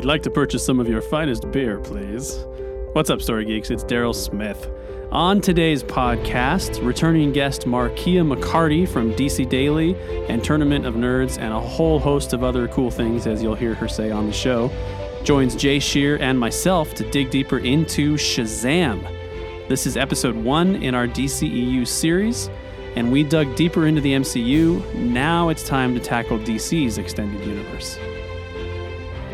[0.00, 2.46] We'd like to purchase some of your finest beer, please.
[2.94, 3.68] What's up, Story Geeks?
[3.68, 4.70] It's Daryl Smith.
[5.12, 9.94] On today's podcast, returning guest Markeia McCarty from DC Daily
[10.30, 13.74] and Tournament of Nerds, and a whole host of other cool things, as you'll hear
[13.74, 14.70] her say on the show,
[15.22, 19.02] joins Jay Shear and myself to dig deeper into Shazam.
[19.68, 22.48] This is episode one in our DCEU series,
[22.96, 24.94] and we dug deeper into the MCU.
[24.94, 27.98] Now it's time to tackle DC's extended universe.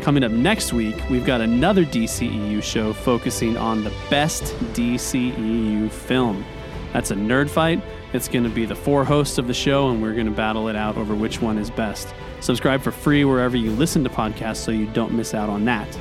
[0.07, 6.45] Coming up next week, we've got another DCEU show focusing on the best DCEU film.
[6.93, 7.81] That's a nerd fight.
[8.13, 10.69] It's going to be the four hosts of the show, and we're going to battle
[10.69, 12.07] it out over which one is best.
[12.39, 15.99] Subscribe for free wherever you listen to podcasts so you don't miss out on that.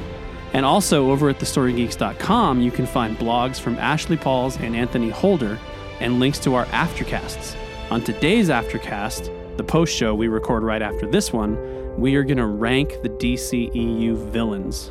[0.53, 5.59] And also over at thestorygeeks.com, you can find blogs from Ashley Pauls and Anthony Holder
[5.99, 7.57] and links to our aftercasts.
[7.91, 11.57] On today's aftercast, the post show we record right after this one,
[11.97, 14.91] we are going to rank the DCEU villains.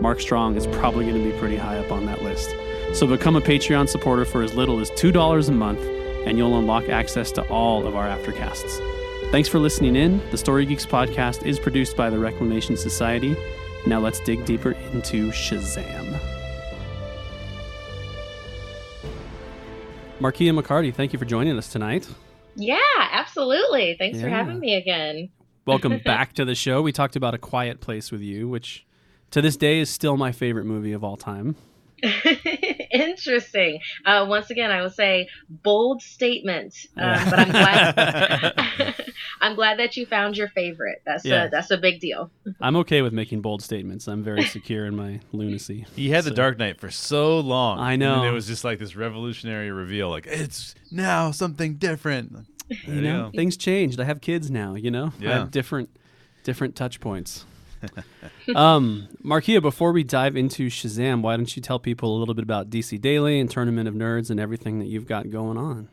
[0.00, 2.54] Mark Strong is probably going to be pretty high up on that list.
[2.92, 5.80] So become a Patreon supporter for as little as $2 a month,
[6.26, 8.78] and you'll unlock access to all of our aftercasts.
[9.30, 10.20] Thanks for listening in.
[10.30, 13.36] The Story Geeks podcast is produced by the Reclamation Society.
[13.86, 16.20] Now let's dig deeper into Shazam.
[20.20, 22.08] Markeia McCarty, thank you for joining us tonight.
[22.54, 22.78] Yeah,
[23.10, 23.96] absolutely.
[23.98, 25.30] Thanks for having me again.
[25.66, 26.82] Welcome back to the show.
[26.82, 28.86] We talked about A Quiet Place with you, which
[29.30, 31.56] to this day is still my favorite movie of all time.
[32.90, 33.80] Interesting.
[34.04, 38.94] Uh, once again, I will say bold statement, um, but I'm glad.
[39.40, 41.02] I'm glad that you found your favorite.
[41.06, 41.44] That's Yeah.
[41.44, 42.30] a that's a big deal.
[42.60, 44.06] I'm okay with making bold statements.
[44.06, 45.86] I'm very secure in my lunacy.
[45.96, 47.78] He had the Dark Knight for so long.
[47.78, 48.20] I know.
[48.20, 50.10] then it was just like this revolutionary reveal.
[50.10, 52.36] Like it's now something different.
[52.86, 54.00] You know, things changed.
[54.00, 54.74] I have kids now.
[54.74, 55.90] You know, I have different
[56.44, 57.44] different touch points.
[58.56, 62.42] um, Markeia, before we dive into Shazam, why don't you tell people a little bit
[62.42, 65.88] about DC Daily and Tournament of Nerds and everything that you've got going on?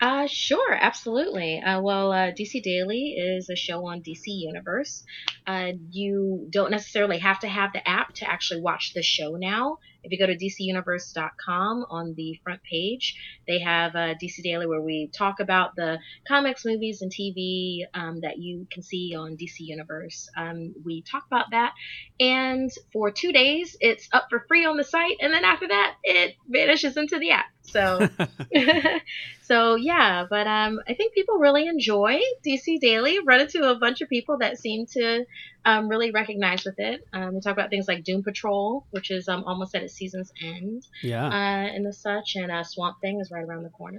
[0.00, 1.60] Uh, sure, absolutely.
[1.60, 5.04] Uh, well, uh, DC Daily is a show on DC Universe.
[5.46, 9.78] Uh, you don't necessarily have to have the app to actually watch the show now.
[10.02, 13.16] If you go to DCUniverse.com on the front page,
[13.46, 18.20] they have uh, DC Daily where we talk about the comics, movies, and TV um,
[18.20, 20.28] that you can see on DC Universe.
[20.36, 21.72] Um, we talk about that,
[22.18, 25.96] and for two days, it's up for free on the site, and then after that,
[26.02, 27.46] it vanishes into the app.
[27.62, 28.08] So.
[29.42, 33.18] so yeah, but um, I think people really enjoy DC Daily.
[33.24, 35.24] Run into a bunch of people that seem to
[35.64, 37.06] um, really recognize with it.
[37.12, 40.32] Um, we talk about things like Doom Patrol, which is um, almost at its season's
[40.42, 41.26] end, yeah.
[41.26, 43.98] uh, and the such, and uh, Swamp Thing is right around the corner.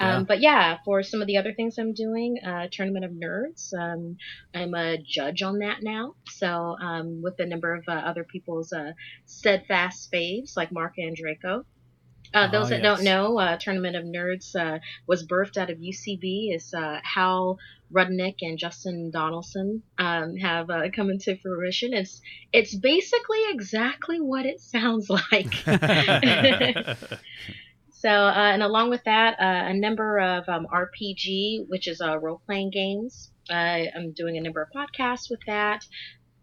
[0.00, 0.16] Yeah.
[0.16, 3.72] Um, but yeah, for some of the other things I'm doing, uh, Tournament of Nerds,
[3.74, 4.16] um,
[4.54, 6.14] I'm a judge on that now.
[6.28, 8.92] So um, with a number of uh, other people's uh,
[9.26, 11.64] steadfast faves like Mark and Draco.
[12.34, 12.96] Uh, those Ah, that yes.
[12.96, 16.54] don't know, uh, Tournament of Nerds uh, was birthed out of UCB.
[16.54, 17.58] Is uh, Hal
[17.92, 21.92] Rudnick and Justin Donaldson um, have uh, come into fruition.
[21.92, 22.20] It's
[22.52, 25.52] it's basically exactly what it sounds like.
[28.02, 32.18] So, uh, and along with that, uh, a number of um, RPG, which is uh,
[32.18, 33.30] role playing games.
[33.48, 35.84] Uh, I'm doing a number of podcasts with that.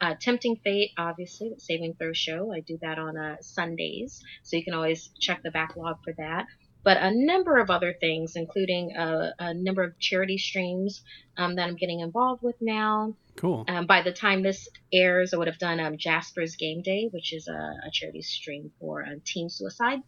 [0.02, 2.54] Uh, Tempting Fate, obviously, the Saving Throw show.
[2.54, 6.46] I do that on uh, Sundays, so you can always check the backlog for that.
[6.84, 11.04] But a number of other things, including a, a number of charity streams
[11.38, 13.16] um, that I'm getting involved with now.
[13.36, 13.66] cool.
[13.68, 17.34] Um, by the time this airs, I would have done um, Jasper's Game Day, which
[17.34, 20.00] is a, a charity stream for uh, teen suicide.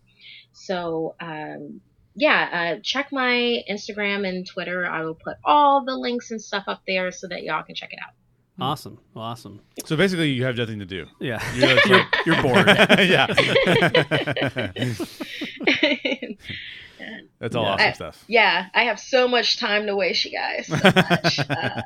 [0.53, 1.81] So, um,
[2.15, 4.85] yeah, uh, check my Instagram and Twitter.
[4.85, 7.91] I will put all the links and stuff up there so that y'all can check
[7.91, 8.13] it out.
[8.59, 8.99] Awesome.
[9.15, 9.61] Awesome.
[9.85, 11.05] so basically, you have nothing to do.
[11.19, 11.41] Yeah.
[11.55, 11.85] You're, like-
[12.25, 12.67] You're bored.
[12.99, 13.27] yeah.
[17.39, 17.71] That's all Yeah.
[17.73, 18.23] awesome I- stuff.
[18.27, 20.67] yeah, I have so much time to waste, you guys.
[20.67, 21.39] So much.
[21.49, 21.81] Uh,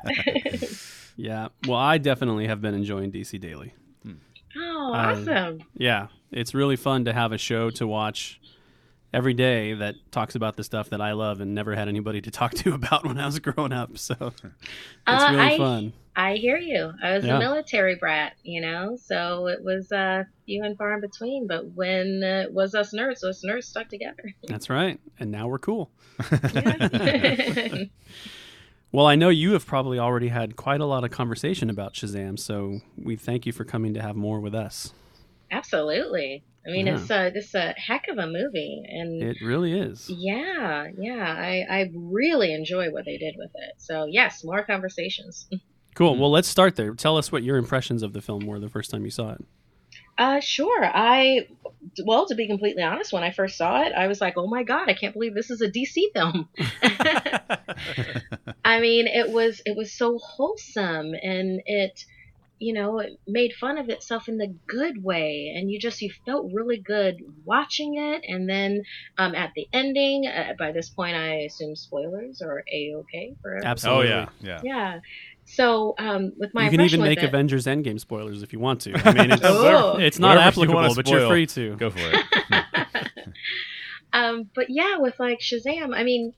[1.18, 1.48] Yeah.
[1.66, 3.72] Well, I definitely have been enjoying DC Daily.
[4.06, 5.60] oh, I- awesome.
[5.74, 6.08] Yeah.
[6.30, 8.38] It's really fun to have a show to watch
[9.14, 12.30] every day that talks about the stuff that I love and never had anybody to
[12.30, 13.96] talk to about when I was growing up.
[13.96, 14.42] So it's
[15.06, 15.92] Uh, really I- fun.
[16.18, 16.92] I hear you.
[17.02, 17.36] I was Yeah.
[17.36, 21.46] a military brat, you know, so it was uh, few and far in between.
[21.46, 24.32] But when uh, was us nerds, us nerds stuck together.
[24.48, 24.98] That's right.
[25.20, 25.90] And now we're cool.
[28.92, 32.38] Well, I know you have probably already had quite a lot of conversation about Shazam,
[32.38, 34.92] so we thank you for coming to have more with us.
[35.50, 36.44] Absolutely.
[36.66, 36.94] I mean, Yeah.
[36.98, 40.08] it's a it's a heck of a movie, and It really is.
[40.08, 43.74] yeah, yeah, I I really enjoy what they did with it.
[43.78, 45.46] So yes, more conversations.
[45.96, 46.18] Cool.
[46.18, 46.94] Well, let's start there.
[46.94, 49.42] Tell us what your impressions of the film were the first time you saw it.
[50.18, 50.84] Uh, sure.
[50.84, 51.48] I,
[52.04, 54.62] well, to be completely honest, when I first saw it, I was like, oh my
[54.62, 56.50] God, I can't believe this is a DC film.
[58.64, 62.04] I mean, it was, it was so wholesome and it,
[62.58, 65.54] you know, it made fun of itself in the good way.
[65.54, 68.22] And you just, you felt really good watching it.
[68.26, 68.82] And then,
[69.16, 73.66] um, at the ending, uh, by this point, I assume spoilers are A-okay for everyone.
[73.66, 74.08] oh Absolutely.
[74.08, 74.60] yeah, yeah.
[74.62, 75.00] Yeah.
[75.46, 78.80] So, um, with my you can even make it, Avengers Endgame spoilers if you want
[78.82, 78.94] to.
[78.94, 79.96] I mean, it's, Oh.
[79.96, 81.76] it's not Whatever applicable, wanna but you're free to.
[81.76, 82.24] Go for it.
[84.12, 86.32] um, but yeah, with like Shazam, I mean,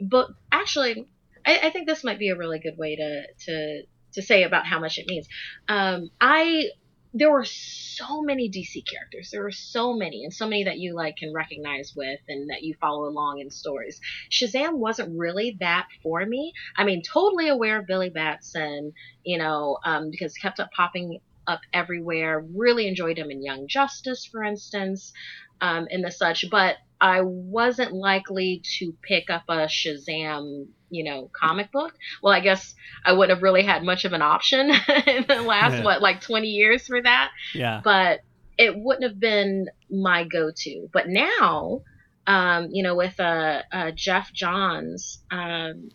[0.00, 1.08] but actually,
[1.44, 3.82] I, I think this might be a really good way to to
[4.14, 5.26] to say about how much it means.
[5.68, 6.66] Um, I
[7.14, 9.30] there were so many DC characters.
[9.30, 12.62] There were so many, and so many that you like can recognize with, and that
[12.62, 14.00] you follow along in stories.
[14.30, 16.52] Shazam wasn't really that for me.
[16.76, 18.92] I mean, totally aware of Billy Batson,
[19.24, 22.44] you know, um, because kept up popping up everywhere.
[22.54, 25.12] Really enjoyed him in Young Justice, for instance,
[25.60, 26.48] um, and the such.
[26.50, 31.92] But I wasn't likely to pick up a Shazam, you know, comic book.
[32.22, 34.70] Well, I guess I wouldn't have really had much of an option
[35.06, 35.82] in the last Yeah.
[35.84, 37.80] what, like 20 years for that Yeah.
[37.82, 38.20] but
[38.56, 40.88] it wouldn't have been my go-to.
[40.92, 41.80] But now,
[42.26, 45.88] um, you know, with uh, uh, Geoff Johns, um,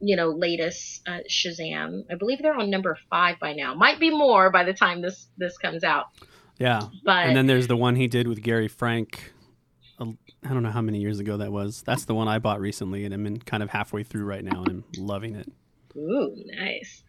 [0.00, 3.74] you know, latest uh, Shazam, I believe they're on number five by now.
[3.74, 6.06] Might be more by the time this this comes out.
[6.58, 6.82] Yeah.
[7.04, 9.31] But And then there's the one he did with Gary Frank.
[10.42, 11.82] A- I don't know how many years ago that was.
[11.82, 14.62] That's the one I bought recently, and I'm in kind of halfway through right now,
[14.64, 15.50] and I'm loving it.
[15.96, 17.02] Ooh, nice.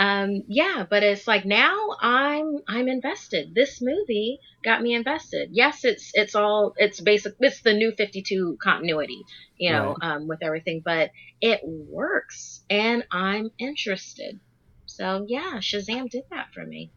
[0.00, 3.52] Um, yeah, but it's like now I'm I'm invested.
[3.52, 5.48] This movie got me invested.
[5.52, 7.34] Yes, it's it's all it's basic.
[7.40, 9.20] It's the new Fifty Two continuity,
[9.56, 11.10] you know, um, with everything, but
[11.40, 14.38] it works, and I'm interested.
[14.86, 16.92] So yeah, Shazam did that for me.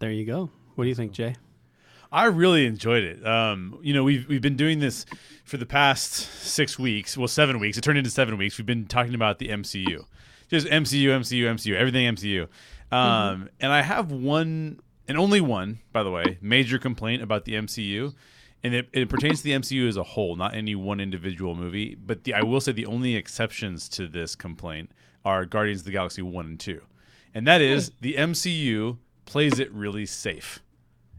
[0.00, 0.50] There you go.
[0.74, 1.36] What do you think, Jay?
[2.14, 3.26] I really enjoyed it.
[3.26, 5.04] Um, you know, we've we've been doing this
[5.44, 7.16] for the past six weeks.
[7.18, 7.76] Well, seven weeks.
[7.76, 8.56] It turned into seven weeks.
[8.56, 10.04] We've been talking about the MCU,
[10.48, 12.46] just MCU, MCU, MCU, everything MCU.
[12.92, 14.78] Um, And I have one
[15.08, 18.14] and only one, by the way, major complaint about the MCU,
[18.62, 21.96] and it, it pertains to the MCU as a whole, not any one individual movie.
[21.96, 24.92] But the, I will say the only exceptions to this complaint
[25.24, 26.82] are Guardians of the Galaxy one and two,
[27.34, 30.62] and that is the MCU plays it really safe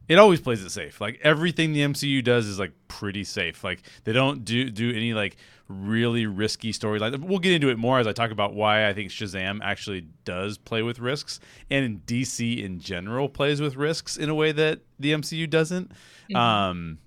[0.07, 1.02] it always plays it safe.
[1.02, 3.63] Like everything the MCU does is like pretty safe.
[3.63, 5.38] Like they don't do do any like
[5.68, 7.19] really risky storylines.
[7.19, 10.57] We'll get into it more as I talk about why I think Shazam actually does
[10.57, 15.13] play with risks, and DC in general plays with risks in a way that the
[15.13, 15.92] MCU doesn't.
[16.36, 17.00] Um,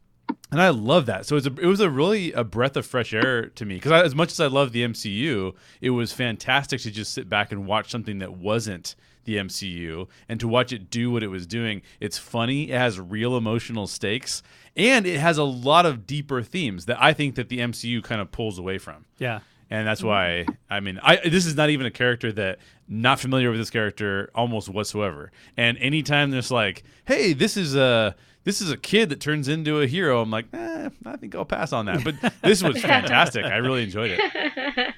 [0.51, 1.27] and I love that.
[1.27, 3.93] So it's a, it was a really a breath of fresh air to me because
[3.93, 7.67] as much as I love the MCU, it was fantastic to just sit back and
[7.67, 8.95] watch something that wasn't
[9.29, 11.83] the MCU and to watch it do what it was doing.
[12.01, 14.43] It's funny, it has real emotional stakes,
[14.75, 18.21] and it has a lot of deeper themes that I think that the MCU kind
[18.21, 19.05] of pulls away from.
[19.19, 19.41] Yeah.
[19.71, 22.59] And that's why I mean, I this is not even a character that
[22.89, 25.31] not familiar with this character almost whatsoever.
[25.59, 29.83] And anytime there's like, hey, this is a this is a kid that turns into
[29.83, 32.03] a hero, I'm like, eh, I think I'll pass on that.
[32.03, 33.45] But this was fantastic.
[33.45, 34.95] I really enjoyed it.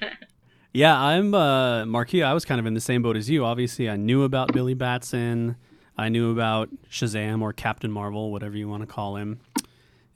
[0.73, 2.23] Yeah, I'm uh Marquis.
[2.23, 3.43] I was kind of in the same boat as you.
[3.45, 5.57] Obviously, I knew about Billy Batson.
[5.97, 9.39] I knew about Shazam or Captain Marvel, whatever you want to call him.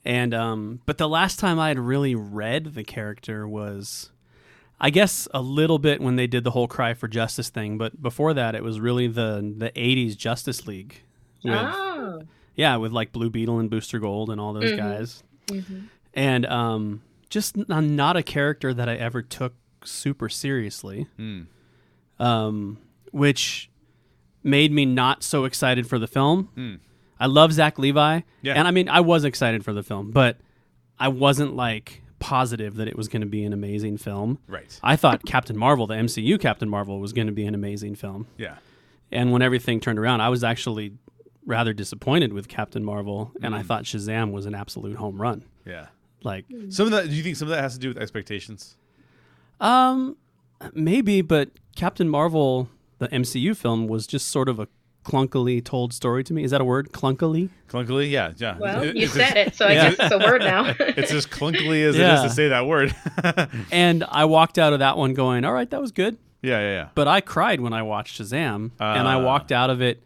[0.04, 4.10] And um but the last time I had really read the character was
[4.80, 8.00] I guess a little bit when they did the whole cry for justice thing, but
[8.02, 11.02] before that it was really the the 80s Justice League.
[11.44, 12.22] With, oh.
[12.54, 14.76] Yeah, with like Blue Beetle and Booster Gold and all those Mhm.
[14.78, 15.22] guys.
[15.48, 15.82] Mhm.
[16.14, 19.52] And um just not a character that I ever took
[19.86, 21.42] super seriously Hmm.
[22.18, 22.78] um,
[23.12, 23.70] which
[24.42, 26.48] made me not so excited for the film.
[26.56, 26.78] Mm.
[27.18, 28.54] I love Zach Levi, Yeah.
[28.54, 30.38] and I mean, I was excited for the film, but
[30.98, 34.38] I wasn't like positive that it was going to be an amazing film.
[34.46, 34.78] Right.
[34.82, 38.26] I thought Captain Marvel, the MCU Captain Marvel, was going to be an amazing film,
[38.38, 38.56] Yeah.
[39.10, 40.92] and when everything turned around, I was actually
[41.44, 43.66] rather disappointed with Captain Marvel, and I Mm.
[43.66, 45.44] thought Shazam was an absolute home run.
[45.64, 45.86] Yeah.
[46.22, 47.08] Like, Some of that.
[47.08, 48.76] Do you think some of that has to do with expectations?
[49.60, 50.16] Um,
[50.74, 54.68] maybe, but Captain Marvel, the MCU film, was just sort of a
[55.04, 56.42] clunkily told story to me.
[56.42, 56.90] Is that a word?
[56.92, 57.48] Clunkily?
[57.68, 58.58] Clunkily, yeah, yeah.
[58.58, 59.90] Well, It- you said as- it, so I Yeah.
[59.90, 60.74] guess it's a word now.
[60.80, 62.16] It's as clunkily as it Yeah.
[62.16, 62.94] is to say that word.
[63.70, 66.16] And I walked out of that one going, all right, that was good.
[66.42, 66.70] yeah, yeah.
[66.72, 66.88] Yeah.
[66.96, 68.72] But I cried when I watched Shazam.
[68.80, 69.22] and I Ah.
[69.22, 70.02] walked out of it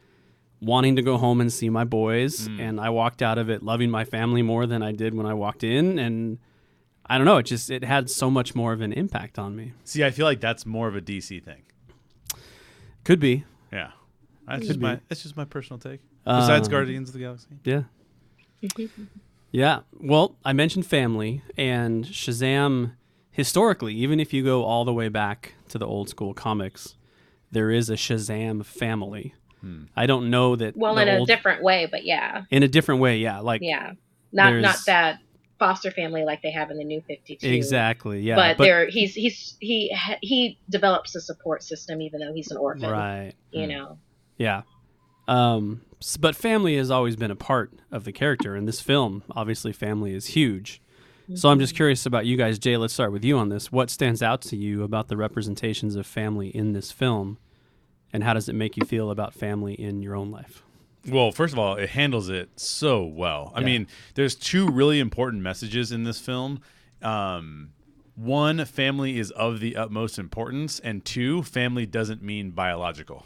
[0.61, 2.47] wanting to go home and see my boys.
[2.47, 2.61] Mm.
[2.61, 5.33] And I walked out of it loving my family more than I did when I
[5.33, 5.99] walked in.
[5.99, 6.37] And
[7.11, 9.73] I don't know, it just it had so much more of an impact on me.
[9.85, 11.63] See, I feel like that's more of a DC thing.
[13.05, 13.45] Could be.
[13.73, 13.91] Yeah.
[14.47, 14.87] That's Could just be.
[14.87, 16.01] my that's just my personal take.
[16.25, 17.49] Besides Um, Guardians of the Galaxy.
[17.65, 17.83] Yeah.
[19.53, 19.81] Yeah.
[19.99, 22.93] Well, I mentioned family and Shazam
[23.33, 26.95] historically, even if you go all the way back to the old school comics,
[27.51, 29.35] there is a Shazam family.
[29.61, 29.85] Hmm.
[29.97, 33.01] I don't know that Well, the in a different way, but yeah, in a different
[33.01, 33.95] way, yeah, like yeah,
[34.33, 35.19] not not There's- that
[35.61, 37.47] foster family like they have in the New Fifty Two.
[37.49, 38.35] exactly, yeah.
[38.35, 42.91] but, there, he's he's he he develops a support system even though he's an orphan.
[42.91, 43.35] right.
[43.53, 43.71] You Hmm.
[43.71, 43.99] know.
[44.39, 44.63] Yeah.
[45.29, 45.83] Um,
[46.19, 48.57] but family has always been a part of the character.
[48.57, 50.83] In this film, obviously, family is huge.
[51.35, 52.59] So I'm just curious about you guys.
[52.59, 53.71] Jay, let's start with you on this.
[53.71, 57.39] What stands out to you about the representations of family in this film?
[58.13, 60.65] And how does it make you feel about family in your own life?
[61.09, 63.53] Well, first of all, it handles it so well.
[63.55, 63.67] I Yeah.
[63.67, 66.61] mean, there's two really important messages in this film.
[67.03, 67.71] Um,
[68.15, 73.25] one, family is of the utmost importance, and two, family doesn't mean biological.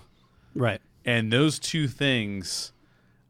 [0.55, 0.81] Right.
[1.05, 2.73] And those two things,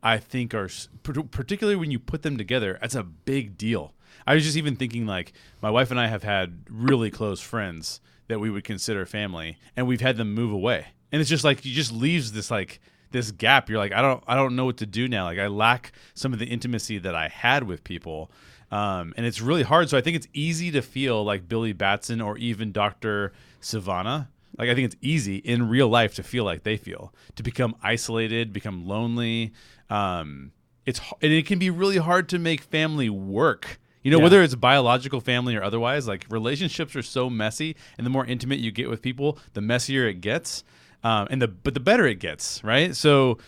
[0.02, 0.68] I think, are
[1.02, 3.94] particularly when you put them together, that's a big deal.
[4.26, 5.32] I was just even thinking, like,
[5.62, 9.86] my wife and I have had really close friends that we would consider family, and
[9.86, 12.80] we've had them move away, and it's just like you just leaves this like
[13.14, 13.70] this gap.
[13.70, 15.24] You're like, I don't, I don't know what to do now.
[15.24, 18.30] Like, I lack some of the intimacy that I had with people.
[18.70, 19.88] Um, and it's really hard.
[19.88, 23.32] So I think it's easy to feel like Billy Batson or even Dr.
[23.62, 24.28] Sivana.
[24.58, 27.74] Like I think it's easy in real life to feel like they feel, to become
[27.82, 29.52] isolated, become lonely.
[29.90, 30.52] Um,
[30.86, 33.78] it's and it can be really hard to make family work.
[34.02, 34.24] You know, Yeah.
[34.24, 38.58] whether it's biological family or otherwise, like relationships are so messy, and the more intimate
[38.60, 40.62] you get with people, the messier it gets,
[41.04, 42.96] um, and the but the better it gets, right?
[42.96, 43.38] So,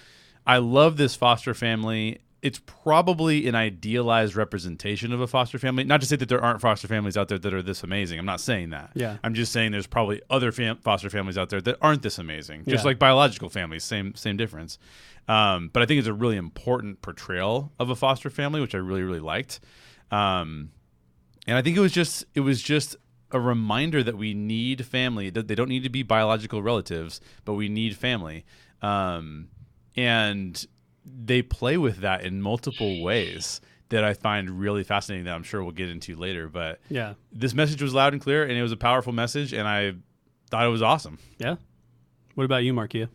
[0.46, 2.20] I love this foster family.
[2.42, 5.82] It's probably an idealized representation of a foster family.
[5.82, 8.20] Not to say that there aren't foster families out there that are this amazing.
[8.20, 8.90] I'm not saying that.
[8.94, 9.16] Yeah.
[9.24, 12.64] I'm just saying there's probably other fam- foster families out there that aren't this amazing.
[12.68, 12.88] Just Yeah.
[12.90, 14.78] like biological families, same same difference.
[15.26, 18.78] Um, but I think it's a really important portrayal of a foster family, which I
[18.78, 19.58] really really liked.
[20.12, 20.70] Um,
[21.48, 22.94] and I think it was just it was just
[23.32, 25.30] a reminder that we need family.
[25.30, 28.44] That they don't need to be biological relatives, but we need family.
[28.82, 29.48] Um,
[29.96, 30.64] and
[31.04, 35.24] they play with that in multiple ways that I find really fascinating.
[35.26, 36.48] That I'm sure we'll get into later.
[36.48, 37.14] But Yeah.
[37.32, 39.94] this message was loud and clear, and it was a powerful message, and I
[40.50, 41.18] thought it was awesome.
[41.38, 41.56] Yeah.
[42.34, 43.08] What about you, Markeia?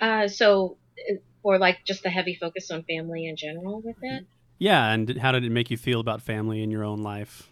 [0.00, 0.76] Uh, so,
[1.10, 4.26] uh, or like just the heavy focus on family in general with it.
[4.58, 4.92] Yeah.
[4.92, 7.48] And how did it make you feel about family in your own life?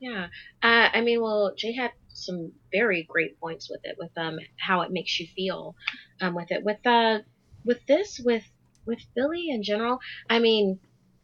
[0.00, 0.26] Yeah.
[0.62, 4.82] Uh, I mean, well, Jay had some very great points with it, with um how
[4.82, 5.74] it makes you feel,
[6.20, 7.20] um with it, with uh
[7.64, 8.44] with this, with
[8.86, 9.98] with Billy in general.
[10.30, 10.78] I mean,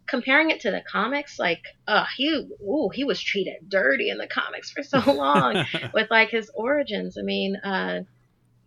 [0.06, 2.28] comparing it to the comics, like, uh, he
[2.62, 5.64] ooh he was treated dirty in the comics for so long
[5.94, 7.16] with like his origins.
[7.18, 8.00] I mean, uh,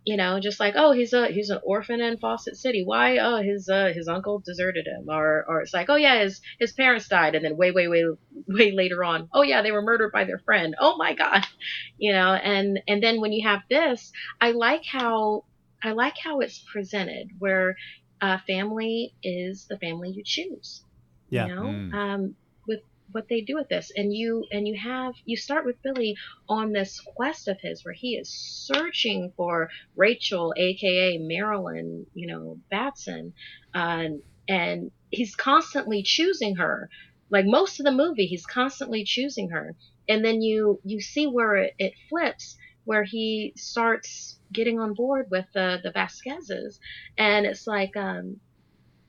[0.08, 2.82] you know, just like oh he's a he's an orphan in Fawcett City.
[2.84, 3.18] Why?
[3.18, 6.72] Oh his uh his uncle deserted him, or or it's like oh yeah his his
[6.72, 8.04] parents died, and then way way way
[8.48, 10.74] way later on, oh yeah they were murdered by their friend.
[10.80, 11.46] Oh my god,
[11.98, 15.44] you know, and and then when you have this, I like how
[15.84, 17.76] I like how it's presented, where
[18.20, 20.82] uh, family is the family you choose.
[21.30, 21.48] Yeah.
[21.48, 21.94] You know, Mm.
[21.94, 22.36] um,
[23.12, 26.16] what they do with this, and you and you have you start with Billy
[26.48, 32.58] on this quest of his where he is searching for Rachel, aka Marilyn, you know
[32.70, 33.32] Batson,
[33.74, 34.08] uh,
[34.48, 36.90] and he's constantly choosing her.
[37.30, 39.74] Like most of the movie, he's constantly choosing her,
[40.08, 45.26] and then you you see where it, it flips, where he starts getting on board
[45.30, 46.78] with the the Vasquezes,
[47.16, 48.40] and it's like um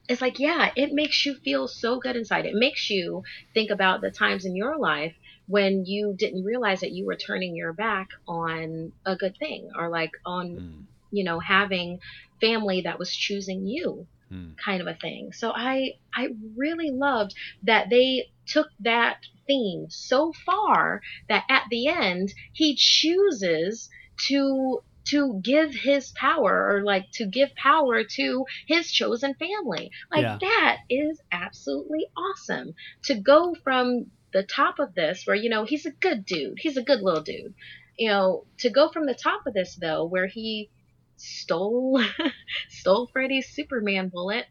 [0.09, 3.21] it's like yeah it makes you feel so good inside it makes you
[3.53, 5.15] think about the times in your life
[5.47, 9.89] when you didn't realize that you were turning your back on a good thing or
[9.89, 10.85] like on Mm.
[11.11, 11.99] you know having
[12.41, 14.55] family that was choosing you Mm.
[14.63, 20.33] kind of a thing so i i really loved that they took that theme so
[20.45, 23.89] far that at the end he chooses
[24.27, 29.91] to to give his power or like to give power to his chosen family.
[30.11, 30.37] Like Yeah.
[30.41, 32.73] that is absolutely awesome.
[33.05, 36.59] To go from the top of this where you know he's a good dude.
[36.59, 37.53] He's a good little dude.
[37.97, 40.71] You know to go from the top of this though where he
[41.17, 42.01] stole
[42.69, 44.45] stole Freddy's Superman bullet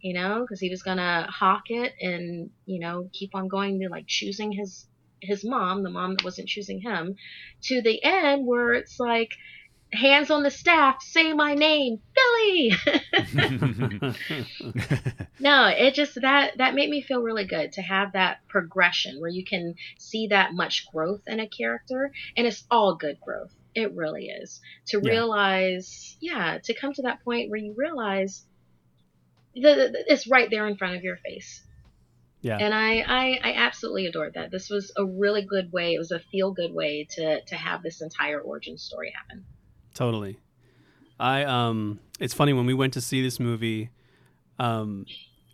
[0.00, 3.88] you know because he was gonna hawk it and you know keep on going to
[3.88, 4.86] like choosing his
[5.20, 7.14] his mom the mom that wasn't choosing him
[7.62, 9.30] to the end where it's like
[9.94, 12.72] hands on the staff say my name Billy
[15.40, 19.30] no it just that that made me feel really good to have that progression where
[19.30, 23.94] you can see that much growth in a character and it's all good growth It
[23.94, 24.60] really is.
[24.88, 28.44] To realize, yeah, to come to that point where you realize
[29.56, 31.62] that it's right there in front of your face.
[32.40, 32.58] Yeah.
[32.58, 34.50] And I, I, I absolutely adored that.
[34.50, 35.94] This was a really good way.
[35.94, 39.44] It was a feel good way to, to have this entire origin story happen.
[39.94, 40.38] Totally.
[41.18, 43.90] I um it's funny when we went to see this movie
[44.58, 45.06] um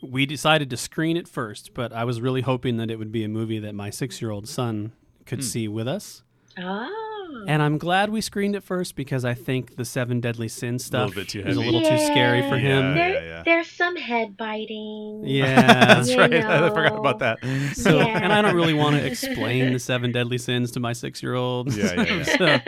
[0.03, 3.23] we decided to screen it first, but I was really hoping that it would be
[3.23, 4.93] a movie that my 6-year-old son
[5.27, 5.45] could Hmm.
[5.45, 6.23] see with us.
[6.59, 7.45] Oh.
[7.47, 11.15] And I'm glad we screened it first because I think the seven deadly sins stuff
[11.15, 11.71] bit too is a heavy.
[11.73, 12.97] little too scary for him.
[12.97, 13.13] Yeah.
[13.13, 15.23] There, There's some head biting.
[15.27, 15.55] Yeah.
[15.95, 16.33] That's You right.
[16.45, 17.39] I forgot about that.
[17.75, 18.19] So, Yeah.
[18.23, 21.73] and I don't really want to explain the seven deadly sins to my six-year-old.
[21.75, 22.59] Yeah, yeah, so,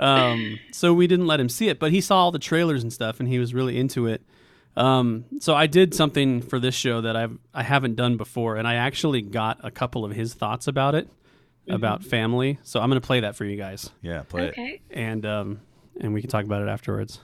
[0.00, 2.92] um, so we didn't let him see it, but he saw all the trailers and
[2.92, 4.22] stuff, and he was really into it.
[4.76, 8.66] Um, so I did something for this show that I've I haven't done before, and
[8.66, 11.08] I actually got a couple of his thoughts about it,
[11.68, 12.58] about family.
[12.62, 14.50] So I'm going to play that for you guys, Yeah, play it.
[14.50, 14.80] okay.
[14.90, 15.60] and um,
[16.00, 17.20] and we can talk about it afterwards.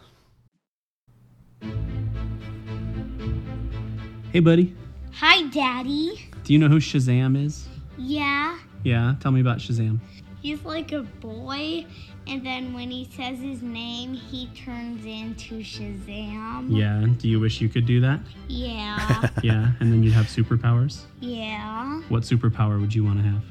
[4.33, 4.75] Hey, buddy,
[5.15, 6.29] Hi, Daddy.
[6.45, 7.67] do you know who Shazam is?
[7.97, 9.99] Yeah, Yeah, tell me about Shazam.
[10.43, 11.87] he's like a boy,
[12.27, 16.67] and then when he says his name, he turns into Shazam.
[16.69, 18.21] Yeah, do you wish you could do that?
[18.49, 21.03] Yeah, Yeah, and then you'd have superpowers.
[21.21, 22.01] yeah.
[22.09, 23.43] What superpower would you want to have?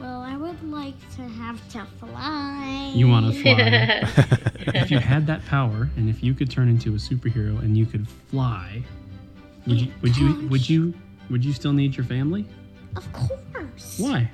[0.00, 2.92] Well, I would like to have to fly.
[2.94, 3.54] You want to fly.
[4.74, 7.86] if you had that power, and if you could turn into a superhero and you
[7.86, 8.82] could fly,
[9.66, 9.92] would you?
[10.02, 10.48] Would you?
[10.48, 10.94] Would you?
[11.30, 12.44] Would you still need your family?
[12.96, 13.96] Of course.
[13.98, 14.30] Why?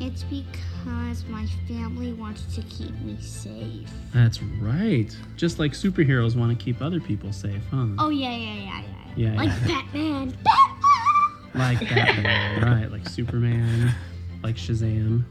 [0.00, 0.46] It's because
[0.86, 3.88] my family wants to keep me safe.
[4.12, 5.14] That's right.
[5.36, 7.86] Just like superheroes want to keep other people safe, huh?
[7.98, 9.32] Oh yeah, yeah, yeah, yeah.
[9.32, 9.66] Yeah, Like yeah.
[9.66, 10.30] Batman.
[10.44, 11.54] Batman.
[11.54, 12.90] Like Batman, right?
[12.90, 13.94] Like Superman,
[14.42, 15.22] like Shazam.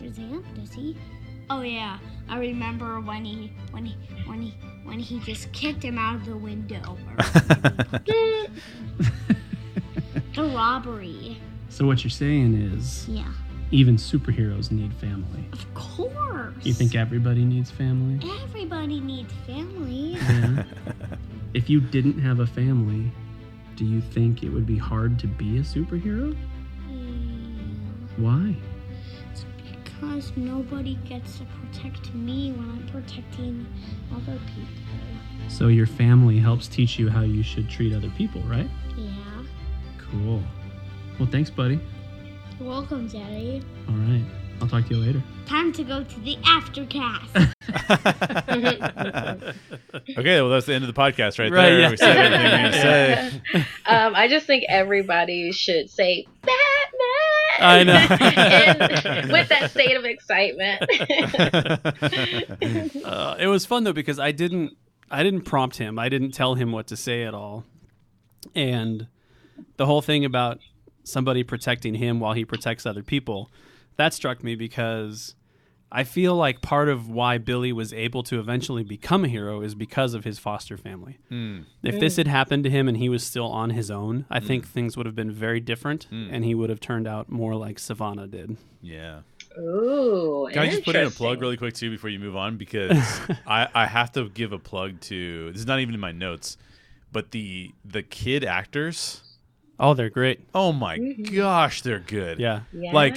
[0.00, 0.44] Shazam?
[0.54, 0.96] Does he?
[1.50, 4.54] Oh yeah, I remember when he when he when he
[4.84, 6.96] when he just kicked him out of the window.
[10.34, 11.38] the robbery.
[11.70, 13.30] So what you're saying is, Yeah.
[13.70, 15.44] Even superheroes need family.
[15.52, 16.54] Of course.
[16.62, 18.20] You think everybody needs family?
[18.44, 20.12] everybody needs family?
[20.12, 20.64] Yeah.
[21.54, 23.10] if you didn't have a family,
[23.76, 26.36] do you think it would be hard to be a superhero?
[26.90, 27.64] Yeah.
[28.16, 28.56] Why?
[29.30, 33.66] It's because nobody gets to protect me when I'm protecting
[34.12, 35.48] other people.
[35.48, 38.68] So your family helps teach you how you should treat other people, right?
[38.96, 39.12] Yeah.
[40.10, 40.42] Cool.
[41.18, 41.80] Well, thanks, buddy.
[42.58, 43.62] You're welcome, Daddy.
[43.88, 44.24] All right.
[44.60, 45.22] I'll talk to you later.
[45.46, 47.54] Time to go to the aftercast.
[50.18, 51.78] okay, well that's the end of the podcast right, Right, there.
[51.80, 51.90] yeah.
[51.90, 53.30] We said everything we need to say.
[53.86, 56.58] um, I just think everybody should say Batman.
[57.60, 57.98] I know.
[59.12, 60.82] And with that state of excitement.
[63.04, 64.72] Uh, it was fun though because I didn't
[65.10, 65.96] I didn't prompt him.
[65.98, 67.64] I didn't tell him what to say at all.
[68.54, 69.06] And
[69.76, 70.58] the whole thing about
[71.08, 73.50] somebody protecting him while he protects other people,
[73.96, 75.34] that struck me because
[75.90, 79.74] I feel like part of why Billy was able to eventually become a hero is
[79.74, 81.18] because of his foster family.
[81.30, 81.60] Hmm.
[81.82, 84.66] If this had happened to him and he was still on his own, I think
[84.66, 88.30] things would have been very different and he would have turned out more like Sivana
[88.30, 88.56] did.
[88.82, 89.20] Yeah.
[89.58, 90.48] Ooh.
[90.52, 92.92] Can I just put in a plug really quick too before you move on because
[93.46, 96.58] I, I have to give a plug to this is not even in my notes,
[97.10, 99.22] but the the kid actors.
[99.80, 100.40] Oh, they're great.
[100.54, 101.34] Oh my Mhm.
[101.36, 102.40] gosh, they're good.
[102.40, 102.62] Yeah.
[102.72, 102.92] Yeah.
[102.92, 103.16] Like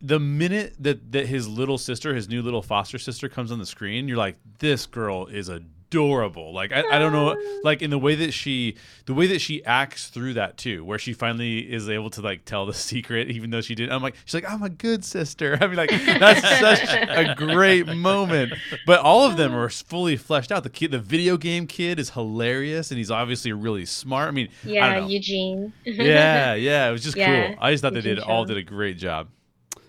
[0.00, 3.66] the minute that that his little sister, his new little foster sister, comes on the
[3.66, 5.48] screen, you're like, this girl is
[5.96, 6.52] adorable.
[6.52, 9.64] Like I, I don't know, like in the way that she, the way that she
[9.64, 13.50] acts through that too, where she finally is able to like tell the secret, even
[13.50, 13.92] though she didn't.
[13.92, 15.58] I'm like, she's like, I'm a good sister.
[15.60, 18.52] I mean, like that's such a great moment.
[18.86, 20.62] But all of them are fully fleshed out.
[20.62, 24.28] The kid, the video game kid, is hilarious, and he's obviously really smart.
[24.28, 25.08] I mean, I yeah, don't know.
[25.08, 25.72] Eugene.
[25.84, 27.56] yeah, yeah, it was just Yeah, cool.
[27.60, 29.28] I just thought they Eugene did all did a great job.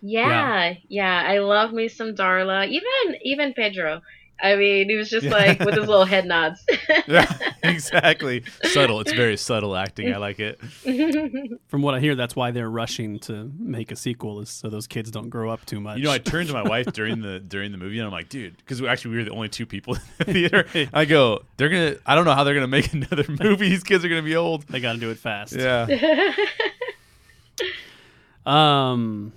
[0.01, 2.67] Yeah, yeah, I love me some Darla.
[2.67, 4.01] Even even Pedro.
[4.39, 6.63] I mean, he was just like with his little head nods.
[7.07, 7.31] Yeah,
[7.63, 8.43] exactly.
[8.63, 8.99] Subtle.
[8.99, 10.13] It's very subtle acting.
[10.13, 10.59] I like it.
[11.67, 14.87] From what I hear, that's why they're rushing to make a sequel, is so those
[14.87, 15.97] kids don't grow up too much.
[15.99, 18.27] You know, I turned to my wife during the during the movie, and I'm like,
[18.29, 20.65] dude, because actually we were the only two people in the theater.
[20.93, 21.95] I go, they're gonna.
[22.05, 23.69] I don't know how they're gonna make another movie.
[23.69, 24.63] These kids are gonna be old.
[24.67, 25.53] they got to do it fast.
[25.55, 25.87] Yeah.
[28.45, 29.33] Um,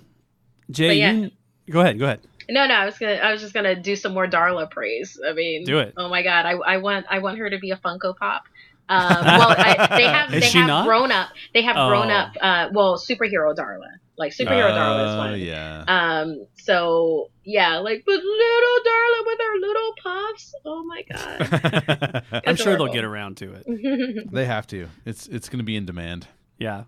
[0.69, 1.11] Jay, yeah.
[1.11, 1.31] you,
[1.69, 1.99] go ahead.
[1.99, 2.21] Go ahead.
[2.51, 5.19] No, no, I was gonna, I was just gonna do some more Darla praise.
[5.27, 5.93] I mean, Do it.
[5.97, 8.43] Oh my god, I, I want, I want her to be a Funko Pop.
[8.89, 10.85] Um, well, I, they have Is they have not?
[10.85, 11.29] grown up.
[11.53, 12.13] They have grown Oh.
[12.13, 12.31] up.
[12.41, 13.87] Uh, well, superhero Darla,
[14.17, 15.39] like superhero Darla is Uh, one.
[15.39, 15.83] yeah.
[15.87, 20.53] Um, so yeah, like but little Darla with her little puffs.
[20.65, 22.23] Oh my god.
[22.33, 24.29] I'm It's sure they'll get around to it.
[24.31, 24.87] they have to.
[25.05, 26.27] It's it's going to be in demand.
[26.57, 26.83] Yeah.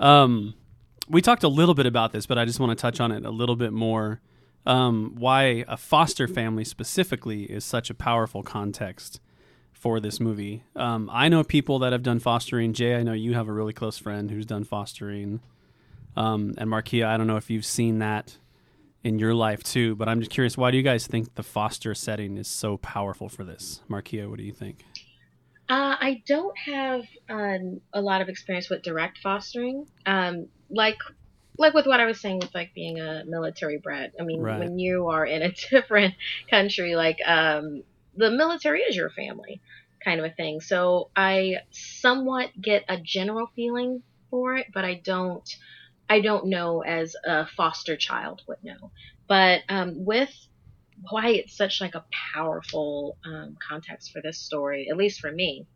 [0.00, 0.54] Um,
[1.08, 3.24] we talked a little bit about this, but I just want to touch on it
[3.24, 4.20] a little bit more.
[4.66, 9.20] Um, why a foster family specifically is such a powerful context
[9.72, 10.64] for this movie.
[10.74, 12.72] Um, I know people that have done fostering.
[12.72, 15.40] Jay, I know you have a really close friend who's done fostering.
[16.16, 18.36] Um, and Markeia, I don't know if you've seen that
[19.04, 21.94] in your life too, but I'm just curious, why do you guys think the foster
[21.94, 23.80] setting is so powerful for this?
[23.88, 24.84] Markeia, what do you think?
[25.68, 29.86] Uh, I don't have um, a lot of experience with direct fostering.
[30.06, 30.98] Um, like
[31.58, 34.12] like with what I was saying with like being a military brat.
[34.20, 34.58] I mean, Right.
[34.58, 36.14] when you are in a different
[36.50, 37.82] country, like um,
[38.14, 39.60] the military is your family,
[40.04, 40.60] kind of a thing.
[40.60, 45.48] So I somewhat get a general feeling for it, but I don't.
[46.10, 48.92] I don't know as a foster child would know.
[49.28, 50.34] But um, with
[51.10, 55.66] why it's such like a powerful um, context for this story, at least for me,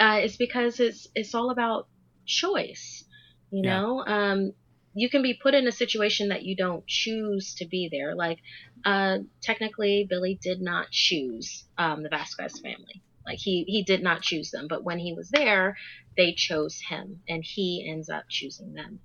[0.00, 1.88] uh, is because it's it's all about
[2.26, 3.04] choice.
[3.50, 3.80] You Yeah.
[3.80, 4.52] know, um,
[4.94, 8.14] you can be put in a situation that you don't choose to be there.
[8.14, 8.38] Like,
[8.84, 13.02] uh, technically, Billy did not choose um, the Vasquez family.
[13.24, 15.76] Like he he did not choose them, but when he was there,
[16.16, 18.98] they chose him, and he ends up choosing them.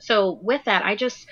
[0.00, 1.26] So with that, I just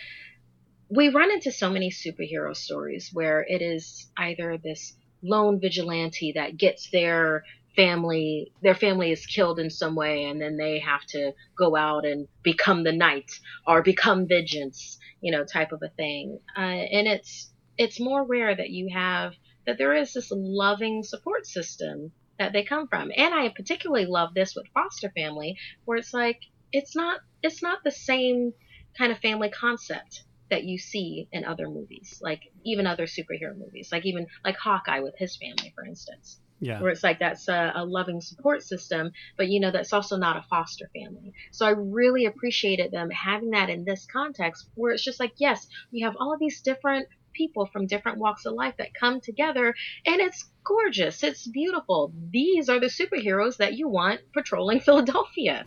[0.89, 6.57] we run into so many superhero stories where it is either this lone vigilante that
[6.57, 7.45] gets their
[7.79, 12.05] family their family is killed in some way and then they have to go out
[12.05, 13.31] and become the knight
[13.69, 16.41] or become vengeance you know type of a thing.
[16.57, 19.35] Uh, and it's it's more rare that you have
[19.67, 23.11] that there is this loving support system that they come from.
[23.17, 26.41] And i particularly love this with foster family where it's like
[26.73, 28.53] it's not it's not the same
[28.97, 33.91] kind of family concept that you see in other movies, like even other superhero movies,
[33.93, 36.81] like even like Hawkeye with his family, for instance, Yeah.
[36.81, 40.37] where it's like that's a, a loving support system, but you know that's also not
[40.37, 41.33] a foster family.
[41.53, 45.67] So I really appreciated them having that in this context, where it's just like yes,
[45.93, 49.75] we have all of these different people from different walks of life that come together,
[50.05, 52.13] and it's gorgeous, it's beautiful.
[52.31, 55.65] These are the superheroes that you want patrolling Philadelphia.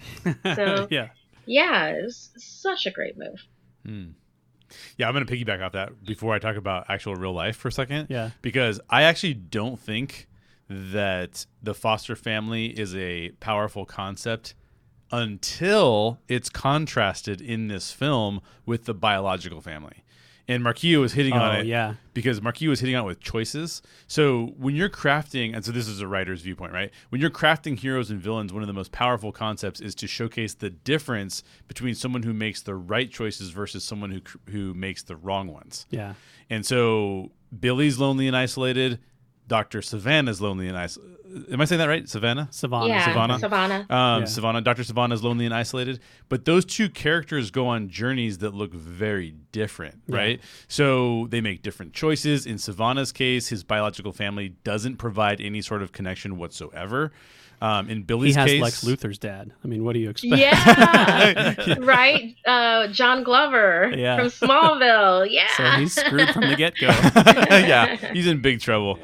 [0.56, 1.10] So- yeah.
[1.48, 3.40] Yeah, it's such a great move.
[3.86, 4.10] Hmm.
[4.98, 7.68] Yeah, I'm going to piggyback off that before I talk about actual real life for
[7.68, 8.08] a second.
[8.10, 8.30] Yeah.
[8.42, 10.28] Because I actually don't think
[10.72, 14.54] that the foster family is a powerful concept
[15.12, 20.04] until it's contrasted in this film with the biological family.
[20.48, 21.94] And Marquis was hitting on Oh, it yeah.
[22.14, 23.82] because Marquis was hitting on it with choices.
[24.08, 26.92] So when you're crafting, and so this is a writer's viewpoint, right?
[27.10, 30.54] When you're crafting heroes and villains, one of the most powerful concepts is to showcase
[30.54, 35.16] the difference between someone who makes the right choices versus someone who who makes the
[35.16, 35.86] wrong ones.
[35.90, 36.16] Yeah.
[36.50, 39.00] And so Billy's lonely and isolated.
[39.52, 39.80] Dr.
[39.82, 41.18] Sivana's lonely and isolated.
[41.52, 42.08] Am I saying that right?
[42.08, 42.48] Savannah?
[42.52, 42.88] Savannah.
[42.88, 43.38] yeah, Savannah?
[43.40, 43.80] Savannah.
[43.90, 44.28] Um, Yeah.
[44.28, 44.84] Sivana, Dr.
[44.84, 49.34] Sivana is lonely and isolated, but those two characters go on journeys that look very
[49.52, 50.16] different, Yeah.
[50.16, 50.42] right?
[50.70, 52.46] So they make different choices.
[52.46, 57.12] In Sivana's case, his biological family doesn't provide any sort of connection whatsoever.
[57.62, 59.52] Um, in He Billy's has case, Lex Luthor's dad.
[59.64, 60.36] I mean, what do you expect?
[60.42, 62.36] Yeah, right.
[62.46, 64.16] Uh, John Glover Yeah.
[64.18, 65.28] from Smallville.
[65.30, 65.48] Yeah.
[65.58, 66.88] so he's screwed from the get go.
[67.52, 68.98] yeah, he's in big trouble.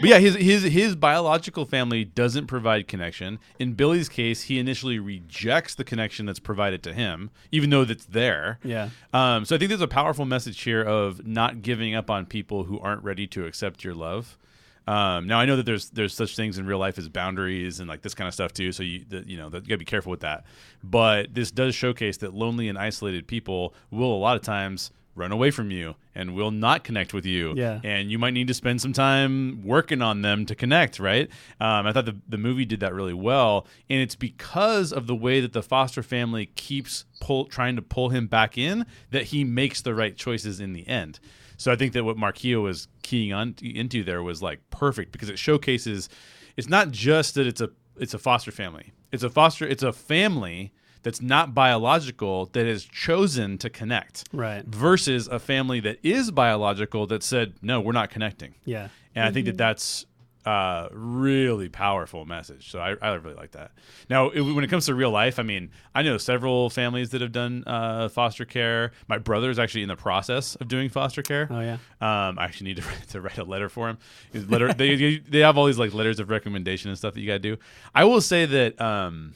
[0.00, 3.38] But yeah, his his his biological family doesn't provide connection.
[3.58, 8.06] In Billy's case, he initially rejects the connection that's provided to him, even though that's
[8.06, 8.58] there.
[8.64, 8.88] Yeah.
[9.12, 12.64] Um, so I think there's a powerful message here of not giving up on people
[12.64, 14.38] who aren't ready to accept your love.
[14.86, 17.88] Um, now I know that there's there's such things in real life as boundaries and
[17.88, 18.72] like this kind of stuff too.
[18.72, 20.44] So you that you know that you gotta be careful with that.
[20.82, 25.32] But this does showcase that lonely and isolated people will a lot of times run
[25.32, 27.54] away from you and will not connect with you.
[27.56, 27.80] Yeah.
[27.84, 31.28] And you might need to spend some time working on them to connect, right?
[31.60, 33.66] Um, I thought the, the movie did that really well.
[33.90, 38.08] And it's because of the way that the foster family keeps pull, trying to pull
[38.08, 41.20] him back in that he makes the right choices in the end.
[41.56, 45.28] So I think that what Marquio was keying on into there was like perfect because
[45.28, 46.08] it showcases
[46.56, 48.92] it's not just that it's a it's a foster family.
[49.12, 54.64] It's a foster it's a family that's not biological that has chosen to connect Right.
[54.64, 58.88] versus a family that is biological that said no we're not connecting Yeah.
[59.14, 60.06] and i think that that's
[60.44, 62.68] uh, really powerful message.
[62.72, 63.70] So I, I really like that.
[64.10, 67.20] Now, it, when it comes to real life, I mean, I know several families that
[67.20, 68.90] have done uh, foster care.
[69.06, 71.46] My brother is actually in the process of doing foster care.
[71.48, 71.74] Oh yeah.
[72.00, 73.98] Um, I actually need to, to write a letter for him.
[74.32, 77.28] His letter, they they have all these like letters of recommendation and stuff that you
[77.28, 77.56] got to do.
[77.94, 79.34] I will say that um,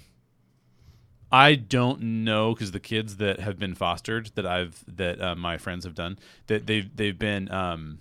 [1.32, 5.58] I don't know because the kids that have been fostered that I've that uh, my
[5.58, 7.98] friends have done that they've they've been um,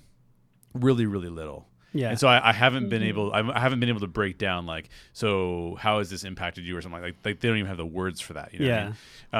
[0.73, 1.67] really really little.
[1.93, 2.09] Yeah.
[2.09, 3.07] And so I, I haven't been Mhm.
[3.07, 6.75] able I, haven't been able to break down like so how has this impacted you
[6.77, 8.53] or something like like, like they don't even have the words for that.
[8.53, 8.83] You know what I Yeah.
[8.85, 8.95] mean?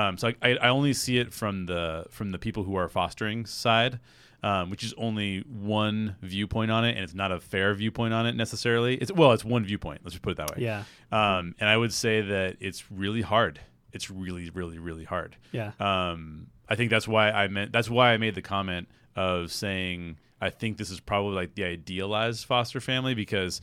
[0.07, 3.45] Um, so I, I only see it from the from the people who are fostering
[3.45, 3.99] side,
[4.41, 8.25] um, which is only one viewpoint on it, and it's not a fair viewpoint on
[8.25, 8.95] it necessarily.
[8.95, 10.01] It's well, it's one viewpoint.
[10.05, 10.63] Let's just put it that way.
[10.63, 10.85] Yeah.
[11.11, 13.59] Um, and I would say that it's really hard.
[13.95, 15.35] It's really, really, really hard.
[15.51, 15.71] Yeah.
[15.79, 17.71] Um, I think that's why I meant.
[17.71, 21.63] That's why I made the comment of saying I think this is probably like the
[21.63, 23.61] idealized foster family because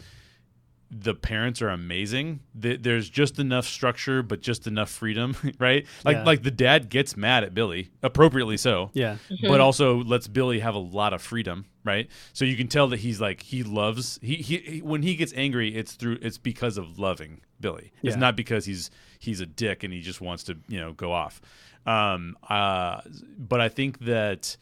[0.95, 2.41] the parents are amazing.
[2.61, 5.87] Th- There's just enough structure, but just enough freedom, right?
[6.05, 6.25] Like Yeah.
[6.25, 9.17] like the dad gets mad at Billy, appropriately so Yeah.
[9.49, 12.09] but also lets Billy have a lot of freedom, right?
[12.35, 15.33] So you can tell that he's like he loves he, he he- when he gets
[15.35, 17.93] angry, it's through it's because of loving Billy.
[18.03, 18.21] It's Yeah.
[18.21, 18.91] not because he's
[19.23, 21.41] he's a dick and he just wants to you know go off.
[21.87, 23.01] Um, uh,
[23.39, 24.57] but I think that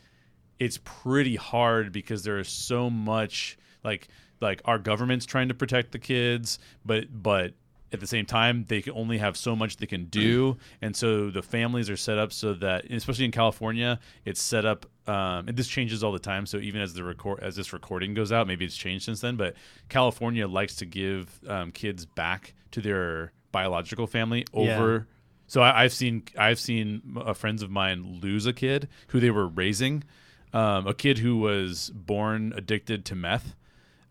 [0.59, 4.09] it's pretty hard because there is so much like
[4.41, 7.55] like our government's trying to protect the kids, but but
[7.93, 10.57] at the same time they can only have so much they can do.
[10.81, 14.87] And so the families are set up so that especially in california it's set up
[15.09, 16.47] um, and this changes all the time.
[16.47, 19.37] So even as the record as this recording goes out maybe it's changed since then
[19.37, 19.57] but
[19.89, 25.07] california likes to give um, kids back to their biological family over
[25.47, 29.31] so I, I've seen I've seen uh, friends of mine lose a kid who they
[29.31, 30.05] were raising,
[30.53, 33.57] um, a kid who was born addicted to meth.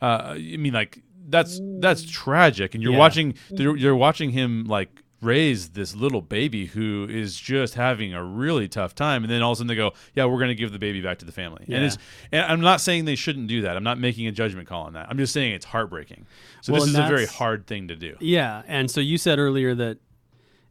[0.01, 2.97] Uh, I mean, like that's that's tragic, and you're Yeah.
[2.99, 8.23] watching you're, you're watching him like raise this little baby who is just having a
[8.23, 10.55] really tough time, and then all of a sudden they go, "Yeah, we're going to
[10.55, 11.77] give the baby back to the family." Yeah.
[11.77, 11.97] And it's
[12.31, 13.75] and I'm not saying they shouldn't do that.
[13.75, 15.07] I'm not making a judgment call on that.
[15.09, 16.25] I'm just saying it's heartbreaking.
[16.61, 18.15] So Well, this is a very hard thing to do.
[18.19, 19.97] Yeah, and so you said earlier that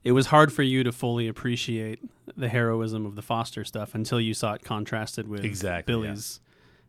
[0.05, 2.01] it was hard for you to fully appreciate
[2.37, 6.41] the heroism of the Foster stuff until you saw it contrasted with Exactly, Billy's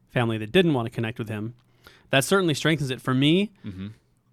[0.09, 1.55] family that didn't want to connect with him.
[2.11, 3.51] That certainly strengthens it for me.
[3.65, 3.91] Mhm.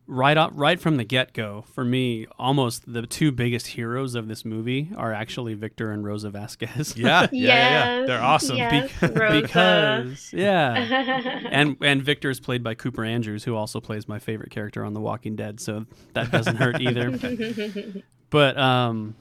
[0.08, 4.28] Right up, right from the get go, for me, almost the two biggest heroes of
[4.28, 6.96] this movie are actually Victor and Rosa Vasquez.
[6.96, 8.06] Yeah, yeah, yeah, yeah.
[8.06, 8.56] They're awesome.
[8.56, 9.40] yes, Be- Rosa.
[9.42, 10.74] because yeah,
[11.50, 14.94] and and Victor is played by Cooper Andrews, who also plays my favorite character on
[14.94, 17.10] The Walking Dead, so that doesn't hurt either.
[18.30, 19.14] But um,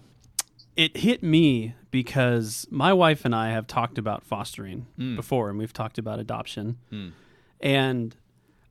[0.75, 5.15] it hit me because my wife and I have talked about fostering Mm.
[5.15, 7.11] before, and we've talked about adoption, Mm.
[7.59, 8.15] and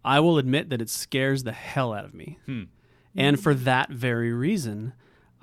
[0.04, 2.64] I will admit that it scares the hell out of me, Hmm.
[3.16, 4.92] and for that very reason.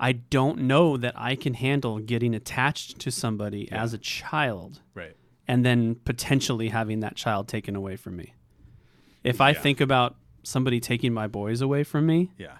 [0.00, 3.82] I don't know that I can handle getting attached to somebody Yeah.
[3.82, 5.16] as a child Right.
[5.46, 8.34] and then potentially having that child taken away from me.
[9.22, 9.60] If I Yeah.
[9.60, 12.56] think about somebody taking my boys away from me, Yeah.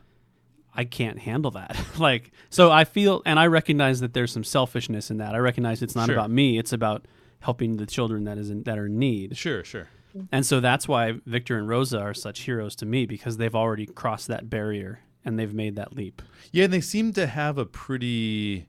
[0.73, 1.77] I can't handle that.
[1.99, 5.35] like, so I feel, and I recognize that there's some selfishness in that.
[5.35, 6.15] I recognize it's not Sure.
[6.15, 7.07] about me; it's about
[7.41, 9.37] helping the children that is in, that are in need.
[9.37, 9.65] Sure.
[9.65, 9.89] Sure.
[10.31, 13.87] And so that's why Victor and Rosa are such heroes to me because they've already
[13.87, 16.23] crossed that barrier and they've made that leap.
[16.51, 18.67] Yeah, and they seem to have a pretty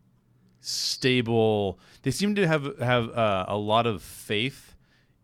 [0.61, 1.79] stable.
[2.03, 4.75] They seem to have have uh, a lot of faith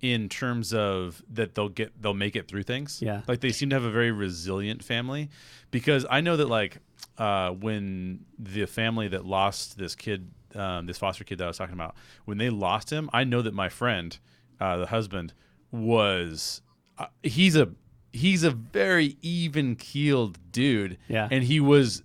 [0.02, 3.02] in terms of that they'll get they'll make it through things.
[3.02, 3.22] Yeah.
[3.28, 5.30] like they seem to have a very resilient family
[5.72, 6.78] because I know that like
[7.18, 11.58] uh, when the family that lost this kid, um, this foster kid that I was
[11.58, 14.18] talking about, when they lost him, I know that my friend,
[14.60, 15.34] uh, the husband,
[15.72, 16.62] was
[16.98, 17.70] uh, he's a
[18.12, 20.98] he's a very even keeled dude.
[21.08, 21.28] Yeah.
[21.32, 22.04] and he was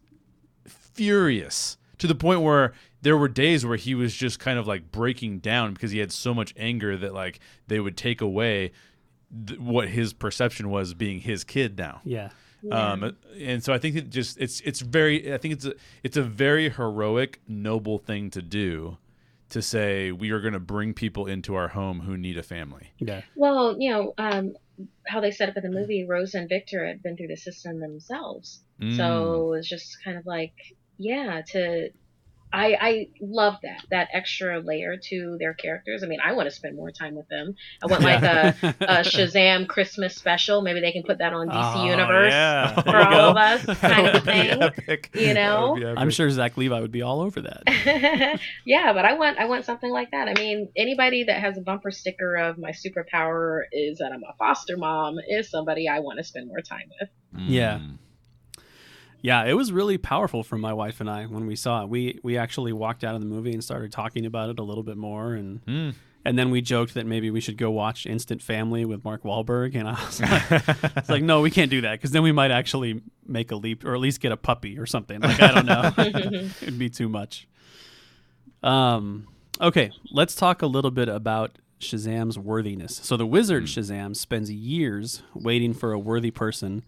[0.66, 2.72] furious to the point where
[3.02, 6.12] there were days where he was just kind of like breaking down because he had
[6.12, 8.72] so much anger that like they would take away
[9.46, 12.00] th- what his perception was being his kid now.
[12.04, 12.30] Yeah.
[12.72, 16.16] Um, and so I think it just it's it's very I think it's a it's
[16.16, 18.96] a very heroic noble thing to do
[19.54, 22.92] to say we are going to bring people into our home who need a family.
[22.98, 23.22] Yeah.
[23.36, 24.56] Well, you know, um,
[25.06, 27.78] how they set up in the movie, Rosa and Victor had been through the system
[27.78, 28.64] themselves.
[28.80, 28.96] Mm.
[28.96, 30.54] So it was just kind of like,
[30.98, 31.90] yeah, to.
[32.54, 36.02] I, I love that that extra layer to their characters.
[36.02, 37.54] I mean, I want to spend more time with them.
[37.82, 40.62] I want like a, a Shazam Christmas special.
[40.62, 42.80] Maybe they can put that on DC Oh, Universe yeah.
[42.82, 43.30] for all go.
[43.30, 44.62] of us, kind of a That would be thing.
[44.62, 45.10] epic.
[45.14, 45.74] You know?
[45.78, 47.62] That would be I'm sure Zach Levi would be all over that.
[48.64, 50.28] yeah, but I want I want something like that.
[50.28, 54.34] I mean, anybody that has a bumper sticker of my superpower is that I'm a
[54.38, 57.08] foster mom is somebody I want to spend more time with.
[57.48, 57.78] Yeah.
[57.78, 57.98] Mm.
[59.24, 61.88] Yeah, it was really powerful for my wife and I when we saw it.
[61.88, 64.82] We we actually walked out of the movie and started talking about it a little
[64.82, 65.94] bit more, and Mm.
[66.26, 69.74] and then we joked that maybe we should go watch Instant Family with Mark Wahlberg,
[69.76, 72.50] and I was like, it's like no, we can't do that because then we might
[72.50, 75.20] actually make a leap or at least get a puppy or something.
[75.22, 75.90] Like I don't know,
[76.60, 77.48] it'd be too much.
[78.62, 79.26] Um.
[79.60, 83.00] Okay, let's talk a little bit about Shazam's worthiness.
[83.02, 86.84] So the wizard Shazam spends years waiting for a worthy person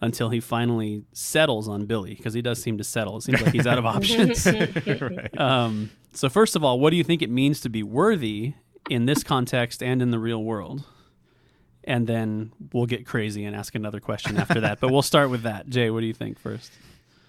[0.00, 3.16] until he finally settles on Billy because he does seem to settle.
[3.16, 4.46] It seems like he's out of options.
[5.38, 8.54] um, so first of all, what do you think it means to be worthy
[8.90, 10.84] in this context and in the real world?
[11.84, 14.80] And then we'll get crazy and ask another question after that.
[14.80, 15.68] But we'll start with that.
[15.68, 16.72] Jay, what do you think first?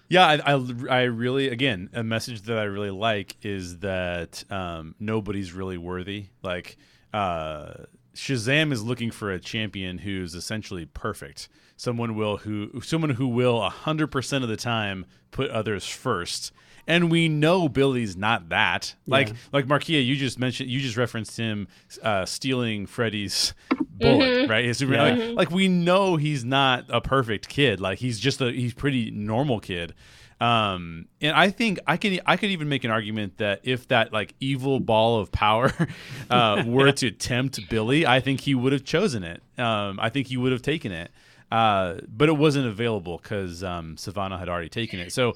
[0.08, 4.94] Yeah, I, I, I really, again, a message that I really like is that um,
[4.98, 6.26] nobody's really worthy.
[6.42, 6.76] Like,
[7.12, 11.48] uh, Shazam is looking for a champion who's essentially perfect.
[11.76, 16.52] Someone will who someone who will hundred percent of the time put others first.
[16.86, 18.94] And we know Billy's not that.
[19.06, 19.34] Like Yeah.
[19.52, 21.68] like Markeia, you just mentioned you just referenced him
[22.02, 23.52] uh, stealing Freddy's
[24.00, 24.64] bullet, right?
[24.64, 25.02] His super- Yeah.
[25.14, 27.78] like, like we know he's not a perfect kid.
[27.80, 29.94] Like he's just a he's pretty normal kid.
[30.40, 34.12] Um, and I think I could I could even make an argument that if that
[34.12, 35.72] like evil ball of power
[36.30, 39.42] uh, were to tempt Billy, I think he would have chosen it.
[39.58, 41.10] Um, I think he would have taken it.
[41.50, 45.12] Uh, but it wasn't available because um, Sivana had already taken it.
[45.12, 45.34] So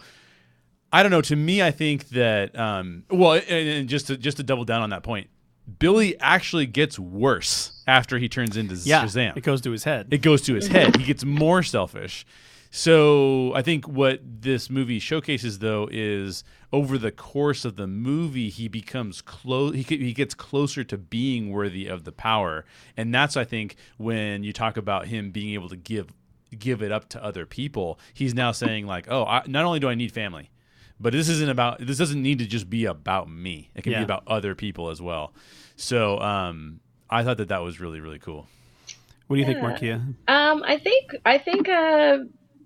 [0.92, 1.22] I don't know.
[1.22, 4.82] To me, I think that um, well, and, and just to just to double down
[4.82, 5.28] on that point,
[5.78, 9.36] Billy actually gets worse after he turns into Yeah, Shazam.
[9.36, 10.08] it goes to his head.
[10.10, 10.96] It goes to his head.
[10.96, 12.26] He gets more selfish.
[12.74, 18.48] So I think what this movie showcases, though, is over the course of the movie,
[18.48, 19.74] he becomes close.
[19.74, 22.64] He, he gets closer to being worthy of the power,
[22.96, 26.14] and that's I think when you talk about him being able to give
[26.58, 27.98] give it up to other people.
[28.14, 30.50] He's now saying like, oh, I, not only do I need family,
[30.98, 31.78] but this isn't about.
[31.86, 33.70] This doesn't need to just be about me.
[33.74, 33.98] It can Yeah.
[33.98, 35.34] be about other people as well.
[35.76, 36.80] So um,
[37.10, 38.46] I thought that that was really really cool.
[39.26, 39.70] What do you think, Yeah.
[39.70, 40.14] Markeia?
[40.26, 42.18] Um, I think I think uh,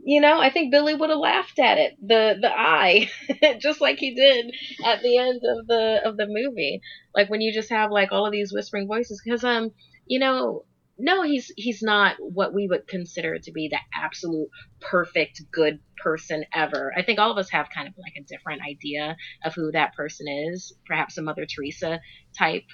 [0.07, 3.11] you know, I think Billy would have laughed at it, the the eye,
[3.59, 6.81] just like he did at the end of the of the movie.
[7.12, 9.73] Like when you just have like all of these whispering voices, because um,
[10.07, 10.64] you know,
[10.97, 14.49] no, he's he's not what we would consider to be the absolute
[14.81, 16.92] perfect good person ever.
[16.97, 19.97] I think all of us have kind of like a different idea of who that
[19.97, 21.99] person is, perhaps a Mother Teresa
[22.38, 22.66] type,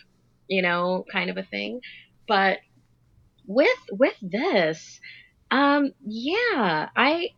[0.49, 1.81] you know, kind of a thing.
[2.29, 2.59] But
[3.47, 5.01] with with this
[5.53, 7.29] um yeah i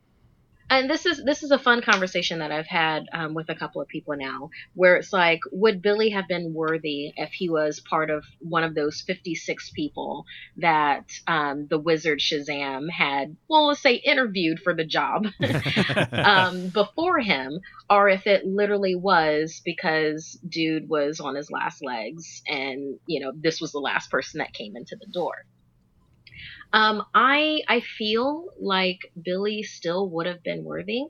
[0.70, 3.80] and this is this is a fun conversation that i've had um, with a couple
[3.80, 8.10] of people now where it's like would billy have been worthy if he was part
[8.10, 10.24] of one of those 56 people
[10.56, 15.26] that um, the wizard shazam had well let's say interviewed for the job
[16.12, 22.42] um, before him, or if it literally was because dude was on his last legs
[22.46, 25.44] and you know this was the last person that came into the door.
[26.72, 31.02] Um, I I feel like Billy still would have been worthy.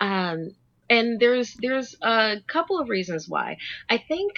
[0.00, 0.50] Um,
[0.90, 3.56] and there's there's a couple of reasons why.
[3.88, 4.32] I think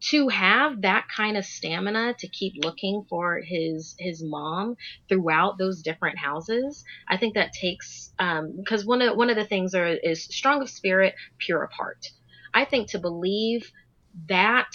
[0.00, 4.76] to have that kind of stamina to keep looking for his his mom
[5.08, 9.44] throughout those different houses i think that takes um because one of one of the
[9.44, 12.06] things are is strong of spirit pure of heart
[12.54, 13.70] i think to believe
[14.28, 14.68] that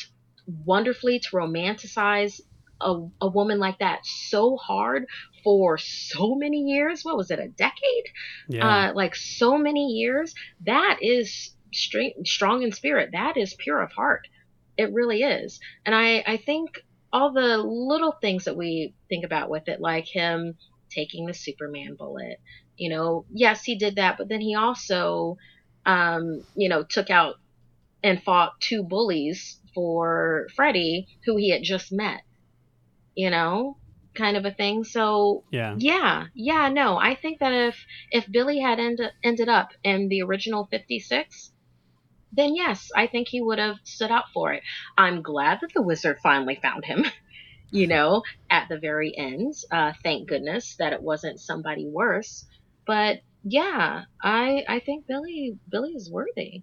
[0.66, 2.40] wonderfully to romanticize
[2.82, 5.06] a, a woman like that so hard
[5.44, 8.06] for so many years what was it a decade
[8.50, 8.90] Yeah.
[8.90, 10.34] uh, like so many years,
[10.66, 13.10] that is straight, strong in spirit.
[13.12, 14.28] That is pure of heart.
[14.78, 15.60] It really is.
[15.86, 16.80] And I, I think
[17.12, 20.56] all the little things that we think about with it, like him
[20.90, 22.40] taking the Superman bullet,
[22.78, 25.38] you know, yes, he did that, but then he also,
[25.86, 27.36] um, you know, took out
[28.04, 32.22] and fought two bullies for Freddy, who he had just met,
[33.16, 33.78] you know,
[34.16, 34.84] kind of a thing.
[34.84, 35.76] So yeah.
[35.78, 36.98] yeah, yeah, no.
[36.98, 41.52] I think that if if Billy had end, ended up in the original 56,
[42.32, 44.64] then yes, I think he would have stood up for it.
[44.98, 47.06] I'm glad that the wizard finally found him.
[47.72, 49.56] You know, at the very end.
[49.70, 52.46] Uh, thank goodness that it wasn't somebody worse.
[52.86, 56.62] But yeah, I I think Billy Billy is worthy.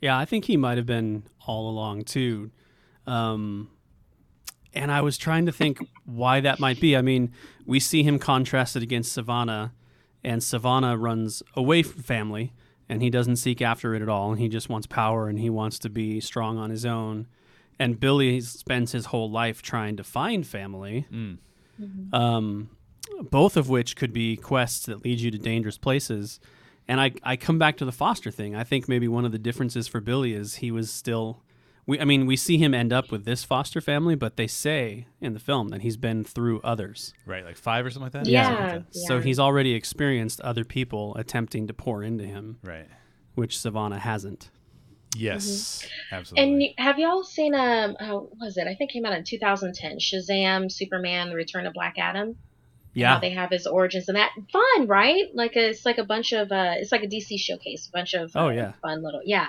[0.00, 2.50] Yeah, I think he might have been all along too.
[3.06, 3.70] Um,
[4.74, 6.96] and I was trying to think why that might be.
[6.96, 7.32] I mean,
[7.66, 9.72] we see him contrasted against Sivana,
[10.22, 12.52] and Sivana runs away from family,
[12.88, 14.30] and he doesn't seek after it at all.
[14.30, 17.26] And he just wants power, and he wants to be strong on his own.
[17.78, 21.06] And Billy spends his whole life trying to find family.
[21.12, 21.38] Mm.
[22.12, 22.70] Um,
[23.30, 26.40] both of which could be quests that lead you to dangerous places.
[26.86, 28.54] And I, I come back to the Foster thing.
[28.54, 31.42] I think maybe one of the differences for Billy is he was still
[31.86, 35.06] we I mean, we see him end up with this foster family, but they say
[35.20, 37.12] in the film that he's been through others.
[37.26, 38.26] Right, like five or something like that.
[38.26, 38.44] Yeah.
[38.48, 38.98] Something like that.
[39.00, 42.86] So he's already experienced other people attempting to pour into him, Right.
[43.34, 44.50] which Sivana hasn't.
[45.16, 45.86] Yes.
[46.10, 46.74] Absolutely.
[46.76, 48.66] And have y'all seen um how was it?
[48.66, 49.98] I think it came out in 2010.
[49.98, 52.36] Shazam, Superman: The Return of Black Adam.
[52.94, 53.14] Yeah.
[53.14, 55.24] How they have his origins and that fun, right?
[55.34, 58.14] Like a, it's like a bunch of uh it's like a DC showcase, a bunch
[58.14, 58.72] of Oh, uh, yeah.
[58.82, 59.48] fun little yeah.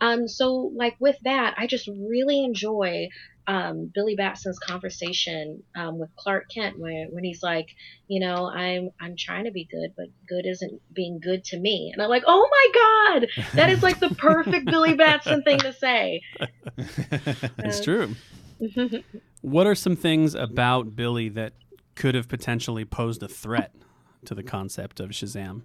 [0.00, 3.08] Um so like with that, I just really enjoy
[3.46, 7.66] um Billy Batson's conversation um with Clark Kent when when he's like,
[8.08, 11.90] you know, I'm I'm trying to be good, but good isn't being good to me.
[11.92, 15.72] And I'm like, "Oh my god, that is like the perfect Billy Batson thing to
[15.72, 16.22] say."
[17.58, 18.14] It's Uh, true.
[19.42, 21.52] What are some things about Billy that
[21.94, 23.74] could have potentially posed a threat
[24.24, 25.62] to the concept of Shazam?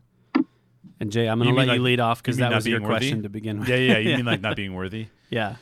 [1.01, 2.91] And Jay, I'm going to let you lead off because that was your worthy?
[2.91, 3.69] question to begin with.
[3.69, 3.97] yeah, yeah.
[3.97, 5.07] You mean like not being worthy?
[5.29, 5.55] yeah.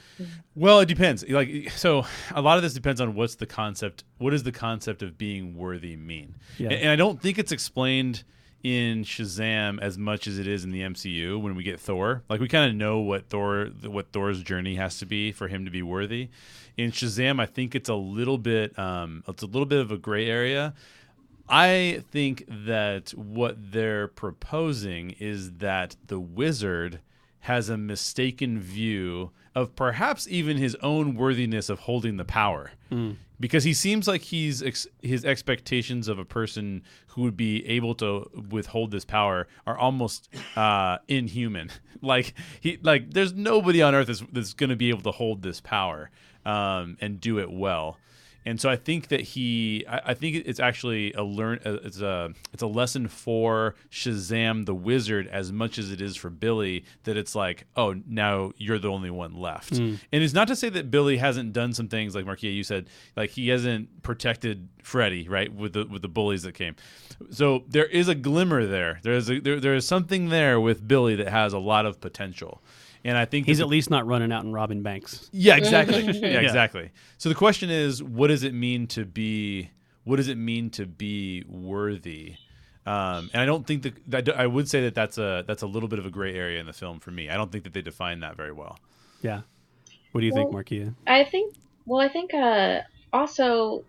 [0.56, 1.28] Well, it depends.
[1.28, 4.04] Like, so a lot of this depends on what's the concept.
[4.18, 6.36] What does the concept of being worthy mean?
[6.58, 6.70] Yeah.
[6.70, 8.24] And, and I don't think it's explained
[8.64, 12.24] in Shazam as much as it is in the MCU when we get Thor.
[12.30, 15.66] Like, we kind of know what Thor, what Thor's journey has to be for him
[15.66, 16.30] to be worthy.
[16.76, 19.98] In Shazam, I think it's a little bit, um, it's a little bit of a
[19.98, 20.74] gray area.
[21.50, 27.00] I think that what they're proposing is that the wizard
[27.42, 32.72] has a mistaken view of perhaps even his own worthiness of holding the power.
[33.40, 37.94] Because he seems like he's ex- his expectations of a person who would be able
[37.96, 41.70] to withhold this power are almost uh, inhuman.
[42.02, 45.44] like he like there's nobody on earth that's, that's going to be able to hold
[45.44, 46.10] this power
[46.46, 47.98] um, and do it well
[48.46, 52.00] and so I think that he, I, I think it's actually a learn, uh, it's
[52.02, 56.86] a, it's a lesson for Shazam the Wizard as much as it is for Billy
[57.04, 59.74] that it's like, oh, now you're the only one left.
[60.12, 62.90] And it's not to say that Billy hasn't done some things like Markeia, you said,
[63.16, 66.76] like he hasn't protected Freddy, right, with the with the bullies that came.
[67.32, 69.00] So there is a glimmer there.
[69.04, 72.00] There is a, there, there is something there with Billy that has a lot of
[72.00, 72.62] potential.
[73.08, 75.30] And I think He's that at least not running out and robbing banks.
[75.32, 76.02] yeah, exactly.
[76.04, 76.40] yeah, Yeah.
[76.42, 76.92] exactly.
[77.18, 79.72] So the question is, what does it mean to be?
[80.04, 82.36] What does it mean to be worthy?
[82.86, 83.94] Um, and I don't think that,
[84.26, 86.60] that I would say that that's a that's a little bit of a gray area
[86.60, 87.30] in the film for me.
[87.30, 88.78] I don't think that they define that very well.
[89.22, 89.42] Yeah.
[90.12, 90.94] What do you think, Well, Markeia?
[91.06, 91.56] I think.
[91.86, 92.82] Well, I think uh,
[93.14, 93.84] also,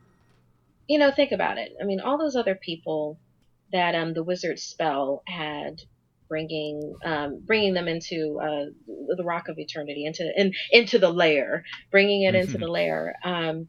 [0.88, 1.72] you know, think about it.
[1.80, 3.18] I mean, all those other people
[3.72, 5.82] that um the wizard spell had
[6.28, 8.66] bringing um bringing them into uh
[9.16, 13.68] the rock of eternity into in, into the lair bringing it into the lair um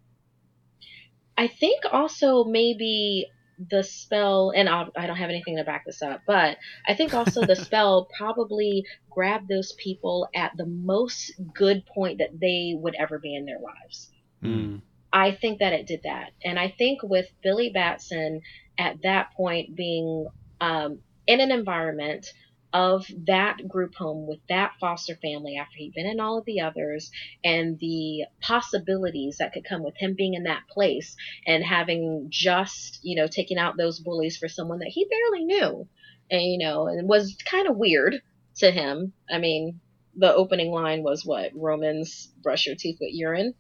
[1.38, 3.28] i think also maybe
[3.72, 6.58] the spell and I'll, i don't have anything to back this up but
[6.88, 12.40] i think also the spell probably grabbed those people at the most good point that
[12.40, 14.12] they would ever be in their lives
[14.44, 14.82] Mm.
[15.12, 16.32] I think that it did that.
[16.44, 18.42] And I think with Billy Batson
[18.78, 20.28] at that point being
[20.62, 22.28] um, in an environment
[22.74, 26.62] of that group home with that foster family after he'd been in all of the
[26.62, 27.12] others
[27.44, 31.16] and the possibilities that could come with him being in that place
[31.48, 35.88] and having just, you know, taken out those bullies for someone that he barely knew
[36.30, 38.22] and, you know, and was kind of weird
[38.58, 39.14] to him.
[39.30, 39.80] I mean,
[40.16, 41.52] the opening line was what?
[41.56, 43.54] Romans, brush your teeth with urine.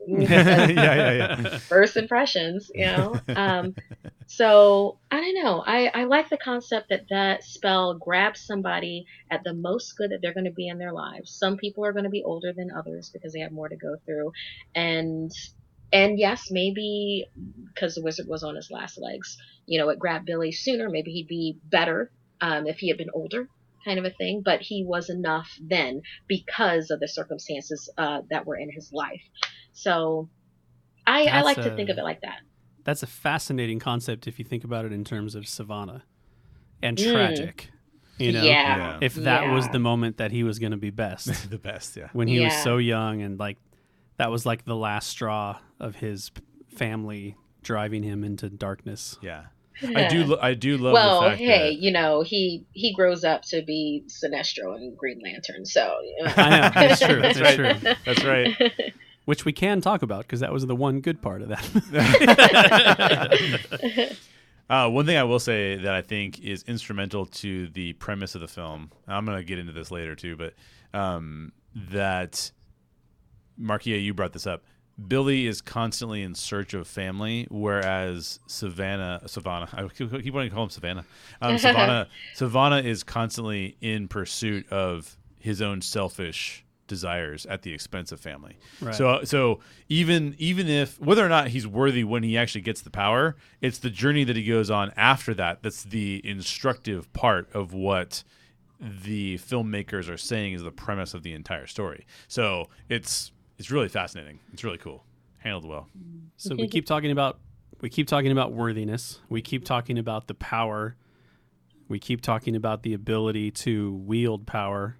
[0.06, 1.58] yeah, yeah, yeah.
[1.68, 3.20] first impressions, you know.
[3.34, 3.74] Um,
[4.26, 5.62] so I don't know.
[5.66, 10.20] I, I like the concept that that spell grabs somebody at the most good that
[10.22, 11.32] they're going to be in their lives.
[11.32, 13.96] Some people are going to be older than others because they have more to go
[14.06, 14.32] through,
[14.74, 15.32] and
[15.92, 17.26] and yes, maybe
[17.74, 19.36] because the wizard was on his last legs,
[19.66, 20.88] you know, it grabbed Billy sooner.
[20.88, 23.48] Maybe he'd be better um, if he had been older.
[23.84, 28.44] Kind of a thing, but he was enough then because of the circumstances uh, that
[28.44, 29.22] were in his life.
[29.80, 30.28] So,
[31.06, 32.38] I, I That's like to think of it like that.
[32.82, 36.02] That's a fascinating concept if you think about it in terms of Sivana
[36.82, 37.12] and Mm.
[37.12, 37.70] tragic.
[38.18, 38.76] You know, yeah.
[38.76, 38.98] Yeah.
[39.00, 42.08] if that was the moment that he was going to be best the best, yeah.
[42.12, 43.58] when he was so young and like
[44.16, 46.32] that was like the last straw of his
[46.74, 49.16] family driving him into darkness.
[49.22, 49.44] Yeah.
[49.94, 50.24] I do.
[50.24, 50.92] Lo- I do love.
[50.94, 54.96] well, the fact hey, that, you know, he he grows up to be Sinestro and
[54.98, 56.32] Green Lantern, so you know.
[56.36, 57.76] I know, that's true, That's that's right.
[57.78, 57.92] true.
[58.04, 58.92] That's right.
[59.28, 61.66] Which we can talk about because that was the one good part of that.
[64.70, 68.42] Uh, one thing I will say that I think is instrumental to the premise of
[68.42, 68.90] the film.
[69.06, 70.52] I'm going to get into this later too, but
[70.92, 71.52] um,
[71.90, 72.50] that
[73.58, 74.62] Markeia, you brought this up.
[75.06, 80.64] Billy is constantly in search of family, whereas Savannah, Savannah, I keep wanting to call
[80.64, 81.06] him Savannah.
[81.40, 82.06] Um, Sivana,
[82.36, 88.58] Sivana is constantly in pursuit of his own selfish desires at the expense of family.
[88.80, 88.94] Right.
[88.94, 92.80] So, uh, so even even if whether or not he's worthy when he actually gets
[92.80, 97.48] the power, it's the journey that he goes on after that that's the instructive part
[97.54, 98.24] of what
[98.80, 102.06] the filmmakers are saying is the premise of the entire story.
[102.26, 104.40] So it's it's really fascinating.
[104.52, 105.04] It's really cool.
[105.38, 105.88] Handled well.
[106.36, 107.38] So we keep talking about
[107.80, 109.20] we keep talking about worthiness.
[109.28, 110.96] We keep talking about the power.
[111.88, 114.96] We keep talking about the ability to wield power.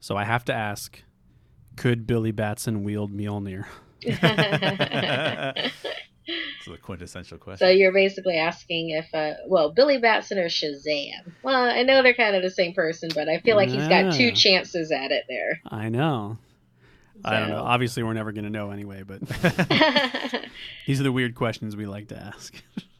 [0.00, 1.02] So I have to ask,
[1.76, 3.66] could Billy Batson wield Mjolnir?
[6.28, 7.64] It's the quintessential question.
[7.64, 11.32] so you're basically asking if, uh, well, Billy Batson or Shazam.
[11.44, 14.12] Well, I know they're kind of the same person, but I feel like he's got
[14.12, 15.60] two chances at it there.
[15.70, 16.38] I know.
[17.24, 17.62] I don't know.
[17.62, 19.20] Obviously, we're never going to know anyway, but
[20.86, 22.54] these are the weird questions we like to ask.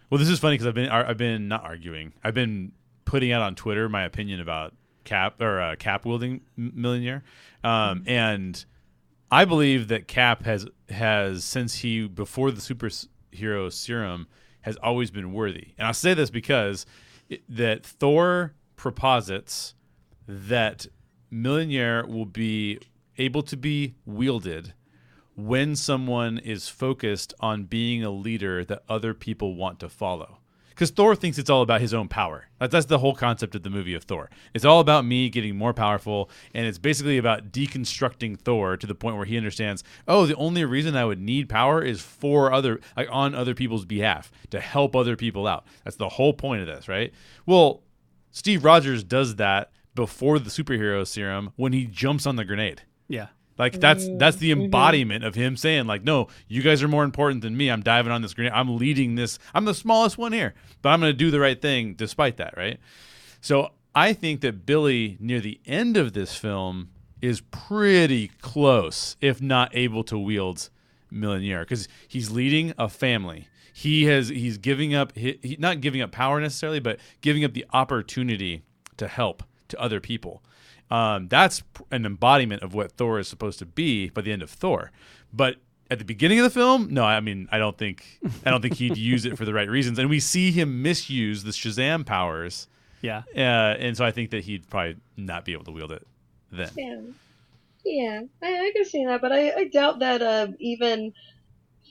[0.09, 2.13] Well, this is funny because I've been I've been not arguing.
[2.23, 2.73] I've been
[3.05, 4.73] putting out on Twitter my opinion about
[5.07, 7.23] Cap or uh, Cap wielding Mjolnir,
[7.65, 8.63] um, and
[9.31, 14.27] I believe that Cap has has since he before the superhero serum
[14.61, 15.69] has always been worthy.
[15.79, 16.85] And I say this because
[17.29, 19.75] it, that Thor proposits
[20.29, 20.87] that
[21.33, 22.79] Mjolnir will be
[23.19, 24.75] able to be wielded
[25.35, 30.39] when someone is focused on being a leader that other people want to follow.
[30.77, 32.49] Because Thor thinks it's all about his own power.
[32.59, 34.29] That's, that's the whole concept of the movie of Thor.
[34.53, 38.95] It's all about me getting more powerful, and it's basically about deconstructing Thor to the
[38.95, 42.79] point where he understands, oh, the only reason I would need power is for other,
[42.95, 45.65] like on other people's behalf to help other people out.
[45.83, 47.11] That's the whole point of this, right?
[47.47, 47.83] Well,
[48.31, 52.83] Steve Rogers does that before the superhero serum when he jumps on the grenade.
[53.09, 53.29] Yeah.
[53.59, 54.19] Like that's mm-hmm.
[54.19, 54.63] that's the mm-hmm.
[54.63, 57.71] embodiment of him saying like, no, you guys are more important than me.
[57.71, 58.53] I'm diving on this grenade.
[58.53, 59.39] I'm leading this.
[59.55, 62.57] I'm the smallest one here, but I'm going to do the right thing despite that,
[62.57, 62.79] right?
[63.41, 66.91] So I think that Billy near the end of this film
[67.23, 70.69] is pretty close, if not able to wield
[71.13, 73.49] Mjolnir, because he's leading a family.
[73.73, 77.55] He has he's giving up he, he, not giving up power necessarily, but giving up
[77.55, 78.63] the opportunity
[78.99, 80.43] to help to other people.
[80.91, 84.51] Um, that's an embodiment of what Thor is supposed to be by the end of
[84.51, 84.93] Thor.
[85.33, 85.57] But
[85.91, 88.75] at the beginning of the film, no, I mean, I don't think I don't think
[88.75, 92.69] he'd use it for the right reasons, and we see him misuse the Shazam powers,
[93.03, 93.23] Yeah.
[93.37, 93.41] uh,
[93.79, 96.07] and so I think that he'd probably not be able to wield it
[96.53, 96.71] then.
[96.77, 97.01] Yeah,
[97.85, 101.13] yeah, I, I can see that, but I, I doubt that uh, even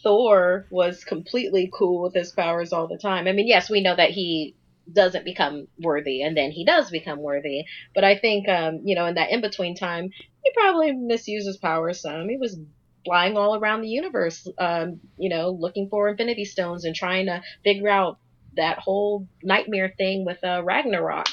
[0.04, 3.28] Thor was completely cool with his powers all the time.
[3.28, 4.56] I mean, yes, we know that he
[4.92, 7.64] doesn't become worthy, and then he does become worthy.
[7.94, 10.10] But I think, um, you know, in that in between time,
[10.44, 12.30] he probably misuses power some.
[12.30, 12.60] He was
[13.06, 17.42] flying all around the universe, um, you know, looking for Infinity Stones and trying to
[17.64, 18.18] figure out
[18.56, 21.28] that whole nightmare thing with uh, Ragnarok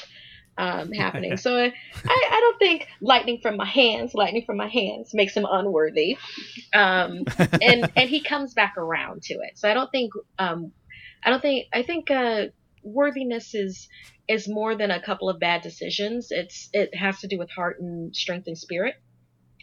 [0.57, 1.37] um, happening.
[1.37, 1.71] so I,
[2.05, 6.17] I don't think lightning from my hands, lightning from my hands makes him unworthy.
[6.73, 7.23] Um,
[7.61, 9.57] and and he comes back around to it.
[9.57, 10.71] So I don't think um,
[11.23, 12.45] I don't think I think uh,
[12.83, 13.87] worthiness is
[14.27, 16.27] is more than a couple of bad decisions.
[16.31, 18.95] It's it has to do with heart and strength and spirit.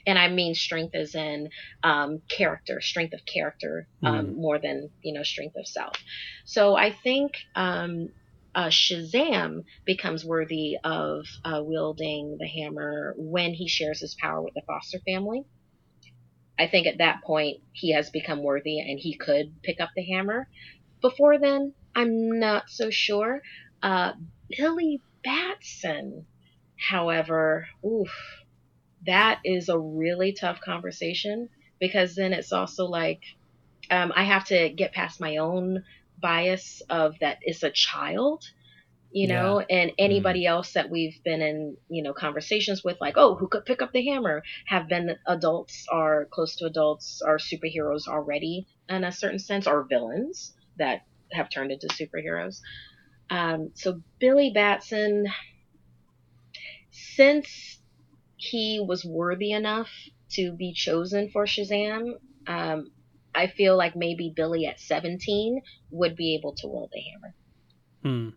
[0.07, 1.51] And I mean strength as in
[1.83, 5.95] um, character, strength of character, um, more than you know strength of self.
[6.47, 8.09] So I think um,
[8.55, 14.55] uh, Shazam becomes worthy of uh, wielding the hammer when he shares his power with
[14.55, 15.45] the Foster family.
[16.59, 20.05] I think at that point he has become worthy and he could pick up the
[20.05, 20.49] hammer.
[21.01, 23.43] Before then, I'm not so sure.
[23.83, 24.13] Uh,
[24.57, 26.27] Billy Batson,
[26.77, 28.13] however, oof,
[29.07, 33.23] that is a really tough conversation because then it's also like
[33.91, 35.85] um, I have to get past my own
[36.21, 38.45] bias of that it's a child
[39.11, 43.35] you know and anybody else that we've been in you know conversations with like oh
[43.35, 48.07] who could pick up the hammer have been adults or close to adults or superheroes
[48.07, 51.03] already in a certain sense or villains that
[51.33, 52.61] have turned into superheroes
[53.31, 55.27] um, so billy batson
[56.91, 57.81] since
[58.37, 59.91] he was worthy enough
[60.31, 62.15] to be chosen for shazam
[62.47, 62.91] um,
[63.35, 67.35] I feel like maybe Billy at 17 would be able to wield the hammer.
[68.03, 68.29] Hmm.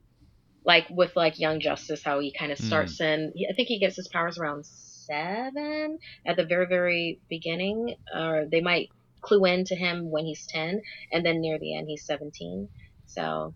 [0.65, 2.67] Like with like Young Justice, how he kind of Hmm.
[2.67, 3.33] starts in.
[3.49, 8.61] I think he gets his powers around seven at the very very beginning, or they
[8.61, 8.89] might
[9.21, 10.81] clue in to him when he's ten,
[11.11, 12.69] and then near the end he's seventeen.
[13.05, 13.53] So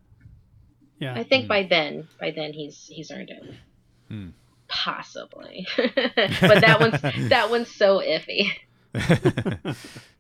[0.99, 1.13] Yeah.
[1.15, 1.49] I think Hmm.
[1.49, 3.53] by then, by then he's he's earned it.
[4.09, 4.29] Hmm.
[4.67, 8.49] Possibly, but that one's that one's so iffy.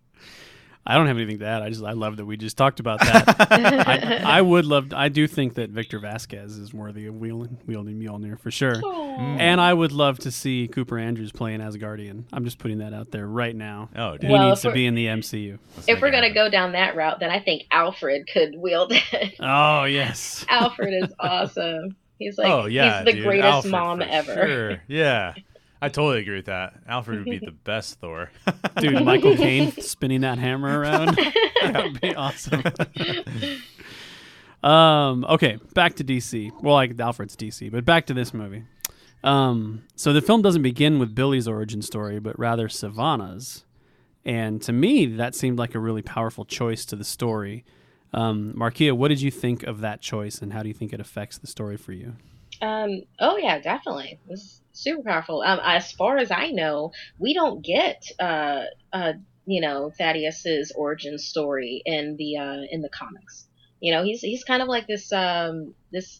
[0.89, 1.61] I don't have anything to add.
[1.61, 3.35] I just I love that we just talked about that.
[4.25, 4.93] I, I would love.
[4.93, 8.75] I do think that Victor Vasquez is worthy of wielding, wielding Mjolnir for sure.
[8.75, 9.37] Mm.
[9.39, 12.25] And I would love to see Cooper Andrews playing as Guardian.
[12.31, 13.89] I'm just putting that out there right now.
[13.97, 14.27] oh, He.
[14.29, 15.59] Well, needs to be in the MCU.
[15.75, 16.35] Let's if we're gonna happen.
[16.35, 19.35] go down that route, then I think Alfred could wield it.
[19.41, 20.45] Oh yes.
[20.47, 21.97] Alfred is awesome.
[22.17, 23.23] He's oh, like oh yeah, he's the dude.
[23.25, 24.47] greatest Alfred, mom ever.
[24.47, 24.81] Sure.
[24.87, 25.33] Yeah,
[25.81, 26.73] I totally agree with that.
[26.87, 28.31] Alfred would be the best Thor.
[28.79, 31.15] Dude, Michael Caine spinning that hammer around.
[31.61, 32.63] that would be awesome.
[34.69, 36.51] um, okay, back to DC.
[36.61, 38.63] Well, like Alfred's DC, but back to this movie.
[39.23, 43.63] Um, so the film doesn't begin with Billy's origin story, but rather Sivana's.
[44.25, 47.65] And to me, that seemed like a really powerful choice to the story.
[48.13, 50.99] Um, Markeia, what did you think of that choice, and how do you think it
[50.99, 52.15] affects the story for you?
[52.61, 54.19] Um, oh yeah, definitely.
[54.27, 55.41] This is super powerful.
[55.45, 58.63] Um, as far as I know, we don't get uh,
[58.93, 59.13] uh,
[59.45, 63.47] you know, Thaddeus's origin story in the uh, in the comics.
[63.79, 66.19] You know, he's he's kind of like this um this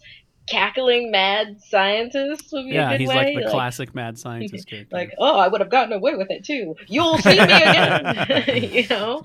[0.49, 3.16] cackling mad scientist would be a Yeah, good he's way.
[3.16, 4.95] like the classic mad scientist character.
[4.95, 6.76] like, oh, I would have gotten away with it too.
[6.88, 8.43] You'll see me again.
[8.72, 9.22] you know,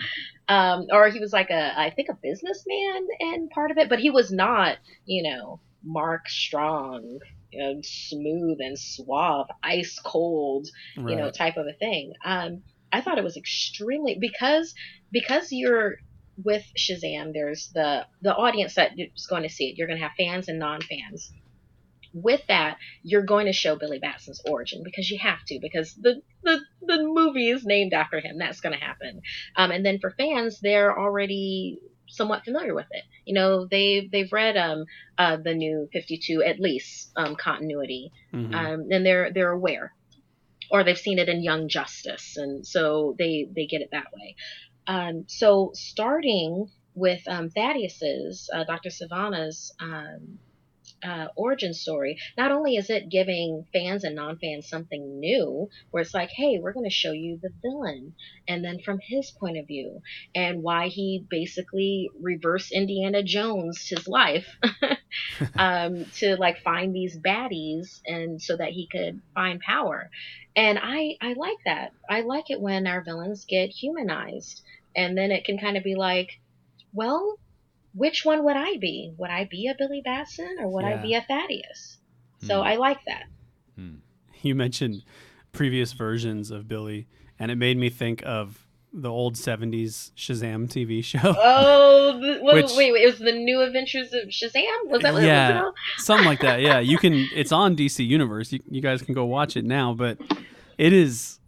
[0.48, 4.00] um, or he was like a, I think a businessman and part of it, but
[4.00, 7.20] he was not, you know, Mark Strong,
[7.52, 12.14] you know, smooth and suave, ice cold, you know, type of a thing.
[12.24, 14.74] Um, I thought it was extremely because
[15.10, 15.96] because you're
[16.42, 19.78] with Shazam, there's the the audience that is going to see it.
[19.78, 21.32] You're going to have fans and non-fans.
[22.14, 26.20] With that, you're going to show Billy Batson's origin because you have to because the
[26.42, 28.38] the, the movie is named after him.
[28.38, 29.22] That's going to happen.
[29.56, 31.78] Um, and then for fans, they're already
[32.12, 33.04] somewhat familiar with it.
[33.24, 34.84] You know, they they've read um
[35.18, 38.54] uh the new 52 at least um continuity Mhm.
[38.54, 39.94] um, and they're they're aware,
[40.70, 44.36] or they've seen it in Young Justice, and so they they get it that way.
[44.86, 48.90] Um, so starting with um, Thaddeus's uh, Dr.
[48.90, 50.38] Sivana's um,
[51.02, 56.14] uh, origin story, not only is it giving fans and non-fans something new, where it's
[56.14, 58.14] like, hey, we're going to show you the villain,
[58.48, 60.00] and then from his point of view,
[60.34, 64.46] and why he basically reverse Indiana Jones his life
[65.56, 70.10] um, to like find these baddies and so that he could find power.
[70.54, 71.92] And I I like that.
[72.08, 74.62] I like it when our villains get humanized,
[74.94, 76.28] and then it can kind of be like,
[76.92, 77.38] well,
[77.94, 79.12] which one would I be?
[79.18, 81.98] Would I be a Billy Batson or would I be a Thaddeus?
[82.46, 82.66] So Hmm.
[82.66, 83.24] I like that.
[84.42, 85.02] you mentioned
[85.52, 87.06] previous versions of Billy,
[87.38, 91.18] and it made me think of the old '70s Shazam TV show.
[91.38, 94.66] Oh, the, wait, Which- wait, wait, it was the New Adventures of Shazam.
[94.86, 95.60] Was that what Yeah.
[95.60, 95.74] it was?
[95.98, 96.60] Something like that.
[96.60, 97.28] Yeah, you can.
[97.34, 98.52] It's on DC Universe.
[98.52, 99.94] You, you guys can go watch it now.
[99.94, 100.18] But
[100.78, 101.38] it is.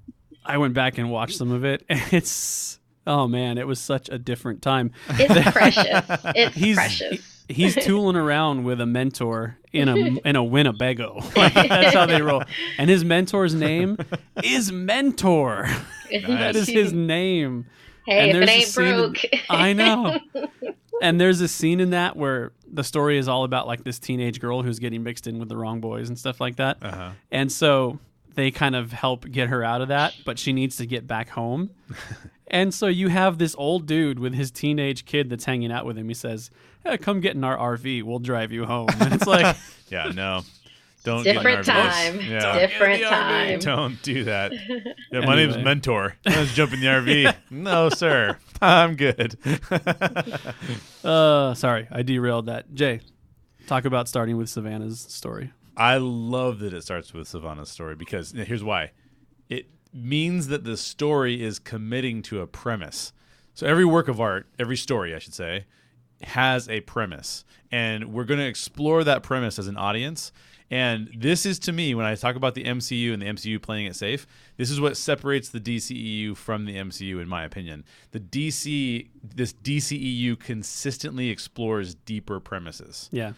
[0.47, 1.85] I went back and watched some of it.
[1.89, 2.79] And it's.
[3.07, 4.93] Oh man, it was such a different time.
[5.11, 5.85] It's precious.
[6.35, 7.45] It's He's precious.
[7.49, 9.95] he's tooling around with a mentor in a
[10.29, 11.21] in a Winnebago.
[11.37, 12.43] Like, that's how they roll.
[12.79, 13.99] And his mentor's name
[14.43, 15.69] is Mentor.
[16.11, 17.67] that is his name.
[18.07, 19.19] Hey, and if it ain't scene in- broke.
[19.51, 20.19] I know.
[21.03, 24.41] and there's a scene in that where the story is all about like this teenage
[24.41, 26.79] girl who's getting mixed in with the wrong boys and stuff like that.
[26.83, 27.11] Uh-huh.
[27.31, 27.99] And so
[28.35, 31.29] they kind of help get her out of that, but she needs to get back
[31.31, 31.71] home.
[32.55, 35.99] And so you have this old dude with his teenage kid that's hanging out with
[35.99, 36.07] him.
[36.09, 36.51] He says,
[36.87, 38.05] "Yeah, come get in our RV.
[38.05, 39.57] We'll drive you home." And it's like,
[39.89, 40.43] Yeah, no.
[41.03, 42.21] Don't Different our time.
[42.21, 42.59] Yeah.
[42.61, 43.49] Different Yeah, the RV.
[43.51, 43.59] time.
[43.59, 44.53] Don't do that.
[45.13, 45.65] Yeah, my name's Anyway.
[45.65, 46.17] Mentor.
[46.25, 47.35] Let's jump in the RV.
[47.51, 48.39] no, sir.
[48.63, 49.37] I'm good.
[51.05, 52.73] uh, sorry, I derailed that.
[52.75, 53.01] Jay,
[53.67, 55.53] talk about starting with Sivana's story.
[55.77, 58.93] I love that it starts with Sivana's story because here's why.
[59.49, 63.13] It means that the story is committing to a premise.
[63.55, 65.67] So every work of art, every story, I should say,
[66.23, 67.45] has a premise.
[67.71, 70.33] And we're going to explore that premise as an audience.
[70.71, 73.87] And this is to me, when I talk about the MCU and the MCU playing
[73.87, 74.27] it safe,
[74.57, 77.85] this is what separates the DCEU from the MCU, in my opinion.
[78.13, 83.09] The DC, this DCEU consistently explores deeper premises.
[83.13, 83.35] Yeah.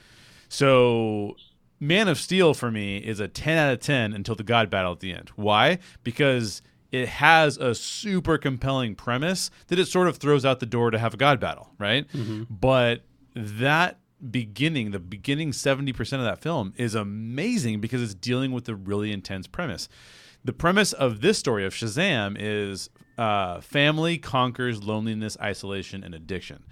[0.49, 1.37] So,
[1.79, 4.93] Man of Steel for me is a 10 out of 10 until the God battle
[4.93, 5.31] at the end.
[5.37, 5.79] Why?
[6.03, 6.63] Because
[6.93, 10.99] it has a super compelling premise that it sort of throws out the door to
[10.99, 12.07] have a God battle, right?
[12.49, 13.03] But
[13.35, 13.99] that
[14.31, 19.13] beginning, the beginning 70% of that film is amazing because it's dealing with a really
[19.13, 19.89] intense premise.
[20.45, 26.65] The premise of this story of Shazam is uh, family conquers loneliness, isolation, and addiction.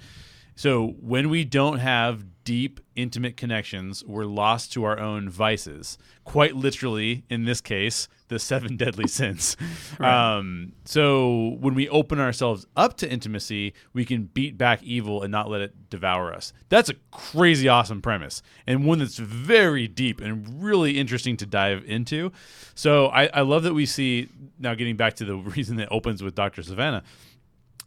[0.54, 5.98] So when we don't have deep, intimate connections, we're lost to our own vices.
[6.24, 9.56] Quite literally, in this case, the seven deadly sins.
[9.98, 10.36] Right.
[10.36, 15.32] Um, so when we open ourselves up to intimacy, we can beat back evil and
[15.32, 16.52] not let it devour us.
[16.68, 21.84] That's a crazy awesome premise and one that's very deep and really interesting to dive
[21.86, 22.32] into.
[22.74, 24.28] So I, I love that we see
[24.58, 26.62] now getting back to the reason that opens with Dr.
[26.62, 27.02] Sivana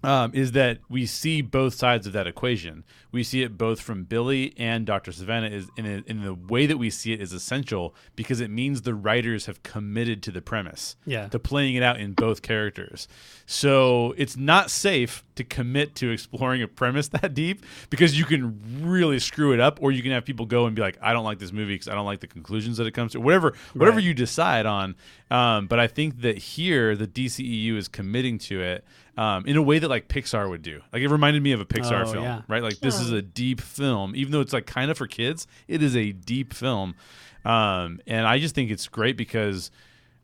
[0.03, 2.83] um, is that we see both sides of that equation.
[3.11, 5.11] We see it both from Billy and Dr.
[5.11, 8.49] Sivana is in, a, in the way that we see it is essential because it
[8.51, 11.27] means the writers have committed to the premise, Yeah.
[11.29, 13.07] to playing it out in both characters.
[13.45, 18.59] So it's not safe to commit to exploring a premise that deep because you can
[18.83, 21.23] really screw it up, or you can have people go and be like, "I don't
[21.23, 23.97] like this movie because I don't like the conclusions that it comes to." Whatever, whatever
[23.97, 24.05] Right.
[24.05, 24.95] you decide on.
[25.31, 28.85] Um, but I think that here the DCEU is committing to it
[29.17, 30.81] um, in a way that like Pixar would do.
[30.93, 32.41] Like it reminded me of a Pixar Oh, film, yeah.
[32.47, 32.63] right?
[32.63, 35.47] Like this is a deep film, even though it's like kind of for kids.
[35.67, 36.95] It is a deep film,
[37.45, 39.71] um, and I just think it's great because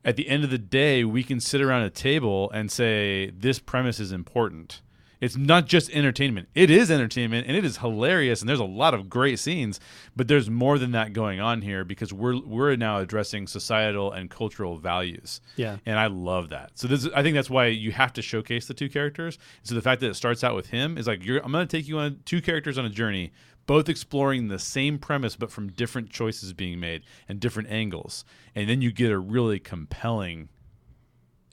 [0.05, 3.59] at the end of the day, we can sit around a table and say this
[3.59, 4.82] premise is important.
[5.24, 6.49] It's not just entertainment.
[6.53, 9.80] It is entertainment and it is hilarious and there's a lot of great scenes,
[10.17, 14.30] but there's more than that going on here because we're we're now addressing societal and
[14.30, 15.39] cultural values.
[15.55, 15.78] Yeah.
[15.86, 16.71] And I love that.
[16.74, 19.39] So this I think that's why you have to showcase the two characters.
[19.63, 21.78] So the fact that it starts out with him is like you're I'm going to
[21.78, 23.32] take you on two characters on a journey,
[23.65, 28.26] both exploring the same premise but from different choices being made and different angles.
[28.55, 30.49] And then you get a really compelling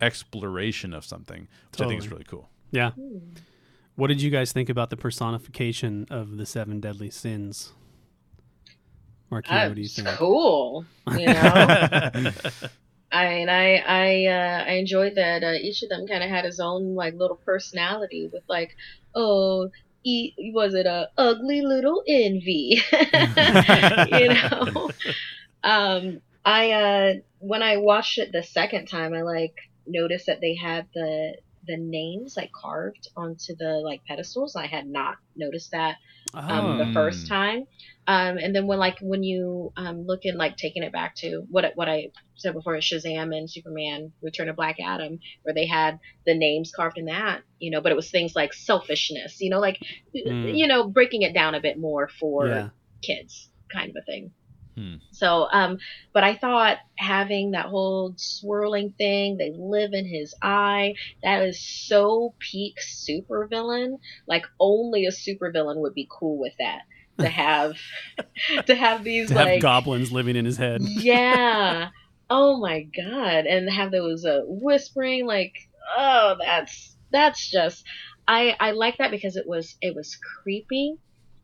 [0.01, 2.51] exploration of something, which I think is really cool.
[2.73, 2.91] Yeah.
[2.91, 3.19] Hmm.
[3.97, 7.73] What did you guys think about the personification of the seven deadly sins?
[9.31, 10.09] Markeia, what do you think?
[10.09, 10.85] cool.
[11.17, 11.33] You know,
[13.13, 16.45] I mean, I I uh, I enjoyed that uh, each of them kind of had
[16.45, 18.77] his own like little personality with like,
[19.15, 19.71] oh,
[20.05, 22.81] e- was it a ugly little envy?
[24.13, 24.91] you know,
[25.63, 29.55] um, I uh, when I watched it the second time, I like
[29.87, 31.35] noticed that they had the
[31.71, 34.57] the names like carved onto the like pedestals.
[34.57, 35.97] I had not noticed that
[36.49, 36.93] um, the Oh.
[36.93, 37.65] first time.
[38.07, 41.43] Um, and then when like when you um, look in like taking it back to
[41.51, 45.99] what what I said before, Shazam and Superman: Return of Black Adam, where they had
[46.27, 49.61] the names carved in that, you know, but it was things like selfishness, you know,
[49.61, 49.79] like
[50.15, 50.57] Mm.
[50.57, 52.71] you know, breaking it down a bit more for Yeah.
[53.03, 54.33] kids, kind of a thing.
[54.81, 54.95] Hmm.
[55.13, 55.79] So, um,
[56.15, 61.63] but I thought having that whole swirling thing, they live in his eye, that is
[61.63, 63.99] so peak supervillain.
[64.27, 66.81] Like only a supervillain would be cool with that.
[67.19, 67.77] To have,
[68.67, 70.81] to have these To have like, goblins living in his head.
[70.83, 71.89] yeah.
[72.33, 75.53] Oh my god, and have those uh, whispering like,
[75.99, 77.83] oh, that's that's just.
[78.29, 80.95] I I like that because it was it was creepy.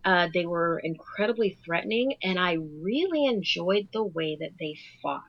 [0.07, 5.23] Uh, they were incredibly threatening, and I really enjoyed the way that they fought.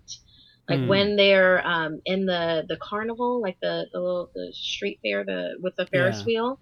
[0.70, 0.88] Like Mm.
[0.88, 5.58] when they're um, in the the carnival, like the the little the street fair, the
[5.62, 6.26] with the Ferris Yeah.
[6.26, 6.60] wheel,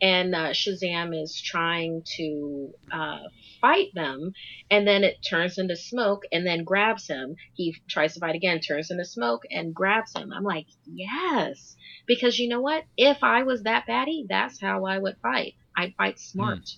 [0.00, 3.20] and uh, Shazam is trying to uh,
[3.60, 4.32] fight them,
[4.70, 7.36] and then it turns into smoke, and then grabs him.
[7.54, 10.32] He tries to fight again, turns into smoke, and grabs him.
[10.32, 12.84] I'm like, yes, because you know what?
[12.96, 15.54] If I was that baddie, that's how I would fight.
[15.76, 16.68] I'd fight smart, Mm.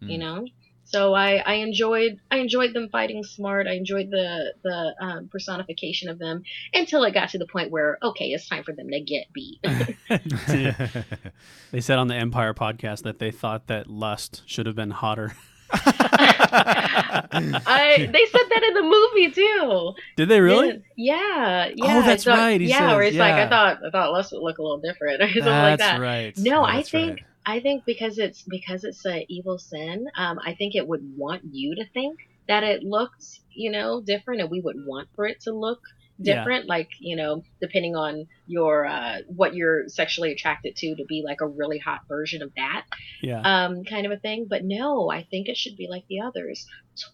[0.00, 0.46] You know.
[0.84, 3.66] So I, I enjoyed I enjoyed them fighting smart.
[3.66, 6.42] I enjoyed the the um, personification of them
[6.72, 9.60] until it got to the point where okay, it's time for them to get beat.
[11.72, 15.34] they said on the Empire podcast that they thought that lust should have been hotter.
[15.70, 19.92] I they said that in the movie too.
[20.16, 20.82] Did they really?
[20.96, 21.98] Yeah, yeah.
[21.98, 23.34] Oh, that's I thought- right, he yeah, where says, it's like.
[23.34, 26.00] I thought I thought Lust would look a little different or something That's like that.
[26.00, 26.36] right.
[26.38, 27.24] No, Oh, I think right.
[27.54, 30.06] I think because it's because it's a evil sin.
[30.16, 33.24] Um, I think it would want you to think that it looked,
[33.54, 35.80] you know, different, and we would want for it to look
[36.18, 36.34] Yeah.
[36.34, 36.66] different.
[36.68, 41.40] Like you know, depending on your uh, what you're sexually attracted to, to be like
[41.40, 42.84] a really hot version of that
[43.22, 43.40] Yeah.
[43.40, 44.46] um, kind of a thing.
[44.48, 46.66] But no, I think it should be like the others,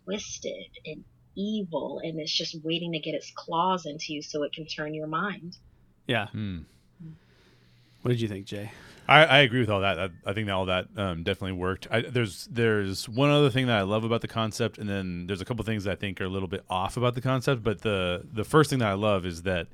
[0.05, 1.05] twisted and
[1.37, 4.95] evil, and it's just waiting to get its claws into you so it can turn
[4.95, 5.57] your mind.
[6.07, 6.27] yeah.
[6.29, 6.59] Hmm.
[8.03, 8.71] What did you think, Jay?
[9.07, 9.99] I, I agree with all that.
[9.99, 11.87] I, I think that all that um, definitely worked.
[11.91, 15.41] I, there's there's one other thing that I love about the concept, and then there's
[15.41, 17.63] a couple things that I think are a little bit off about the concept.
[17.63, 19.69] But the the first thing that I love is that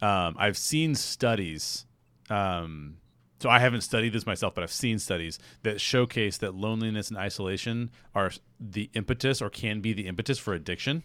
[0.00, 1.86] um, I've seen studies
[2.30, 2.96] um,
[3.40, 7.18] so I haven't studied this myself, but I've seen studies that showcase that loneliness and
[7.18, 11.02] isolation are the impetus or can be the impetus for addiction.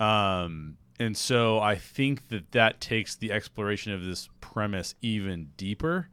[0.00, 6.08] Um, and so I think that that takes the exploration of this premise even deeper.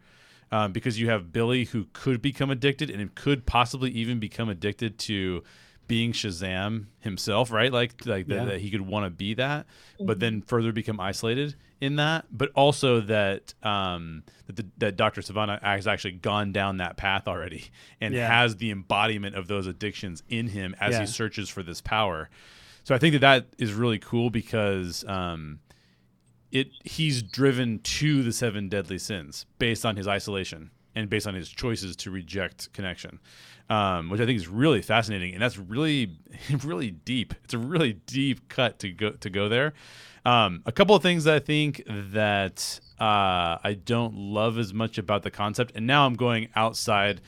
[0.51, 4.97] Um, because you have Billy who could become addicted and could possibly even become addicted
[4.99, 5.43] to
[5.87, 7.71] being Shazam himself, right?
[7.71, 8.37] Like like Yeah.
[8.39, 9.65] that, that he could want to be that,
[9.99, 12.25] but then further become isolated in that.
[12.31, 17.27] But also that um, that the, that Doctor Sivana has actually gone down that path
[17.27, 17.65] already
[18.01, 18.27] and Yeah.
[18.27, 21.01] has the embodiment of those addictions in him as Yeah.
[21.01, 22.29] he searches for this power.
[22.83, 25.59] So I think that that is really cool because um,
[26.51, 31.35] it he's driven to the seven deadly sins based on his isolation and based on
[31.35, 33.19] his choices to reject connection,
[33.69, 36.17] um, which I think is really fascinating and that's really
[36.63, 37.33] really deep.
[37.43, 39.73] It's a really deep cut to go to go there.
[40.25, 44.97] Um, a couple of things that I think that uh, I don't love as much
[44.97, 47.21] about the concept, and now I'm going outside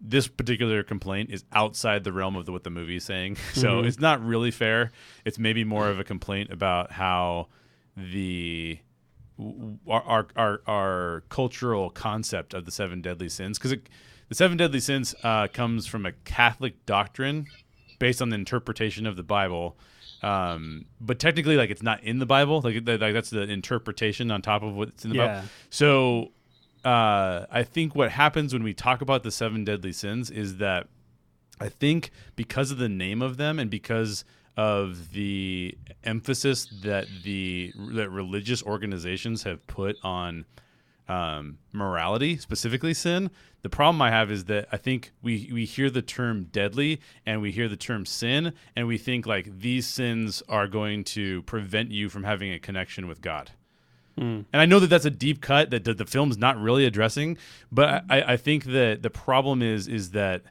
[0.00, 3.36] this particular complaint is outside the realm of the, what the movie is saying.
[3.54, 4.90] So it's not really fair.
[5.24, 7.48] It's maybe more of a complaint about how
[7.96, 8.78] the
[9.88, 13.74] our our our, our cultural concept of the seven deadly sins because
[14.28, 17.46] the seven deadly sins uh, comes from a Catholic doctrine
[17.98, 19.76] based on the interpretation of the Bible.
[20.22, 22.60] Um, but technically, like it's not in the Bible.
[22.62, 25.26] Like, like that's the interpretation on top of what's in the Yeah.
[25.26, 25.48] Bible.
[25.70, 26.32] So
[26.84, 30.88] uh, I think what happens when we talk about the seven deadly sins is that
[31.60, 34.24] I think because of the name of them and because
[34.56, 40.44] of the emphasis that the that religious organizations have put on
[41.08, 43.30] um, morality, specifically sin.
[43.62, 47.40] The problem I have is that I think we we hear the term deadly and
[47.40, 51.90] we hear the term sin and we think like these sins are going to prevent
[51.90, 53.50] you from having a connection with God.
[54.52, 57.36] And I know that that's a deep cut that the, the film's not really addressing,
[57.72, 60.42] but I, I think that the problem is is that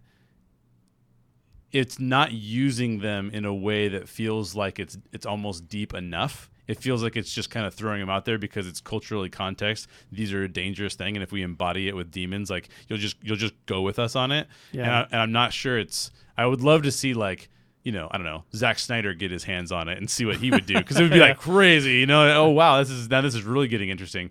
[1.73, 6.49] it's not using them in a way that feels like it's it's almost deep enough.
[6.65, 9.87] It feels like it's just kind of throwing them out there because it's culturally context.
[10.11, 13.17] These are a dangerous thing, and if we embody it with demons, like you'll just
[13.21, 14.47] you'll just go with us on it.
[14.71, 14.83] Yeah.
[14.83, 16.11] And, I, and I'm not sure it's.
[16.37, 17.49] I would love to see like
[17.83, 20.37] you know I don't know Zack Snyder get his hands on it and see what
[20.37, 21.95] he would do because it would be like crazy.
[21.95, 24.29] You know, oh wow, this is now this is really getting interesting.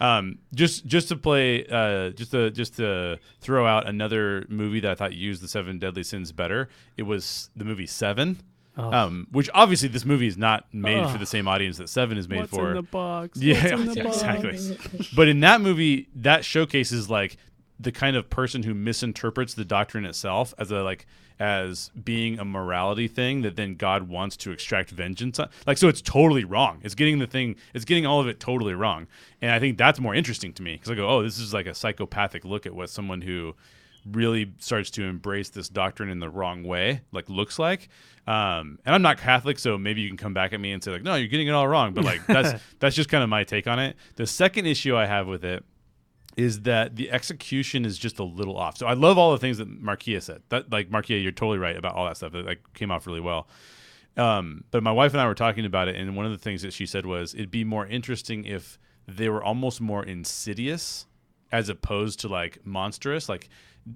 [0.00, 4.90] Um, just just to play, uh, just to just to throw out another movie that
[4.90, 6.68] I thought used the seven deadly sins better.
[6.96, 8.40] It was the movie Seven,
[8.76, 8.92] Oh.
[8.92, 11.12] um, which obviously this movie is not made Ugh.
[11.12, 12.70] for the same audience that Seven is made What's for.
[12.70, 13.38] in the box?
[13.38, 14.16] Yeah, What's in the box?
[14.68, 15.08] exactly.
[15.14, 17.36] but in that movie, that showcases like
[17.78, 21.06] the kind of person who misinterprets the doctrine itself as a like
[21.38, 25.48] as being a morality thing that then God wants to extract vengeance on.
[25.66, 26.80] Like so it's totally wrong.
[26.82, 29.06] It's getting the thing it's getting all of it totally wrong.
[29.42, 31.66] And I think that's more interesting to me cuz I go, "Oh, this is like
[31.66, 33.54] a psychopathic look at what someone who
[34.10, 37.88] really starts to embrace this doctrine in the wrong way like looks like
[38.26, 40.90] um and i'm not catholic so maybe you can come back at me and say
[40.90, 43.44] like no you're getting it all wrong but like that's that's just kind of my
[43.44, 45.64] take on it the second issue i have with it
[46.36, 48.76] is that the execution is just a little off.
[48.76, 50.42] So I love all the things that Markeia said.
[50.48, 52.32] That like Markeia, you're totally right about all that stuff.
[52.32, 53.48] That like came off really well.
[54.16, 56.62] Um, but my wife and I were talking about it, and one of the things
[56.62, 61.06] that she said was it'd be more interesting if they were almost more insidious
[61.52, 63.28] as opposed to like monstrous.
[63.28, 63.48] Like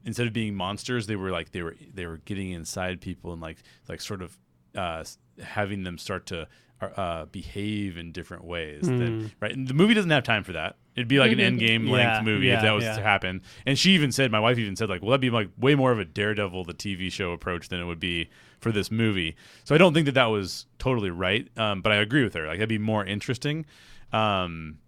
[0.04, 3.40] instead of being monsters, they were like they were they were getting inside people and
[3.42, 3.58] like
[3.88, 4.38] like sort of
[4.76, 5.04] uh,
[5.42, 6.46] having them start to
[6.80, 8.82] uh, behave in different ways.
[8.98, 10.76] Than, right, and the movie doesn't have time for that.
[10.98, 12.96] It'd be like an end game length Yeah, movie yeah, if that was yeah.
[12.96, 13.40] to happen.
[13.64, 15.92] And she even said, my wife even said, like, well, that'd be like way more
[15.92, 18.28] of a Daredevil, the TV show approach than it would be
[18.58, 19.36] for this movie.
[19.62, 21.46] So I don't think that that was totally right.
[21.56, 22.48] Um, but I agree with her.
[22.48, 23.64] Like, that'd be more interesting.
[24.12, 24.78] Um,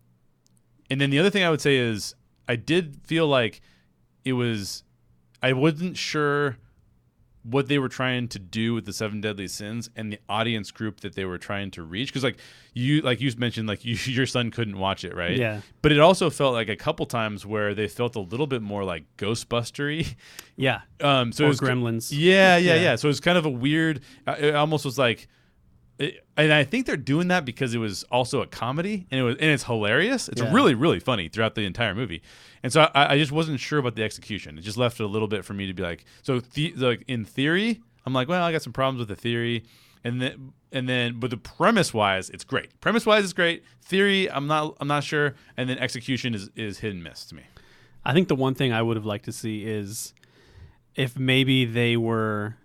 [0.91, 2.17] and then the other thing I would say is
[2.49, 3.61] I did feel like
[4.25, 4.83] it was,
[5.41, 6.57] I wasn't sure
[7.43, 11.01] what they were trying to do with the seven deadly sins and the audience group
[11.01, 12.37] that they were trying to reach because like
[12.75, 15.63] you like you mentioned like you, your son couldn't watch it right Yeah.
[15.81, 18.85] but it also felt like a couple times where they felt a little bit more
[18.85, 20.15] like ghostbustery
[20.57, 20.83] Yeah.
[21.01, 22.11] um so Or it was Gremlins.
[22.13, 22.81] yeah yeah Yeah.
[22.83, 25.27] yeah so was kind of a weird uh, it almost was like
[26.01, 29.23] it, and I think they're doing that because it was also a comedy, and it
[29.23, 30.29] was and it's hilarious.
[30.29, 30.53] It's Yeah.
[30.53, 32.23] really really funny throughout the entire movie,
[32.63, 34.59] and so I, I just wasn't sure about the execution.
[34.59, 37.05] It just left it a little bit for me to be like, so the, like
[37.07, 39.65] in theory, I'm like, well, I got some problems with the theory,
[40.03, 42.81] and then and then but the premise wise, it's great.
[42.81, 43.63] Premise wise, it's great.
[43.83, 47.35] Theory, I'm not I'm not sure, and then execution is is hit and miss to
[47.35, 47.43] me.
[48.05, 50.15] I think the one thing I would have liked to see is
[50.97, 52.57] if maybe they were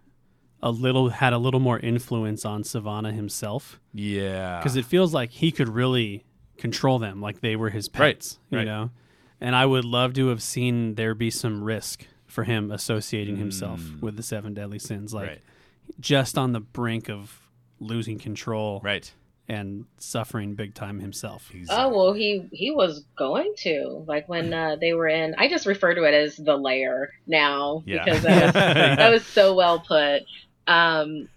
[0.63, 5.31] a little had a little more influence on Sivana himself Yeah, because it feels like
[5.31, 6.23] he could really
[6.57, 8.65] control them like they were his Right, pets, you right.
[8.65, 8.89] know.
[9.41, 13.79] and I would love to have seen there be some risk for him associating himself
[13.81, 14.01] Mm.
[14.01, 15.41] with the seven deadly sins, like right.
[15.99, 17.41] just on the brink of
[17.79, 19.13] losing control Right.
[19.47, 21.51] and suffering big time himself.
[21.69, 25.35] Oh well, he he was going to like when uh, they were in.
[25.37, 28.03] I just refer to it as the lair now Yeah.
[28.05, 30.23] because that was, that was so well put.
[30.68, 31.30] Um,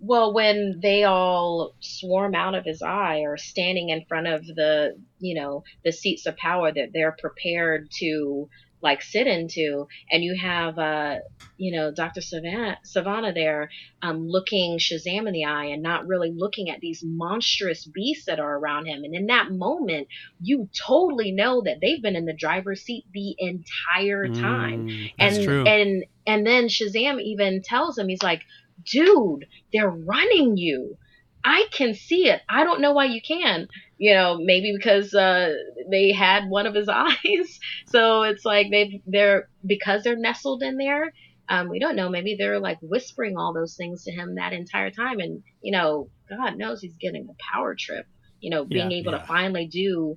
[0.00, 4.96] well, when they all swarm out of his eye or standing in front of the
[5.18, 8.48] you know the seats of power that they're prepared to
[8.82, 11.16] like sit into, and you have uh
[11.56, 12.20] you know Dr.
[12.20, 13.70] Sivana Sivana there
[14.02, 18.38] um, looking Shazam in the eye and not really looking at these monstrous beasts that
[18.38, 19.04] are around him.
[19.04, 20.08] And in that moment,
[20.40, 24.88] you totally know that they've been in the driver's seat the entire time.
[24.88, 25.66] Mm, that's and true.
[25.66, 28.42] and and then Shazam even tells him, he's like,
[28.84, 30.96] "Dude, they're running you.
[31.44, 32.42] I can see it.
[32.48, 33.68] I don't know why you can.
[33.98, 35.54] You know, maybe because uh,
[35.90, 37.58] they had one of his eyes.
[37.86, 41.12] So it's like they they're because they're nestled in there.
[41.48, 42.08] Um, we don't know.
[42.08, 46.10] Maybe they're like whispering all those things to him that entire time, and you know,
[46.28, 48.06] God knows he's getting a power trip.
[48.40, 49.18] You know, being Yeah, able yeah.
[49.18, 50.16] to finally do,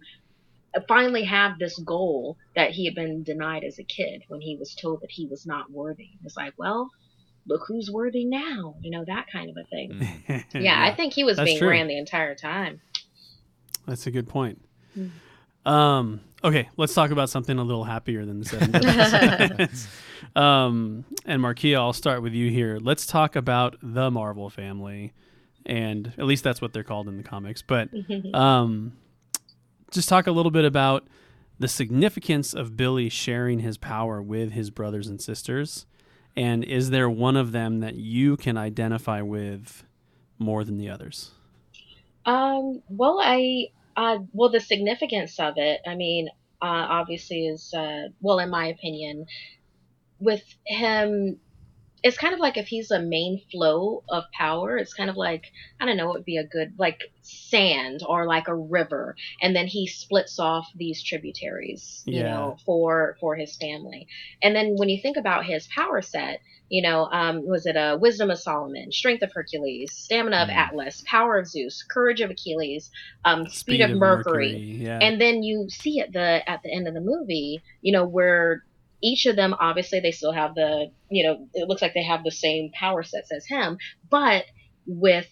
[0.87, 4.75] finally have this goal that he had been denied as a kid when he was
[4.75, 6.09] told that he was not worthy.
[6.23, 6.89] It's like, well,
[7.47, 8.75] look who's worthy now.
[8.81, 10.07] You know, that kind of a thing.
[10.29, 10.63] Mm.
[10.63, 11.69] Yeah, I think he was That's being true.
[11.69, 12.81] ran the entire time.
[13.87, 14.61] That's a good point.
[14.97, 15.09] Mm.
[15.65, 19.69] Um, okay, let's talk about something a little happier than the seven
[20.35, 22.77] um, and Markeia, I'll start with you here.
[22.79, 25.13] Let's talk about the Marvel family,
[25.65, 27.61] and at least that's what they're called in the comics.
[27.61, 27.89] But
[28.33, 28.93] um,
[29.91, 31.07] just talk a little bit about
[31.57, 35.85] the significance of Billy sharing his power with his brothers and sisters,
[36.35, 39.83] and is there one of them that you can identify with
[40.37, 41.31] more than the others?
[42.25, 43.67] Um, well, I,
[43.97, 46.29] uh, well, the significance of it, I mean,
[46.61, 49.25] uh, obviously is, uh, well, in my opinion,
[50.19, 51.39] with him,
[52.03, 55.43] it's kind of like if he's a main flow of power, it's kind of like,
[55.79, 59.15] I don't know, it would be a good, like sand or like a river.
[59.41, 62.31] And then he splits off these tributaries, you Yeah.
[62.31, 64.07] know, for, for his family.
[64.41, 66.39] And then when you think about his power set,
[66.69, 70.55] you know, um, was it a wisdom of Solomon, strength of Hercules, stamina of Mm.
[70.55, 72.91] Atlas, power of Zeus, courage of Achilles,
[73.25, 74.55] um, speed, of, Mercury.
[74.55, 74.99] Yeah.
[75.01, 78.63] And then you see at the at the end of the movie, you know, where
[79.01, 82.23] each of them obviously they still have the, you know, it looks like they have
[82.23, 83.77] the same power sets as him,
[84.09, 84.45] but
[84.85, 85.27] with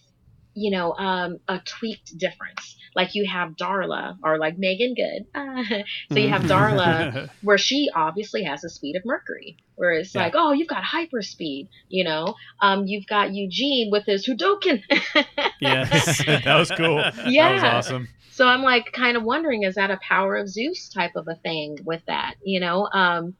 [0.54, 2.74] you know, um, a tweaked difference.
[2.96, 5.26] Like you have Darla or like Meagan Good.
[6.12, 10.22] so you have Darla where she obviously has the speed of Mercury, where it's Yeah.
[10.24, 12.34] like, oh, you've got hyperspeed, you know.
[12.60, 14.82] Um, you've got Eugene with his Hadouken.
[15.60, 16.24] yes.
[16.26, 16.96] that was cool.
[16.96, 17.76] That was Yeah.
[17.76, 18.08] awesome.
[18.32, 21.36] so I'm like kind of wondering, is that a power of Zeus type of a
[21.36, 22.88] thing with that, you know?
[22.92, 23.34] Um,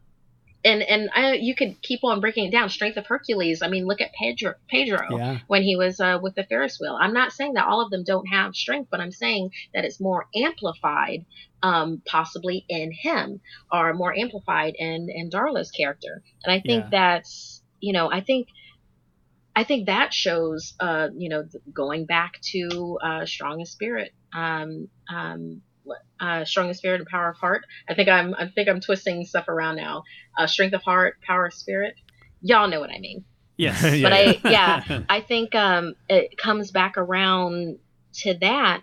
[0.65, 2.69] and and I, you could keep on breaking it down.
[2.69, 3.63] Strength of Hercules.
[3.63, 4.55] I mean, look at Pedro.
[4.69, 5.39] Pedro Yeah.
[5.47, 6.99] when he was uh, with the Ferris wheel.
[7.01, 10.01] I'm not saying that all of them don't have strength, but I'm saying that it's
[10.01, 11.25] more amplified,
[11.63, 13.41] um, possibly in him,
[13.73, 16.23] or more amplified in in Darla's character.
[16.45, 16.89] And I think Yeah.
[16.91, 18.49] that's you know I think.
[19.57, 21.45] I think that shows, uh, you know,
[21.75, 27.37] going back to uh, strongest spirit, um, um, what- uh, strongest spirit and power of
[27.37, 27.63] heart.
[27.89, 30.03] I think I'm, I think I'm twisting stuff around now.
[30.37, 31.95] Uh, strength of heart, power of spirit.
[32.41, 33.25] Y'all know what I mean
[33.59, 33.83] Yes.
[33.99, 37.79] Yeah, but I yeah, I think um, it comes back around
[38.23, 38.83] to that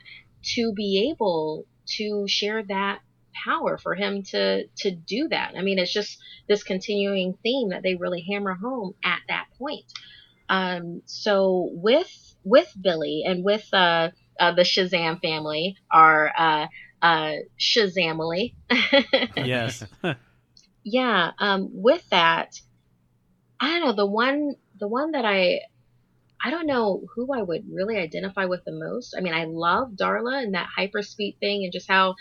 [0.53, 1.65] to be able
[1.97, 2.99] to share that
[3.43, 5.53] power for him to to do that.
[5.57, 9.85] I mean, it's just this continuing theme that they really hammer home at that point.
[10.49, 12.11] Um, so with
[12.43, 16.67] with Billy and with uh, uh, the Shazam family, our uh,
[17.01, 18.55] uh, Shazamily,
[19.37, 19.83] yes.
[20.85, 22.51] yeah um with that
[23.59, 25.59] i don't know the one the one that i
[26.43, 29.15] i don't know who i would really identify with the most.
[29.17, 32.15] I mean i love darla and that hyperspeed thing and just how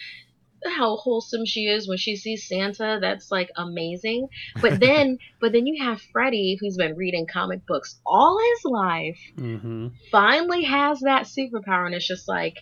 [0.65, 2.99] how wholesome she is when she sees santa.
[2.99, 4.29] That's like amazing.
[4.63, 9.21] But then but then you have freddie who's been reading comic books all his life
[9.37, 12.55] hmm finally has that superpower and it's just like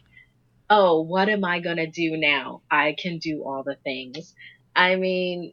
[0.72, 4.34] oh what am i gonna do now i can do all the things
[4.76, 5.52] i mean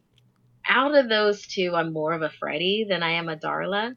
[0.68, 3.96] out of those two i'm more of a freddy than i am a darla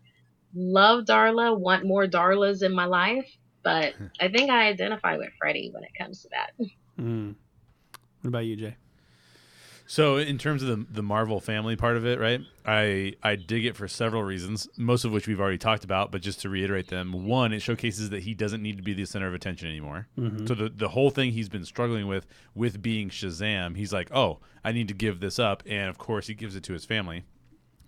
[0.54, 3.28] love darla want more darlas in my life
[3.62, 6.52] but i think i identify with freddy when it comes to that
[7.00, 7.34] Mm.
[8.22, 8.76] What about you, Jay?
[9.87, 12.41] So in terms of the the Marvel family part of it, right?
[12.64, 16.22] I I dig it for several reasons, most of which we've already talked about, but
[16.22, 17.26] just to reiterate them.
[17.26, 20.09] One, it showcases that he doesn't need to be the center of attention anymore.
[20.47, 24.39] So the the whole thing he's been struggling with with being Shazam, he's like, "Oh,
[24.64, 27.24] I need to give this up." And of course, he gives it to his family.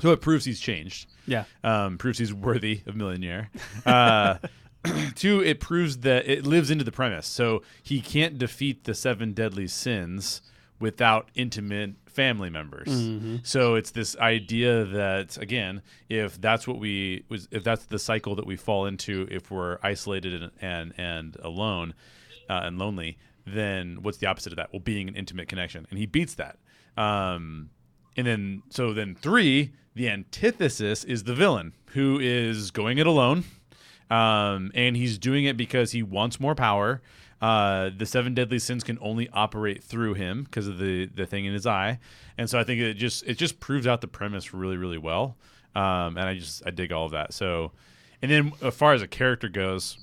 [0.01, 1.09] So it proves he's changed.
[1.27, 1.45] Yeah.
[1.63, 3.49] Um, proves he's worthy of Mjolnir.
[3.87, 4.39] Uh,
[5.15, 7.27] two, it proves that it lives into the premise.
[7.27, 10.43] So he can't defeat the seven deadly sins
[10.81, 12.89] without intimate family members.
[13.43, 18.35] So it's this idea that again, if that's what we was, if that's the cycle
[18.37, 21.95] that we fall into, if we're isolated and and, and alone
[22.49, 24.73] uh, and lonely, then what's the opposite of that?
[24.73, 26.59] Well, being an intimate connection, and he beats that.
[26.97, 27.71] Um,
[28.17, 33.45] and then, so then three, the antithesis is the villain who is going it alone.
[34.11, 37.01] Um, and he's doing it because he wants more power.
[37.45, 41.45] Uh, the seven deadly sins can only operate through him because of the, the thing
[41.45, 41.99] in his eye.
[42.39, 45.37] And so I think it just, it just proves out the premise really, really well.
[45.75, 47.35] Um, and I just, I dig all of that.
[47.35, 47.73] So,
[48.23, 49.99] and then as far as a character goes,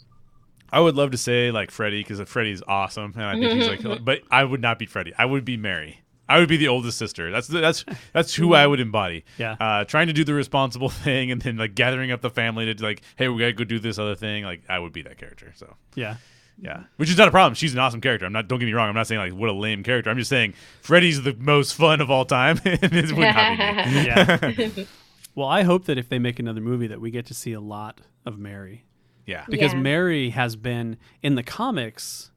[0.72, 4.04] I would love to say like Freddy because Freddy's awesome, and I think he's like.
[4.06, 5.12] But I would not be Freddy.
[5.18, 6.02] I would be Mary.
[6.30, 7.32] I would be the oldest sister.
[7.32, 7.84] That's that's
[8.14, 9.26] that's who I would embody.
[9.38, 9.58] Yeah.
[9.60, 12.84] Uh, trying to do the responsible thing, and then like gathering up the family to
[12.84, 14.44] like, hey, we gotta go do this other thing.
[14.46, 15.52] Like I would be that character.
[15.56, 16.18] So Yeah.
[16.62, 17.56] Yeah, which is not a problem.
[17.56, 18.26] She's an awesome character.
[18.26, 18.48] I'm not.
[18.48, 18.88] Don't get me wrong.
[18.90, 20.10] I'm not saying like what a lame character.
[20.10, 23.92] I'm just saying Freddy's the most fun of all time, and it would not be
[23.92, 24.06] me.
[24.06, 24.84] Yeah.
[25.36, 27.62] well, I hope that if they make another movie that we get to see a
[27.62, 28.86] lot of Mary
[29.26, 29.46] Yeah.
[29.50, 29.80] because Yeah.
[29.80, 32.32] Mary has been in the comics,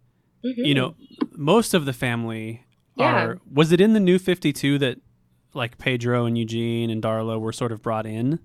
[0.45, 0.67] Mhm.
[0.67, 0.95] you know,
[1.33, 2.65] most of the family
[2.97, 3.13] Yeah.
[3.25, 4.99] are was it in the new 52 that
[5.53, 8.39] like Pedro and Eugene and Darla were sort of brought in?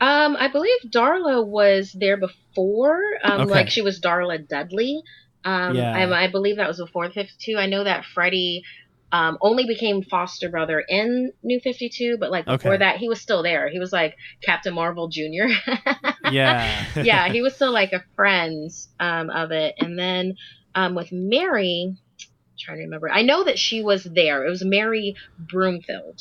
[0.00, 3.00] Um, I believe Darla was there before.
[3.24, 3.50] Um, Okay.
[3.50, 5.00] like she was Darla Dudley.
[5.44, 5.92] Um, Yeah.
[5.94, 7.56] I, I believe that was before the 52.
[7.58, 8.62] I know that Freddie
[9.12, 13.42] um, only became foster brother in New 52, but like before that, he was still
[13.42, 13.68] there.
[13.70, 15.46] He was like Captain Marvel Jr.
[16.30, 16.84] Yeah.
[17.02, 19.74] yeah, he was still like a friend um, of it.
[19.78, 20.34] And then
[20.74, 21.98] um, with Mary, I'm
[22.58, 24.44] trying to remember, I know that she was there.
[24.44, 26.18] It was Mary Bromfield.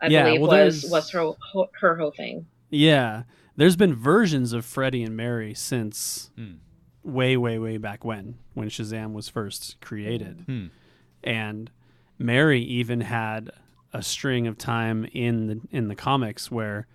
[0.00, 1.32] I Yeah, believe well, was was her
[1.80, 2.46] her whole thing.
[2.72, 3.22] Yeah.
[3.54, 6.54] There's been versions of Freddie and Mary since Hmm.
[7.04, 10.42] way, way, way back when, when Shazam was first created.
[10.46, 10.66] Hmm.
[11.22, 11.70] And
[12.18, 13.50] Mary even had
[13.92, 16.86] a string of time in the in the comics where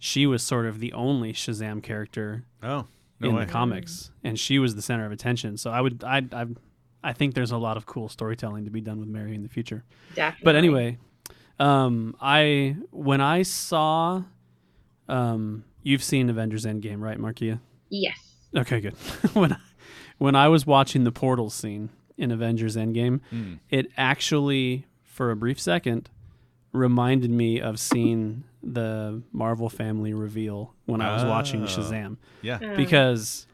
[0.00, 2.86] she was sort of the only Shazam character Oh
[3.20, 3.44] no in way.
[3.44, 5.56] the comics, and she was the center of attention.
[5.58, 6.46] So I would, I, I,
[7.04, 9.48] I think there's a lot of cool storytelling to be done with Mary in the
[9.48, 9.84] future.
[10.14, 10.44] Definitely.
[10.44, 10.98] But anyway,
[11.58, 14.24] um, I when I saw,
[15.10, 17.60] um, you've seen Avengers Endgame, right, Markeia?
[17.88, 18.16] Yes.
[18.56, 18.94] Okay, good.
[19.34, 19.56] when I,
[20.18, 23.54] when I was watching the portal scene in Avengers Endgame, Hmm.
[23.70, 26.08] it actually, for a brief second,
[26.72, 31.66] reminded me of seeing the Marvel family reveal when I was watching Oh.
[31.66, 32.56] Shazam Yeah.
[32.62, 33.46] Um, because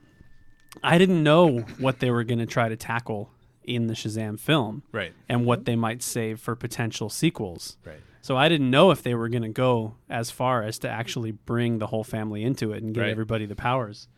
[0.82, 3.30] I didn't know what they were going to try to tackle
[3.64, 5.12] in the Shazam film Right.
[5.28, 7.76] and what they might save for potential sequels.
[7.84, 8.00] Right.
[8.27, 11.31] So I didn't know if they were going to go as far as to actually
[11.31, 13.11] bring the whole family into it and give Right.
[13.12, 14.09] everybody the powers.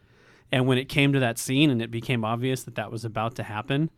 [0.50, 3.34] And when it came to that scene and it became obvious that that was about
[3.34, 3.90] to happen,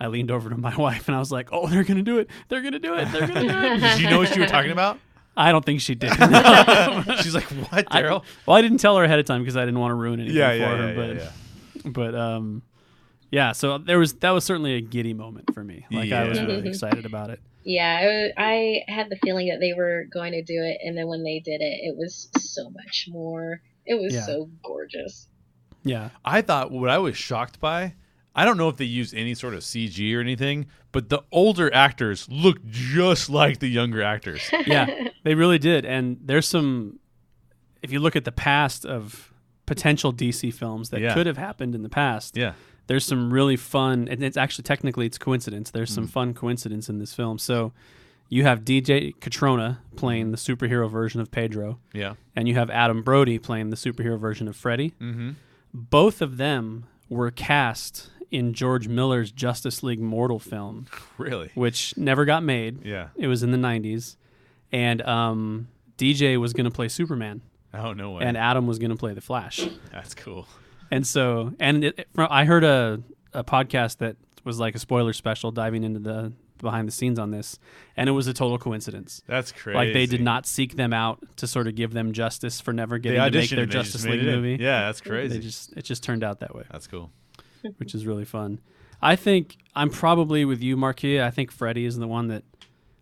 [0.00, 2.18] I leaned over to my wife and I was like, "Oh, they're going to do
[2.18, 2.30] it.
[2.48, 3.12] They're going to do it.
[3.12, 4.98] They're going to do it." Did you know what you were talking about?
[5.36, 6.08] I don't think she did.
[7.22, 9.80] She's like, "What, Daryl?" well, I didn't tell her ahead of time because I didn't
[9.80, 11.16] want to ruin anything Yeah, for yeah, her, yeah, but
[11.84, 12.62] yeah, but um
[13.30, 15.84] yeah, so there was that was certainly a giddy moment for me.
[15.90, 17.40] Like I was really excited about it.
[17.64, 18.42] Yeah, I,
[18.86, 21.40] I had the feeling that they were going to do it, and then when they
[21.40, 23.60] did it, it was so much more.
[23.86, 24.26] It was Yeah.
[24.26, 25.28] so gorgeous.
[25.84, 26.10] Yeah.
[26.24, 27.94] I thought what I was shocked by.
[28.34, 31.72] I don't know if they used any sort of CG or anything, but the older
[31.74, 34.40] actors look just like the younger actors.
[34.66, 34.86] Yeah.
[35.24, 35.84] They really did.
[35.84, 36.98] And there's some
[37.82, 39.32] if you look at the past of
[39.66, 41.14] potential DC films that Yeah.
[41.14, 42.54] could have happened in the past, Yeah.
[42.88, 45.70] There's some really fun and it's actually technically it's coincidence.
[45.70, 45.94] There's Mm.
[45.94, 47.38] some fun coincidence in this film.
[47.38, 47.72] So
[48.28, 52.14] you have DJ Cotrona playing the superhero version of Pedro, Yeah.
[52.34, 54.92] and you have Adam Brody playing the superhero version of Freddy.
[55.00, 55.30] Mm-hmm.
[55.74, 60.86] both of them were cast in George Miller's Justice League Mortal film,
[61.18, 61.50] Really?
[61.54, 62.84] which never got made.
[62.84, 63.08] Yeah.
[63.16, 64.16] It was in the 90s.
[64.70, 65.68] And um,
[65.98, 67.42] DJ was going to play Superman,
[67.74, 68.24] Oh no way.
[68.24, 69.66] and Adam was going to play the Flash.
[69.92, 70.46] That's cool.
[70.92, 73.00] And so, and it, from, I heard a,
[73.32, 77.30] a podcast that was like a spoiler special diving into the behind the scenes on
[77.30, 77.58] this,
[77.96, 79.22] and it was a total coincidence.
[79.26, 79.74] That's crazy.
[79.74, 82.98] Like they did not seek them out to sort of give them justice for never
[82.98, 84.62] getting to make their and they just Justice League movie.
[84.62, 85.34] Yeah, that's crazy.
[85.34, 86.64] They just it just turned out that way.
[86.70, 87.10] that's cool.
[87.78, 88.60] which is really fun.
[89.00, 91.22] I think I'm probably with you, Markeia.
[91.24, 92.44] I think Freddie is the one that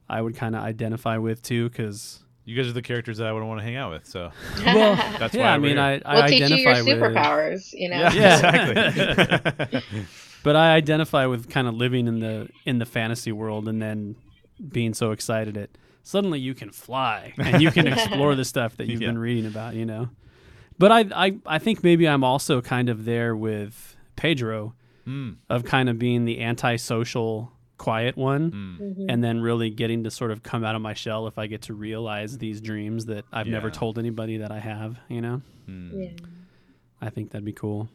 [0.08, 3.32] I would kind of identify with too, because You guys are the characters that I
[3.32, 4.06] would want to hang out with.
[4.06, 4.30] So
[4.66, 5.80] well, That's yeah, why I mean, here.
[5.80, 7.72] I, I we'll teach you your identify with, superpowers.
[7.72, 7.96] You know.
[7.96, 8.76] yeah, Yeah.
[8.76, 9.82] exactly.
[10.42, 14.16] but I identify with kind of living in the in the fantasy world and then
[14.70, 15.70] being so excited at
[16.02, 19.08] suddenly you can fly and you can explore the stuff that you've Yeah.
[19.08, 20.10] been reading about, you know.
[20.78, 24.74] But I, I I think maybe I'm also kind of there with Pedro
[25.06, 28.78] Mm, of kind of being the antisocial quiet one mm.
[28.78, 29.06] Mhm.
[29.08, 31.62] and then really getting to sort of come out of my shell if I get
[31.62, 35.40] to realize these dreams that I've never told anybody that I have, you know.
[35.66, 35.90] Mm.
[35.94, 36.26] Yeah.
[37.00, 37.88] I think that'd be cool.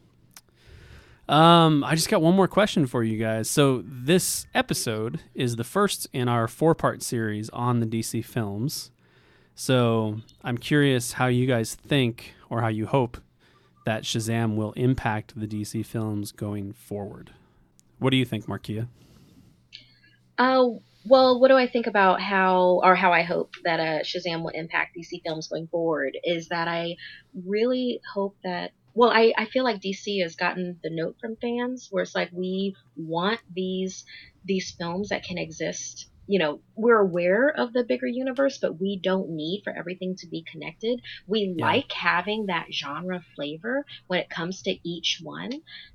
[1.28, 3.48] Um, I just got one more question for you guys.
[3.48, 8.90] So this episode is the first in our four-part series on the DC films.
[9.54, 13.18] So I'm curious how you guys think, or how you hope,
[13.84, 17.30] that Shazam will impact the DC films going forward.
[18.00, 18.88] What do you think, Markeia?
[20.38, 20.66] Uh,
[21.04, 24.50] well, what do I think about how, or how I hope that uh, Shazam will
[24.54, 26.16] impact DC films going forward?
[26.24, 26.96] Is that I
[27.34, 28.72] really hope that.
[28.94, 32.30] Well, I, I feel like DC has gotten the note from fans where it's like
[32.32, 34.04] we want these
[34.44, 36.08] these films that can exist.
[36.26, 40.28] You know, we're aware of the bigger universe, but we don't need for everything to
[40.28, 41.00] be connected.
[41.26, 41.66] We Yeah.
[41.66, 45.50] like having that genre flavor when it comes to each one.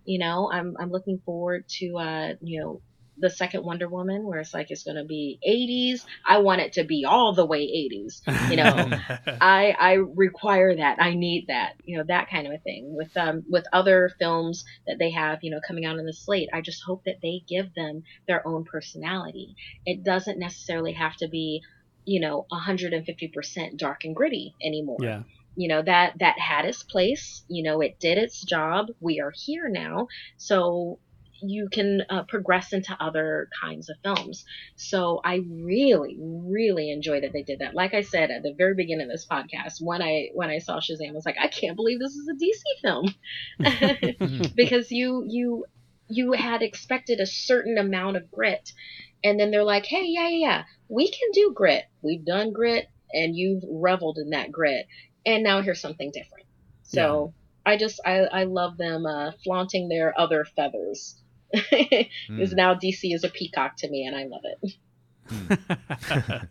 [0.06, 2.82] You know, I'm I'm looking forward to uh, you know,
[3.22, 6.06] the second Wonder Woman, where it's like it's going to be 80s.
[6.26, 8.22] I want it to be all the way 80s.
[8.50, 9.00] You know,
[9.42, 11.02] I I require that.
[11.02, 11.74] I need that.
[11.86, 12.96] You know, that kind of a thing.
[12.96, 16.50] With um with other films that they have, you know, coming out on the slate,
[16.52, 19.56] I just hope that they give them their own personality.
[19.86, 21.62] It doesn't necessarily have to be,
[22.06, 25.24] you know, 150% dark and gritty anymore yeah,
[25.56, 29.34] you know that that had its place you know it did its job we are
[29.36, 30.08] here now
[30.38, 30.98] so
[31.42, 34.46] you can uh, progress into other kinds of films.
[34.76, 37.76] So i really really enjoy that they did that.
[37.76, 40.80] Like i said at the very beginning of this podcast when i when i saw
[40.80, 44.52] shazam i was like i can't believe this is a dc film.
[44.56, 45.66] Because you you
[46.08, 48.72] you had expected a certain amount of grit
[49.24, 51.86] and then they're like hey yeah yeah yeah we can do grit.
[52.02, 54.88] We've done grit and you've reveled in that grit
[55.26, 56.46] and now here's something different.
[56.84, 57.34] So
[57.66, 61.21] i just i i love them uh flaunting their other feathers
[61.54, 62.56] because Mm.
[62.56, 64.74] now dc is a peacock to me and i love it
[66.10, 66.50] what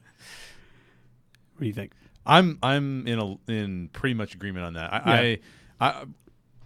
[1.60, 1.93] do you think?
[2.27, 4.93] I'm I'm in a in pretty much agreement on that.
[4.93, 4.98] I,
[5.31, 5.36] Yeah.
[5.81, 6.05] I, I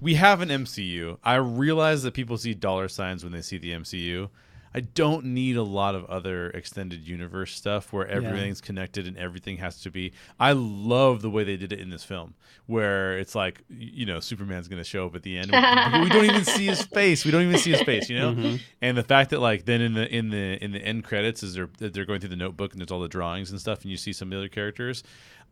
[0.01, 1.19] we have an MCU.
[1.25, 4.29] I realize that people see dollar signs when they see the MCU.
[4.75, 9.59] I don't need a lot of other extended universe stuff where everything's connected and everything
[9.59, 10.13] has to be.
[10.41, 12.35] I love the way they did it in this film,
[12.67, 15.53] where it's like, you know, Superman's going to show up at the end.
[15.53, 17.25] we don't even see his face.
[17.25, 18.33] We don't even see his face, you know.
[18.35, 18.61] Mhm.
[18.83, 21.55] And the fact that like then in the in the in the end credits is
[21.55, 23.97] they're they're going through the notebook and there's all the drawings and stuff and you
[23.97, 25.03] see some of the other characters.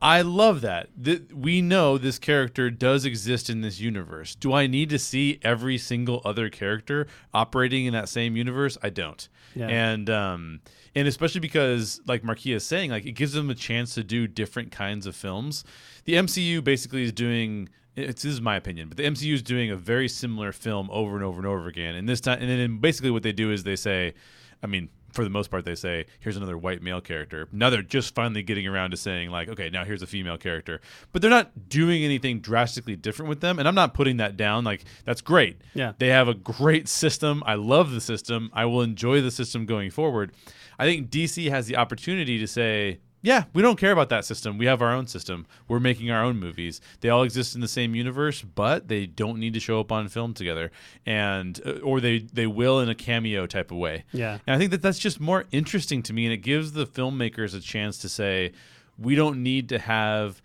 [0.01, 0.89] I love that.
[1.03, 4.35] Th- we know this character does exist in this universe.
[4.35, 8.77] Do I need to see every single other character operating in that same universe?
[8.83, 9.29] I don't.
[9.55, 9.69] Yeah.
[9.69, 10.61] And um
[10.95, 14.27] and especially because like Markeia is saying, like it gives them a chance to do
[14.27, 15.65] different kinds of films.
[16.05, 19.71] The MCU basically is doing it's, this is my opinion, but the MCU is doing
[19.71, 21.95] a very similar film over and over and over again.
[21.95, 24.15] And this time, and then basically what they do is they say,
[24.63, 27.49] I mean, for the most part, they say, here's another white male character.
[27.53, 30.81] Now they're just finally getting around to saying, like, okay, now here's a female character.
[31.13, 33.59] But they're not doing anything drastically different with them.
[33.59, 34.65] And I'm not putting that down.
[34.65, 35.61] Like, that's great.
[35.75, 35.93] Yeah.
[35.99, 37.43] They have a great system.
[37.47, 38.51] I love the system.
[38.53, 40.33] I will enjoy the system going forward.
[40.79, 44.59] I think DC has the opportunity to say, yeah, we don't care about that system.
[44.59, 45.47] We have our own system.
[45.69, 46.81] We're making our own movies.
[47.01, 50.09] They all exist in the same universe, but they don't need to show up on
[50.09, 50.73] film together,
[51.07, 54.05] and uh, or they they will in a cameo type of way.
[54.13, 54.39] Yeah.
[54.47, 57.57] And I think that that's just more interesting to me, and it gives the filmmakers
[57.57, 58.53] a chance to say,
[58.99, 60.43] we don't need to have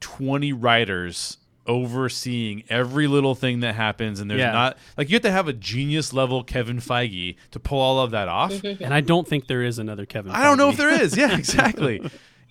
[0.00, 1.38] 20 writers
[1.68, 4.52] overseeing every little thing that happens and there's Yeah.
[4.52, 8.10] not like you have to have a genius level Kevin Feige to pull all of
[8.12, 8.52] that off.
[8.64, 10.32] And I don't think there is another Kevin.
[10.32, 11.16] I don't know if there is.
[11.16, 12.00] Yeah, exactly.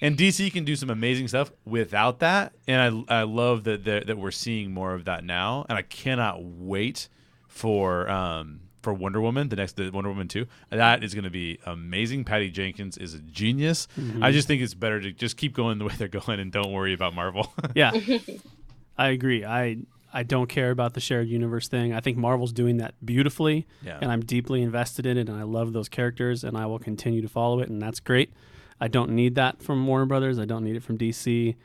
[0.02, 4.08] and DC can do some amazing stuff without that, and I I love that that
[4.08, 7.10] that we're seeing more of that now, and I cannot wait
[7.48, 10.46] for um for Wonder Woman, the next the Wonder Woman two.
[10.70, 12.24] That is going to be amazing.
[12.26, 13.88] Patty Jenkins is a genius.
[14.00, 14.24] Mm-hmm.
[14.24, 16.72] I just think it's better to just keep going the way they're going and don't
[16.72, 17.52] worry about Marvel.
[17.76, 17.92] Yeah,
[18.98, 19.46] I agree.
[19.46, 19.78] I
[20.14, 21.94] I don't care about the shared universe thing.
[21.94, 24.00] I think Marvel's doing that beautifully, Yeah.
[24.02, 27.22] and I'm deeply invested in it, and I love those characters, and I will continue
[27.22, 28.32] to follow it, and that's great.
[28.80, 30.40] I don't need that from Warner Brothers.
[30.40, 31.56] I don't need it from DC.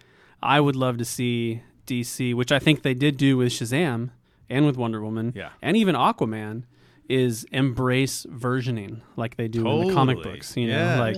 [0.43, 4.11] I would love to see DC, which I think they did do with Shazam
[4.51, 5.51] and with Wonder Woman, Yeah.
[5.63, 6.65] and even Aquaman,
[7.09, 10.57] is embrace versioning like they do in the comic books.
[10.57, 10.97] You Yeah.
[10.97, 11.17] know, like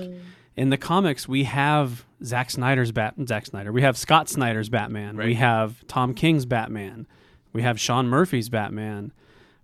[0.56, 3.72] in the comics we have Zack Snyder's Bat Zack Snyder.
[3.72, 5.16] We have Scott Snyder's Batman.
[5.16, 7.06] We have Tom King's Batman.
[7.52, 9.12] We have Sean Murphy's Batman.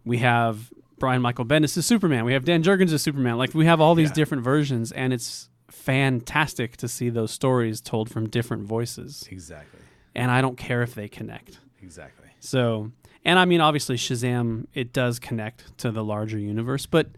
[0.05, 2.25] We have Brian Michael Bendis' Superman.
[2.25, 3.39] We have Dan Jurgens' Superman.
[3.39, 4.15] Like we have all these Yeah.
[4.15, 9.27] different versions, and it's fantastic to see those stories told from different voices.
[9.31, 9.81] Exactly.
[10.15, 11.59] And I don't care if they connect.
[11.83, 12.29] Exactly.
[12.41, 12.91] So,
[13.25, 17.09] and I mean, obviously, Shazam, it does connect to the larger universe, but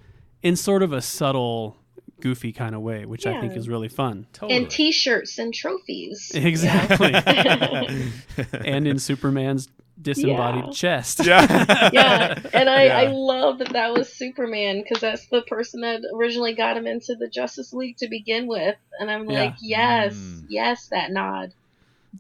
[0.43, 1.77] in sort of a subtle,
[2.23, 4.27] goofy kind of way, which I think is really fun.
[4.33, 4.57] Totally.
[4.59, 6.33] And T-shirts and trophies.
[6.35, 7.13] Exactly.
[8.65, 9.69] and in Superman's
[10.01, 10.71] disembodied Yeah.
[10.73, 11.27] chest.
[11.27, 11.91] yeah.
[11.93, 16.55] yeah, and I, I love that that was Superman because that's the person that originally
[16.55, 19.41] got him into the Justice League to begin with, and I'm Yeah.
[19.45, 20.47] like, yes, Mm.
[20.49, 21.53] yes, that nod.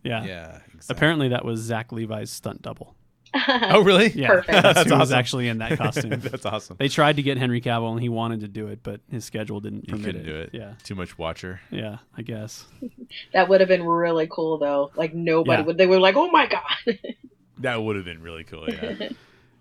[0.02, 0.24] Yeah.
[0.24, 0.58] yeah.
[0.74, 0.96] Exactly.
[0.96, 2.94] Apparently, that was Zach Levi's stunt double.
[3.34, 4.10] Oh, really?
[4.10, 4.28] Yeah.
[4.28, 4.48] Perfect.
[4.62, 5.18] That's That's who was awesome.
[5.18, 6.10] actually in that costume.
[6.20, 6.76] That's awesome.
[6.78, 9.60] they tried to get Henry Cavill, and he wanted to do it, but his schedule
[9.60, 10.50] didn't You permit couldn't do it.
[10.52, 10.74] Yeah.
[10.84, 11.60] Too much Witcher.
[11.70, 12.66] Yeah, I guess.
[13.32, 14.90] That would have been really cool though.
[14.96, 15.66] Like nobody Yeah.
[15.66, 15.78] would.
[15.78, 16.98] They were like, oh my god.
[17.59, 18.68] That would have been really cool.
[18.68, 19.09] Yeah.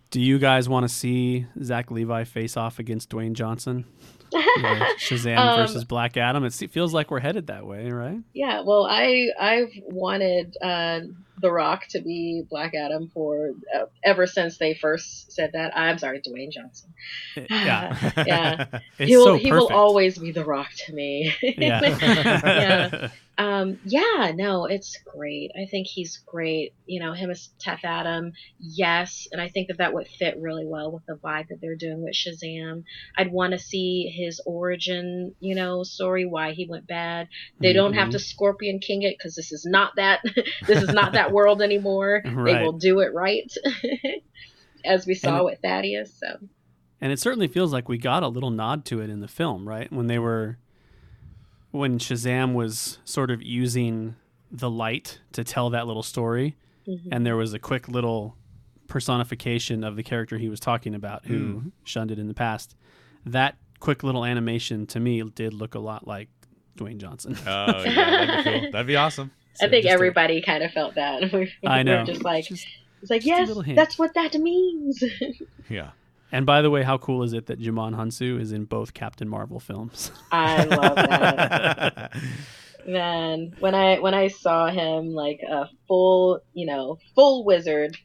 [0.10, 3.85] Do you guys want to see Zach Levi face off against Dwayne Johnson?
[4.34, 6.43] Either Shazam Um, versus Black Adam.
[6.43, 8.19] It feels like we're headed that way, right?
[8.34, 11.02] Yeah, well, I I've wanted uh,
[11.41, 15.76] The Rock to be Black Adam for uh, ever since they first said that.
[15.76, 16.93] I'm sorry, Dwayne Johnson.
[17.49, 18.80] Yeah.
[18.97, 21.34] He will so he will always be The Rock to me.
[21.41, 21.81] Yeah.
[22.43, 23.09] Yeah.
[23.38, 25.51] Um, yeah, no, it's great.
[25.59, 26.73] I think he's great.
[26.85, 30.65] You know, him as Teth Adam, yes, and I think that that would fit really
[30.68, 32.84] well with the vibe that they're doing with Shazam.
[33.18, 37.30] I'd want to see his origin, you know, story, why he went bad.
[37.59, 38.11] They don't have Mhm.
[38.11, 40.19] to Scorpion King it because this is not that.
[40.68, 42.22] this is not that world anymore.
[42.26, 43.52] They will do it right,
[44.86, 46.14] as we saw And- with Thaddeus.
[46.18, 46.38] So
[46.99, 49.68] And it certainly feels like we got a little nod to it in the film,
[49.68, 49.91] right?
[49.91, 50.58] When they were
[51.72, 54.16] when Shazam was sort of using
[54.52, 57.08] the light to tell that little story mhm.
[57.12, 58.36] and there was a quick little
[58.88, 62.76] personification of the character he was talking about who shunned it in the past.
[63.26, 66.28] That quick little animation to me did look a lot like
[66.78, 67.38] Dwayne Johnson.
[67.48, 68.72] Oh yeah, that'd be cool.
[68.72, 69.32] That'd be awesome.
[69.60, 71.32] I think just a- everybody kind of felt that.
[71.34, 72.03] We I know.
[72.06, 72.68] just like, Just-
[73.02, 75.03] it's like, yes, that's what that means.
[75.69, 75.91] Yeah.
[76.32, 79.28] and by the way, how cool is it that Djimon Hounsou is in both Captain
[79.28, 80.11] Marvel films?
[80.32, 82.14] I love that.
[82.88, 87.95] Man, when I when I saw him like a full, you know, full wizard,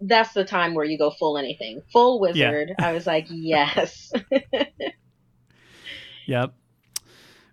[0.00, 1.82] that's the time where you go full anything.
[1.92, 2.72] Full wizard.
[2.78, 4.10] I was like, yes.
[6.26, 6.54] Yep.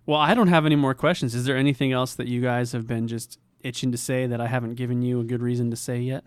[0.06, 1.34] Well, I don't have any more questions.
[1.34, 4.46] Is there anything else that you guys have been just itching to say that I
[4.46, 6.24] haven't given you a good reason to say yet?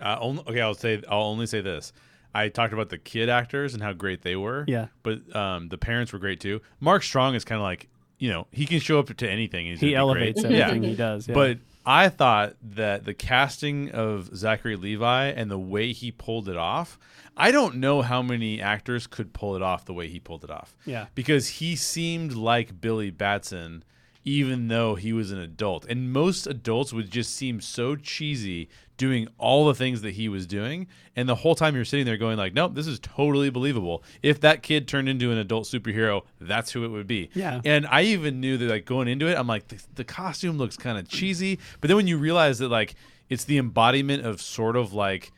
[0.00, 1.92] Uh, only, okay, I'll say I'll only say this.
[2.34, 4.64] I talked about the kid actors and how great they were.
[4.66, 4.86] Yeah.
[5.02, 6.60] But um, the parents were great too.
[6.80, 7.88] Mark Strong is kind of like
[8.18, 9.66] you know he can show up to anything.
[9.66, 10.36] He's He gonna great.
[10.38, 10.66] elevates Yeah.
[10.68, 11.28] everything he does.
[11.28, 11.34] Yeah.
[11.34, 16.56] But I thought that the casting of Zachary Levi and the way he pulled it
[16.56, 16.98] off,
[17.36, 20.50] I don't know how many actors could pull it off the way he pulled it
[20.50, 20.76] off.
[20.84, 21.06] yeah.
[21.14, 23.84] Because he seemed like Billy Batson,
[24.24, 25.84] even though he was an adult.
[25.86, 28.68] And most adults would just seem so cheesy
[29.02, 30.86] doing all the things that he was doing.
[31.16, 34.04] And the whole time you're sitting there going like, nope, this is totally believable.
[34.22, 37.28] If that kid turned into an adult superhero, that's who it would be.
[37.34, 37.60] Yeah.
[37.64, 40.76] And I even knew that like going into it, I'm like, the, the costume looks
[40.76, 41.58] kind of cheesy.
[41.80, 42.94] But then when you realize that like
[43.28, 45.32] it's the embodiment of sort of like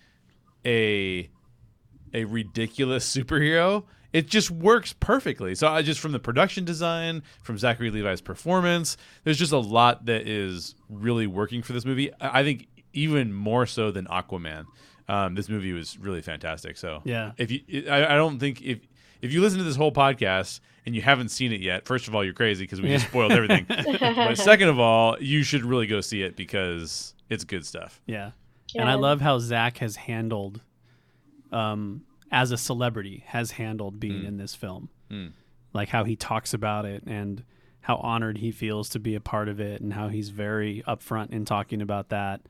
[0.67, 1.31] a
[2.13, 5.55] a ridiculous superhero, it just works perfectly.
[5.55, 10.05] So I just from the production design, from Zachary Levi's performance, there's just a lot
[10.05, 12.13] that is really working for this movie.
[12.21, 14.65] I I think even more so than Aquaman.
[15.09, 16.77] Um, this movie was really fantastic.
[16.79, 17.33] So Yeah.
[17.37, 17.61] if you,
[17.91, 18.79] I, I don't think if
[19.21, 22.15] if you listen to this whole podcast and you haven't seen it yet, first of
[22.15, 23.65] all, you're crazy because we just spoiled everything.
[23.69, 28.01] but second of all, you should really go see it because it's good stuff.
[28.07, 28.33] Yeah.
[28.75, 30.61] And I love how Zach has handled,
[31.53, 34.29] um, as a celebrity, has handled being Mm.
[34.29, 34.89] in this film.
[35.11, 35.33] Mm.
[35.73, 37.45] Like how he talks about it and
[37.81, 41.31] how honored he feels to be a part of it and how he's very upfront
[41.33, 42.41] in talking about that.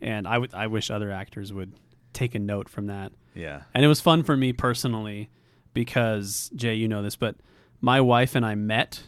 [0.00, 1.72] And I would I wish other actors would
[2.12, 3.12] take a note from that.
[3.34, 3.62] Yeah.
[3.74, 5.30] And it was fun for me personally
[5.74, 7.36] because Jay, you know this, but
[7.80, 9.02] my wife and I met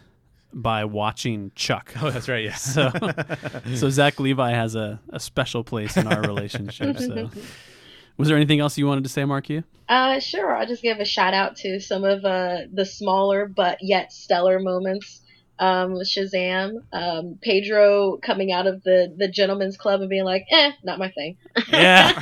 [0.52, 1.94] by watching Chuck.
[2.02, 2.44] Oh, that's right.
[2.44, 2.54] Yeah.
[2.54, 2.90] So,
[3.74, 6.98] so Zach Levi has a, a special place in our relationship.
[6.98, 7.30] So,
[8.16, 9.64] was there anything else you wanted to say, Markeia?
[9.88, 10.56] Uh, sure.
[10.56, 14.60] I'll just give a shout out to some of uh, the smaller but yet stellar
[14.60, 15.20] moments.
[15.60, 20.72] Um, Shazam, um, Pedro coming out of the the gentleman's club and being like, "Eh,
[20.82, 21.36] not my thing."
[21.68, 22.12] Yeah.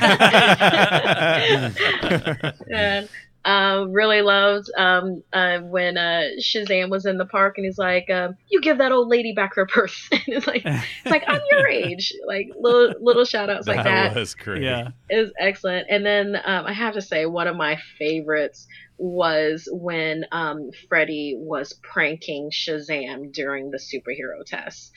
[2.71, 3.09] and
[3.49, 8.11] Um, really loved um, uh, when uh, Shazam was in the park and he's like,
[8.11, 11.41] um, "You give that old lady back her purse." and it's like, it's like I'm
[11.51, 12.13] your age.
[12.27, 14.15] Like little little shout outs like that.
[14.15, 14.63] was great.
[14.63, 14.91] Yeah.
[15.09, 15.87] It was excellent.
[15.89, 18.67] And then um, I have to say, one of my favorites
[18.99, 24.93] was when um, Freddy was pranking Shazam during the superhero test.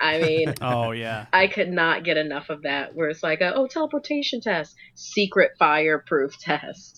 [0.00, 1.26] I mean, Oh yeah.
[1.32, 2.94] I could not get enough of that.
[2.94, 6.97] Where it's like, a, oh, teleportation test, secret fireproof test.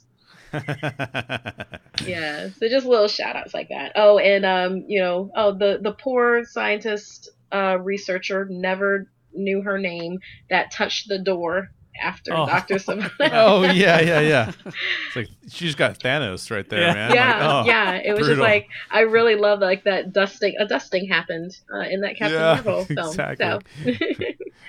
[2.06, 3.92] Yeah, so just little shout outs like that.
[3.94, 9.76] Oh, and um, you know, oh the the poor scientist uh researcher never knew her
[9.78, 10.18] name
[10.48, 11.70] that touched the door
[12.02, 12.46] after Oh.
[12.46, 13.10] Doctor Sivana.
[13.32, 14.52] oh yeah, yeah, yeah.
[14.64, 16.94] It's like she just got Thanos right there, Yeah.
[16.94, 17.14] man.
[17.14, 17.94] yeah, Like, oh, yeah.
[17.96, 20.54] It was just like I really love like that dusting.
[20.58, 23.08] A dusting happened uh, in that Captain Yeah, Marvel film.
[23.08, 23.94] exactly.
[23.98, 24.24] So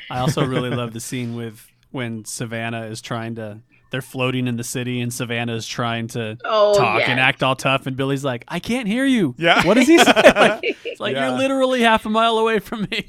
[0.10, 3.60] I also really love the scene with when Sivana is trying to.
[3.92, 7.10] They're floating in the city, and Sivana is trying to oh, talk yes.
[7.10, 9.66] and act all tough, and Billy's like, "I can't hear you." Yeah.
[9.66, 10.12] What does he say?
[10.36, 11.30] Like, it's like Yeah.
[11.30, 13.06] you're literally half a mile away from me.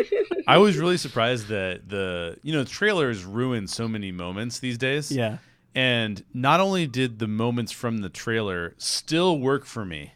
[0.46, 5.10] I was really surprised that the you know trailers ruin so many moments these days.
[5.10, 5.38] yeah.
[5.74, 10.12] And not only did the moments from the trailer still work for me,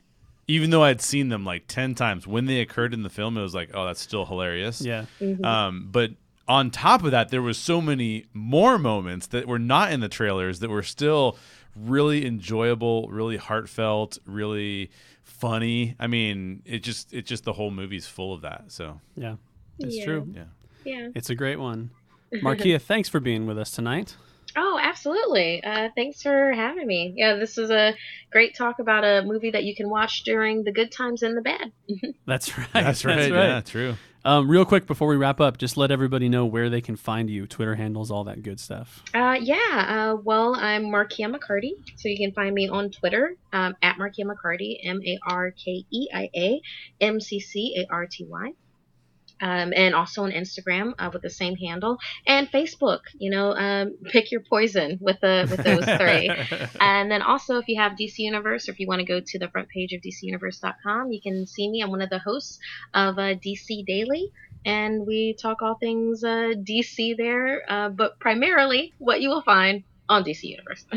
[0.48, 3.42] even though I'd seen them like 10 times when they occurred in the film, it
[3.42, 4.80] was like, oh, that's still hilarious.
[4.80, 5.04] Yeah.
[5.44, 6.12] Um, but
[6.50, 10.08] on top of that, there was so many more moments that were not in the
[10.08, 11.36] trailers that were still
[11.76, 14.90] really enjoyable, really heartfelt, really
[15.22, 15.94] funny.
[16.00, 18.64] I mean, it just it just the whole movie's full of that.
[18.68, 19.36] So Yeah.
[19.78, 20.04] It's Yeah.
[20.04, 20.28] true.
[20.34, 20.44] yeah.
[20.84, 21.08] yeah.
[21.14, 21.90] It's a great one.
[22.34, 24.16] Markeia, thanks for being with us tonight.
[24.56, 25.62] Oh, absolutely.
[25.62, 27.14] Uh, thanks for having me.
[27.16, 27.94] Yeah, this is a
[28.32, 31.42] great talk about a movie that you can watch during the good times and the
[31.42, 31.72] bad.
[32.26, 32.68] That's right.
[32.72, 33.30] That's right.
[33.30, 33.96] Yeah, true.
[34.24, 37.30] Um, real quick before we wrap up, just let everybody know where they can find
[37.30, 39.02] you, Twitter handles, all that good stuff.
[39.14, 43.74] Uh, yeah, uh, well, I'm Markeia McCarty, so you can find me on Twitter um,
[43.82, 46.60] at Markeia McCarty, M A R K E I A
[47.00, 48.52] M C C A R T Y.
[49.40, 53.00] Um, and also on Instagram uh, with the same handle and Facebook.
[53.18, 56.30] You know, um, pick your poison with the with those three.
[56.80, 59.38] And then also, if you have DC Universe, or if you want to go to
[59.38, 61.82] the front page of DCUniverse.com, you can see me.
[61.82, 62.58] I'm one of the hosts
[62.94, 64.32] of uh, DC Daily,
[64.64, 69.84] and we talk all things uh, DC there, uh, but primarily what you will find
[70.08, 70.84] on DC Universe.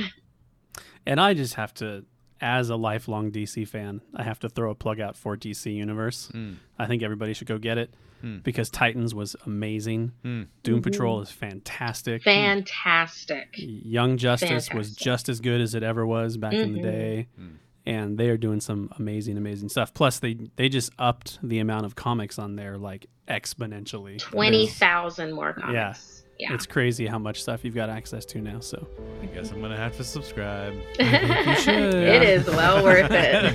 [1.05, 2.05] And I just have to,
[2.41, 6.29] as a lifelong DC fan, I have to throw a plug out for DC Universe.
[6.33, 6.55] Mm.
[6.77, 8.37] I think everybody should go get it Hmm.
[8.39, 10.13] because Titans was amazing.
[10.23, 10.43] Hmm.
[10.63, 10.83] Doom Mhm.
[10.83, 12.23] Patrol is fantastic.
[12.23, 13.53] Fantastic.
[13.57, 16.83] Young Justice was just as good as it ever was back in the Mhm.
[16.83, 17.27] day.
[17.39, 17.49] Mm.
[17.85, 19.93] And they are doing some amazing, amazing stuff.
[19.93, 24.19] Plus, they they just upped the amount of comics on there like exponentially.
[24.19, 25.73] Twenty thousand more comics.
[26.22, 26.22] Yeah.
[26.39, 28.59] It's crazy how much stuff you've got access to now.
[28.59, 28.85] So
[29.21, 30.73] I guess I'm gonna have to subscribe.
[30.99, 31.05] you
[31.55, 31.93] should.
[31.95, 33.45] it is well worth it.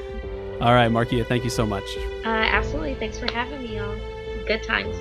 [0.60, 1.84] All right, Markeia, thank you so much.
[2.24, 2.94] uh, absolutely.
[2.94, 3.96] Thanks for having me, y'all.
[4.46, 4.96] Good times.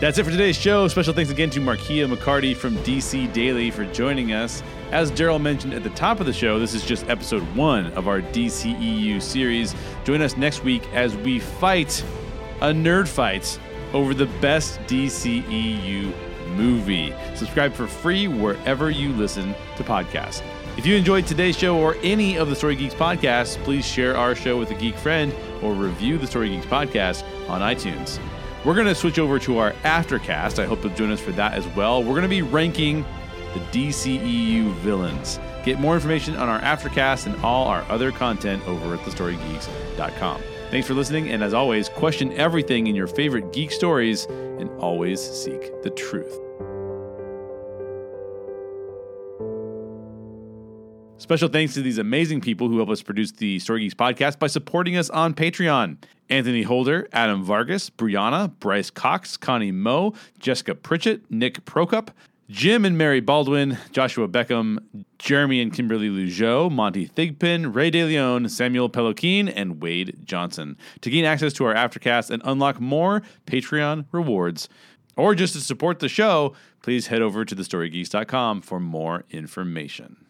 [0.00, 0.88] That's it for today's show.
[0.88, 4.62] Special thanks again to Markeia McCarty from DC Daily for joining us.
[4.92, 8.06] As Daryl mentioned at the top of the show, this is just episode one of
[8.06, 9.74] our DCEU series.
[10.04, 12.04] Join us next week as we fight
[12.60, 13.58] a nerd fight
[13.92, 16.12] over the best DCEU
[16.56, 17.14] movie.
[17.34, 20.42] Subscribe for free wherever you listen to podcasts.
[20.76, 24.34] If you enjoyed today's show or any of the Story Geeks podcasts, please share our
[24.34, 25.32] show with a geek friend
[25.62, 28.18] or review the Story Geeks podcast on iTunes.
[28.64, 30.58] We're going to switch over to our aftercast.
[30.58, 32.02] I hope you'll join us for that as well.
[32.02, 33.04] We're going to be ranking
[33.54, 35.38] the DCEU villains.
[35.64, 40.42] Get more information on our aftercast and all our other content over at thestorygeeks.com.
[40.70, 45.20] Thanks for listening, and as always, question everything in your favorite geek stories and always
[45.20, 46.38] seek the truth.
[51.16, 54.46] Special thanks to these amazing people who help us produce the Story Geeks podcast by
[54.46, 55.96] supporting us on Patreon.
[56.28, 62.08] Anthony Holder, Adam Vargas, Brianna, Bryce Cox, Connie Moe, Jessica Pritchett, Nick Prokop,
[62.50, 64.78] Jim and Mary Baldwin, Joshua Beckham,
[65.18, 70.76] Jeremy and Kimberly Lugeau, Monty Thigpen, Ray DeLeon, Samuel Peloquin, and Wade Johnson.
[71.00, 74.68] To gain access to our aftercast and unlock more Patreon rewards,
[75.16, 80.23] or just to support the show, please head over to thestorygeeks.com for more information.